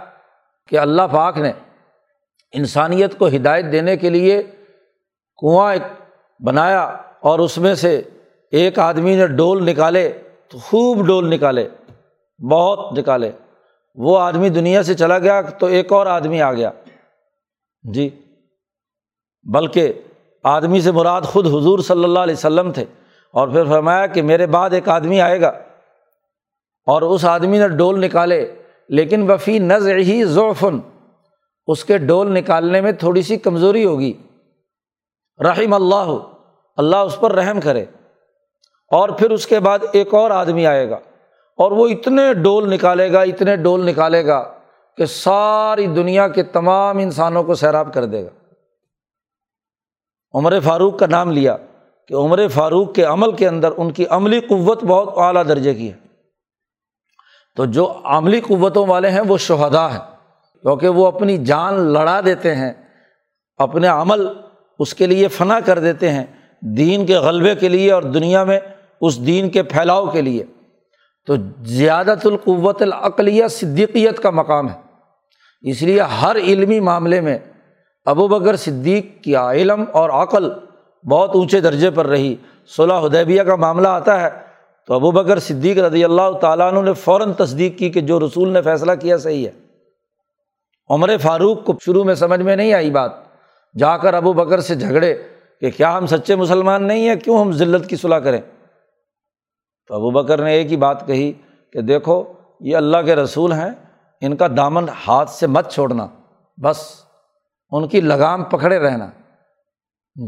کہ 0.67 0.79
اللہ 0.79 1.03
پاک 1.13 1.39
نے 1.39 1.53
انسانیت 2.53 3.19
کو 3.19 3.27
ہدایت 3.27 3.73
دینے 3.73 3.97
کے 3.97 4.11
لیے 4.11 4.43
کنواں 5.39 5.73
ایک 5.73 5.83
بنایا 6.41 6.83
اور 7.21 7.39
اس 7.39 7.59
میں 7.59 7.75
سے 7.75 8.03
ایک 8.51 8.79
آدمی 8.79 9.17
نے 9.17 9.27
ڈول 9.27 9.65
نکالے، 9.67 10.19
تو 10.49 10.59
خوب 10.59 11.07
ڈول 11.07 11.31
نکالے، 11.31 11.69
بہت 12.51 12.99
نکالے۔ 12.99 13.31
وہ 13.95 14.19
آدمی 14.19 14.49
دنیا 14.49 14.83
سے 14.83 14.95
چلا 14.95 15.19
گیا 15.19 15.41
تو 15.41 15.67
ایک 15.67 15.93
اور 15.93 16.07
آدمی 16.07 16.43
آ 16.43 16.53
گیا۔ 16.53 16.71
جی 17.83 18.09
بلکہ 19.43 19.93
آدمی 20.43 20.81
سے 20.81 20.93
مراد 20.93 21.23
خود 21.23 21.47
حضور 21.47 21.79
صلی 21.79 22.05
اللہ 22.05 22.19
علیہ 22.19 22.35
وسلم 22.35 22.73
تھے 22.73 22.85
اور 23.31 23.49
پھر 23.49 23.65
فرمایا 23.65 24.07
کہ 24.07 24.23
میرے 24.23 24.47
بعد 24.47 24.71
ایک 24.71 24.89
آدمی 24.89 25.21
آئے 25.21 25.41
گا 25.41 25.49
اور 26.87 27.03
اس 27.03 27.25
آدمی 27.25 27.59
نے 27.59 27.69
ڈول 27.69 28.05
نکالے، 28.05 28.55
لیکن 28.89 29.31
وفی 29.31 29.59
نظ 29.59 29.89
ہی 29.89 30.25
ذوفن 30.25 30.79
اس 31.67 31.85
کے 31.85 31.99
ڈول 31.99 32.35
نکالنے 32.35 32.81
میں 32.81 32.93
تھوڑی 32.93 33.23
سی 33.23 33.37
کمزوری 33.37 33.85
ہوگی۔ 33.85 34.13
رحم 35.41 35.75
اللہ 35.75 36.19
اللہ 36.77 36.97
اس 36.97 37.21
پر 37.21 37.33
رحم 37.33 37.61
کرے۔ 37.61 37.85
اور 38.91 39.09
پھر 39.09 39.31
اس 39.31 39.47
کے 39.47 39.61
بعد 39.61 39.79
ایک 39.93 40.15
اور 40.15 40.31
آدمی 40.31 40.67
آئے 40.67 40.91
گا 40.91 40.99
اور 41.57 41.73
وہ 41.73 41.89
اتنے 41.89 42.35
ڈول 42.35 42.75
نکالے 42.75 43.13
گا، 43.13 43.21
اتنے 43.21 43.57
ڈول 43.57 43.87
نکالے 43.87 44.27
گا 44.27 44.53
کہ 44.97 45.07
ساری 45.07 45.87
دنیا 45.87 46.29
کے 46.29 46.43
تمام 46.43 46.99
انسانوں 46.99 47.45
کو 47.45 47.55
سیراب 47.55 47.95
کر 47.95 48.05
دے 48.05 48.25
گا۔ 48.25 48.29
عمر 50.35 50.61
فاروق 50.61 50.99
کا 50.99 51.07
نام 51.07 51.31
لیا 51.31 51.57
کہ 52.09 52.15
عمر 52.15 52.49
فاروق 52.49 52.95
کے 52.95 53.05
عمل 53.05 53.33
کے 53.33 53.49
اندر 53.49 53.71
ان 53.77 53.93
کی 53.93 54.07
عملی 54.07 54.41
قوت 54.41 54.85
بہت 54.85 55.13
اعلیٰ 55.17 55.49
درجے 55.49 55.75
کی 55.75 55.93
ہے۔ 55.93 55.97
تو 57.57 57.65
جو 57.65 58.01
عملی 58.05 58.41
قوتوں 58.41 58.87
والے 58.87 59.11
ہیں 59.11 59.21
وہ 59.21 59.39
شہدا 59.39 59.93
ہیں، 59.93 60.01
کیونکہ 60.63 60.89
وہ 60.89 61.07
اپنی 61.07 61.45
جان 61.45 61.75
لڑا 61.75 62.21
دیتے 62.25 62.57
ہیں، 62.57 62.73
اپنے 63.57 63.89
عمل 63.89 64.27
اس 64.79 64.95
کے 64.95 65.07
لیے 65.07 65.29
فنا 65.29 65.61
کر 65.61 65.79
دیتے 65.79 66.11
ہیں، 66.11 66.27
دین 66.61 67.07
کے 67.07 67.15
غلبے 67.15 67.55
کے 67.55 67.69
لیے 67.69 67.93
اور 67.93 68.03
دنیا 68.03 68.45
میں 68.45 68.61
اس 69.01 69.27
دین 69.27 69.51
کے 69.51 69.63
پھیلاؤ 69.63 70.07
کے 70.07 70.23
لیے۔ 70.23 70.45
تو 71.27 71.35
زیادت 71.63 72.27
القوت 72.27 72.83
العقلیہ 72.83 73.47
صدیقیت 73.47 74.19
کا 74.19 74.31
مقام 74.31 74.69
ہے۔ 74.69 74.81
اس 75.61 75.83
لیے 75.83 76.01
ہر 76.01 76.37
علمی 76.37 76.81
معاملے 76.81 77.21
میں 77.21 77.39
ابو 78.05 78.29
بکر 78.29 78.57
صدیق 78.57 79.25
کی 79.25 79.37
علم 79.37 79.85
اور 79.93 80.11
عقل 80.11 80.51
بہت 81.11 81.31
اونچے 81.35 81.61
درجے 81.61 81.91
پر 81.91 82.07
رہی۔ 82.07 82.37
صلاح 82.77 83.01
حدیبیہ 83.01 83.43
کا 83.43 83.57
معاملہ 83.57 83.89
آتا 83.89 84.21
ہے 84.21 84.29
تو 84.87 84.95
ابو 84.95 85.11
بکر 85.11 85.39
صدیق 85.39 85.79
رضی 85.79 86.05
اللہ 86.05 86.33
تعالیٰ 86.41 86.73
عنہ 86.73 86.81
نے 86.81 86.93
فوراً 86.93 87.33
تصدیق 87.33 87.79
کی 87.79 87.91
کہ 87.91 88.01
جو 88.01 88.21
رسول 88.21 88.49
نے 88.49 88.63
فیصلہ 88.63 88.93
کیا 88.93 89.19
صحیح 89.19 89.47
ہے۔ 89.47 89.53
عمر 90.91 91.17
فاروق 91.17 91.65
کو 91.65 91.73
شروع 91.85 92.05
میں 92.05 92.15
سمجھ 92.15 92.41
میں 92.41 92.57
نہیں 92.57 92.73
آئی 92.73 92.91
بات۔ 92.91 93.13
جا 93.79 93.97
کر 93.97 94.15
ابو 94.15 94.33
بکر 94.33 94.61
سے 94.61 94.75
جھگڑے 94.75 95.15
کہ 95.61 95.71
کیا 95.71 95.99
ہم 95.99 96.07
سچے 96.07 96.37
مسلمان 96.37 96.87
نہیں 96.87 97.09
ہیں، 97.09 97.17
کیوں 97.17 97.41
ہم 97.41 97.53
ذلت 97.53 97.89
کی 97.89 97.97
صلاح 97.97 98.19
کریں؟ 98.19 98.41
تو 99.89 99.95
ابو 99.95 100.11
بکر 100.11 100.43
نے 100.43 100.53
ایک 100.53 100.73
ہی 100.73 100.77
بات 100.77 101.07
کہی 101.07 101.33
کہ 101.73 101.81
دیکھو، 101.81 102.25
یہ 102.61 102.77
اللہ 102.77 102.97
کے 103.05 103.17
رسول 103.17 103.53
ہیں، 103.53 103.71
ان 104.21 104.37
کا 104.37 104.47
دامن 104.57 104.87
ہاتھ 105.09 105.31
سے 105.31 105.47
مت 105.47 105.73
چھوڑنا، 105.73 106.07
بس۔ 106.63 107.12
ان 107.73 107.89
کی 107.89 108.01
لگام 108.01 108.45
پکڑے 108.45 108.79
رہنا۔ 108.79 109.07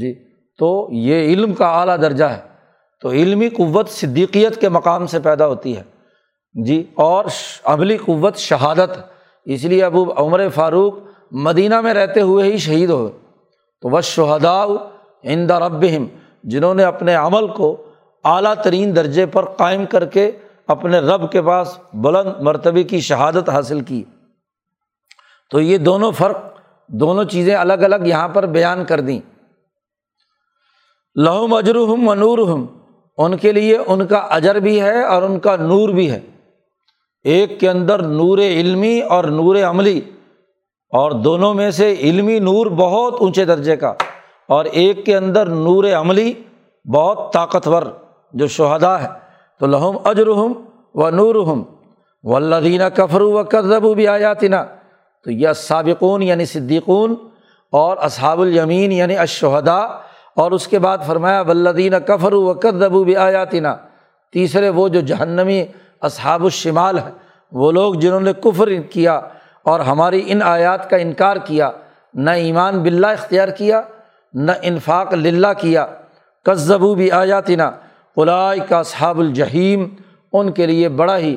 جی 0.01 0.15
تو 0.59 0.89
یہ 0.93 1.25
علم 1.25 1.55
کا 1.55 1.81
اعلیٰ 1.81 2.03
درجہ 2.03 2.25
ہے۔ 2.25 2.41
تو 3.01 3.11
علمی 3.11 3.49
قوت 3.49 3.89
صدیقیت 3.89 4.61
کے 4.61 4.69
مقام 4.69 5.07
سے 5.07 5.21
پیدا 5.21 5.47
ہوتی 5.47 5.77
ہے۔ 5.77 5.83
جی 6.65 6.85
اور 6.95 7.25
عملی 7.65 7.97
قوت 7.97 8.37
شہادت۔ 8.37 8.99
اس 9.45 9.65
لیے 9.65 9.85
ابو 9.85 10.13
عمر 10.17 10.49
فاروق 10.49 10.95
مدینہ 11.31 11.81
میں 11.81 11.95
رہتے 11.95 12.21
ہوئے 12.21 12.53
ہی 12.53 12.59
شہید 12.59 12.91
ہوئے۔ 12.91 13.13
تو 13.81 13.89
وہ 13.89 14.01
شہدا 14.01 14.65
عند 15.25 15.51
ربہم، 15.51 16.07
جنہوں 16.45 16.75
نے 16.75 16.85
اپنے 16.85 17.15
عمل 17.15 17.47
کو 17.49 17.87
اعلیٰ 18.25 18.55
ترین 18.65 18.97
درجے 18.97 19.27
پر 19.27 19.45
قائم 19.45 19.87
کر 19.87 20.05
کے 20.05 20.31
اپنے 20.67 20.99
رب 20.99 21.33
کے 21.33 21.43
پاس 21.43 21.79
بلند 21.95 22.41
مرتبے 22.41 22.83
کی 22.83 23.01
شہادت 23.01 23.49
حاصل 23.49 23.81
کی۔ 23.81 24.05
تو 25.51 25.61
یہ 25.61 25.79
دونوں 25.79 26.13
فرق 26.13 26.54
دونوں 26.89 27.25
چیزیں 27.25 27.55
الگ 27.55 27.83
الگ 27.83 28.07
یہاں 28.07 28.29
پر 28.29 28.47
بیان 28.49 28.85
کر 28.85 29.01
دیں۔ 29.01 29.19
لہم 31.17 31.55
اجرحم 31.55 32.09
و 32.09 32.15
نور 32.15 32.39
ہم 32.49 32.65
ان 33.19 33.37
کے 33.37 33.53
لیے 33.53 33.77
ان 33.77 34.07
کا 34.07 34.19
اجر 34.37 34.59
بھی 34.61 34.81
ہے 34.81 35.03
اور 35.05 35.23
ان 35.23 35.39
کا 35.39 35.57
نور 35.57 35.89
بھی 35.89 36.11
ہے۔ 36.11 36.21
ایک 37.25 37.59
کے 37.61 37.69
اندر 37.71 38.03
نور 38.03 38.39
علمی 38.39 39.01
اور 39.01 39.25
نور 39.25 39.57
عملی، 39.65 40.01
اور 40.93 41.13
دونوں 41.25 41.53
میں 41.55 41.71
سے 41.71 41.93
علمی 42.01 42.39
نور 42.39 42.67
بہت 42.77 43.15
اونچے 43.21 43.45
درجے 43.45 43.77
کا، 43.77 43.93
اور 44.49 44.65
ایک 44.65 45.05
کے 45.07 45.17
اندر 45.17 45.47
نور 45.49 45.85
عملی 45.93 46.33
بہت 46.85 47.33
طاقتور 47.33 47.83
جو 48.35 48.47
شہدا 48.47 49.01
ہے 49.03 49.09
تو 49.61 49.67
لہم 49.67 49.97
اجرحم 50.05 50.53
و 50.95 51.11
نور 51.11 51.35
ہم 51.47 51.63
و 52.25 52.37
اللہ 52.37 52.89
کفرو 52.95 53.31
و 53.33 53.43
کذب 53.45 53.95
بھی 53.97 54.09
آیاتنا 54.09 54.65
تو 55.25 55.31
یہ 55.31 55.53
سابقون 55.55 56.23
یعنی 56.23 56.45
صدیقون 56.45 57.15
اور 57.73 57.97
اصحاب 58.01 58.41
الیمین 58.41 58.93
یعنی 58.93 59.17
اشہدا 59.17 59.79
اور 60.37 60.51
اس 60.51 60.69
کے 60.69 60.79
بعد 60.79 60.99
فرمایا 61.07 61.41
ولدین 61.41 61.95
کفر 62.07 62.33
و 62.33 62.55
کدبو 62.55 63.05
بھی 63.05 63.17
آیاتینہ 63.17 63.69
تیسرے 64.33 64.69
وہ 64.69 64.89
جو 64.89 65.01
جہنمی 65.01 65.65
اصحاب 66.01 66.45
الشمال 66.45 66.99
ہے 66.99 67.11
وہ 67.53 67.73
لوگ 67.73 67.95
جنہوں 67.95 68.21
نے 68.21 68.33
کفر 68.33 68.69
کیا 68.91 69.21
اور 69.63 69.81
ہماری 69.81 70.23
ان 70.27 70.43
آیات 70.43 70.91
کا 70.91 70.97
انکار 70.97 71.37
کیا، 71.37 71.71
نہ 72.15 72.31
ایمان 72.31 72.83
بلّہ 72.83 73.07
اختیار 73.07 73.49
کیا، 73.49 73.81
نہ 74.35 74.53
انفاق 74.63 75.15
للہ 75.15 75.47
کیا۔ 75.59 75.87
کذبو 76.45 76.95
بھی 76.95 77.11
آیاتینہ 77.11 77.63
قلائے 78.17 78.59
کا 78.69 78.79
اصحاب 78.79 79.19
الجحیم۔ 79.19 79.89
ان 80.33 80.53
کے 80.53 80.67
لیے 80.67 80.89
بڑا 80.89 81.19
ہی 81.19 81.37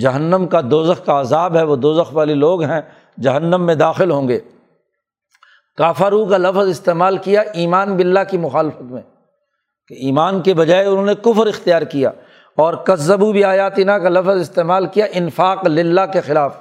جہنم 0.00 0.46
کا 0.46 0.60
دوزخ 0.70 1.06
کا 1.06 1.20
عذاب 1.20 1.56
ہے، 1.56 1.62
وہ 1.62 1.76
دوزخ 1.76 2.14
والے 2.16 2.34
لوگ 2.34 2.62
ہیں۔ 2.62 2.80
جہنم 3.20 3.66
میں 3.66 3.74
داخل 3.74 4.10
ہوں 4.10 4.28
گے۔ 4.28 4.38
کافرو 5.78 6.26
کا 6.26 6.36
لفظ 6.36 6.68
استعمال 6.68 7.16
کیا 7.16 7.40
ایمان 7.40 7.96
بلّہ 7.96 8.20
کی 8.30 8.38
مخالفت 8.38 8.82
میں، 8.82 9.02
کہ 9.88 9.94
ایمان 9.94 10.40
کے 10.40 10.54
بجائے 10.54 10.84
انہوں 10.84 11.06
نے 11.06 11.14
کفر 11.14 11.46
اختیار 11.46 11.82
کیا۔ 11.82 12.10
اور 12.56 12.74
کذبو 12.74 13.32
بھی 13.32 13.44
آیاتینہ 13.44 13.92
کا 13.92 14.08
لفظ 14.08 14.40
استعمال 14.40 14.86
کیا 14.86 15.06
انفاق 15.12 15.66
للہ 15.66 16.00
کے 16.12 16.20
خلاف، 16.20 16.56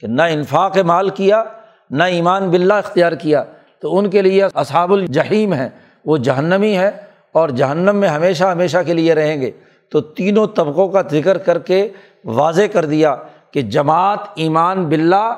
کہ 0.00 0.06
نہ 0.06 0.22
انفاق 0.22 0.78
مال 0.78 1.08
کیا، 1.08 1.44
نہ 1.90 2.02
ایمان 2.02 2.50
بلّہ 2.50 2.74
اختیار 2.74 3.12
کیا۔ 3.12 3.44
تو 3.80 3.98
ان 3.98 4.10
کے 4.10 4.22
لیے 4.22 4.44
اصحاب 4.54 4.92
الجحیم 4.92 5.52
ہیں، 5.52 5.68
وہ 6.04 6.16
جہنمی 6.16 6.78
ہے 6.78 6.90
اور 7.32 7.48
جہنم 7.48 7.96
میں 7.96 8.08
ہمیشہ 8.08 8.44
ہمیشہ 8.44 8.78
کے 8.86 8.94
لیے 8.94 9.14
رہیں 9.14 9.40
گے۔ 9.40 9.50
تو 9.88 10.00
تینوں 10.00 10.46
طبقوں 10.46 10.88
کا 10.88 11.02
ذکر 11.10 11.38
کر 11.38 11.58
کے 11.58 11.88
واضح 12.24 12.62
کر 12.72 12.84
دیا 12.84 13.16
کہ 13.50 13.62
جماعت 13.62 14.18
ایمان 14.34 14.86
بلّہ 14.86 15.34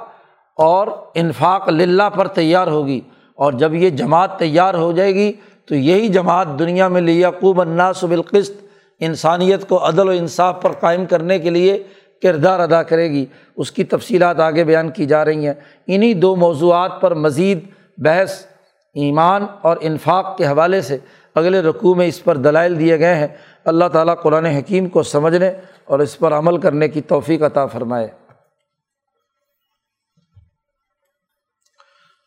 اور 0.58 0.86
انفاق 1.14 1.68
للہ 1.68 2.10
پر 2.14 2.28
تیار 2.28 2.66
ہوگی 2.66 3.00
اور 3.34 3.52
جب 3.52 3.74
یہ 3.74 3.90
جماعت 3.90 4.38
تیار 4.38 4.74
ہو 4.74 4.92
جائے 4.92 5.14
گی 5.14 5.32
تو 5.66 5.74
یہی 5.74 6.08
جماعت 6.08 6.46
دنیا 6.58 6.88
میں 6.88 7.00
لیقوب 7.00 7.60
الناس 7.60 8.04
بالقسط، 8.04 8.52
انسانیت 9.00 9.68
کو 9.68 9.88
عدل 9.88 10.08
و 10.08 10.12
انصاف 10.12 10.62
پر 10.62 10.72
قائم 10.72 11.06
کرنے 11.06 11.38
کے 11.38 11.50
لیے 11.50 11.82
کردار 12.22 12.60
ادا 12.60 12.82
کرے 12.82 13.10
گی۔ 13.10 13.26
اس 13.56 13.72
کی 13.72 13.84
تفصیلات 13.84 14.40
آگے 14.40 14.64
بیان 14.64 14.88
کی 14.88 15.06
جا 15.06 15.24
رہی 15.24 15.46
ہیں۔ 15.46 15.54
انہیں 15.86 16.14
دو 16.14 16.36
موضوعات 16.36 17.00
پر 17.00 17.14
مزید 17.14 17.58
بحث، 17.96 18.46
ایمان 18.94 19.46
اور 19.62 19.76
انفاق 19.80 20.36
کے 20.36 20.46
حوالے 20.46 20.80
سے 20.80 20.98
اگلے 21.34 21.60
رقوع 21.60 21.94
میں 21.94 22.06
اس 22.06 22.24
پر 22.24 22.36
دلائل 22.36 22.78
دیے 22.78 22.98
گئے 22.98 23.14
ہیں۔ 23.14 23.28
اللہ 23.64 23.84
تعالیٰ 23.84 24.14
قرآن 24.22 24.46
حکیم 24.46 24.88
کو 24.88 25.02
سمجھنے 25.02 25.52
اور 25.84 25.98
اس 25.98 26.18
پر 26.18 26.32
عمل 26.32 26.58
کرنے 26.58 26.88
کی 26.88 27.00
توفیق 27.00 27.42
عطا 27.42 27.66
فرمائے۔ 27.66 28.08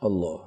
اللہ 0.01 0.37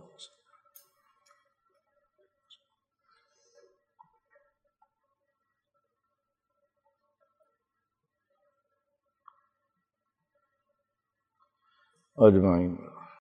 اجمائن 12.19 12.94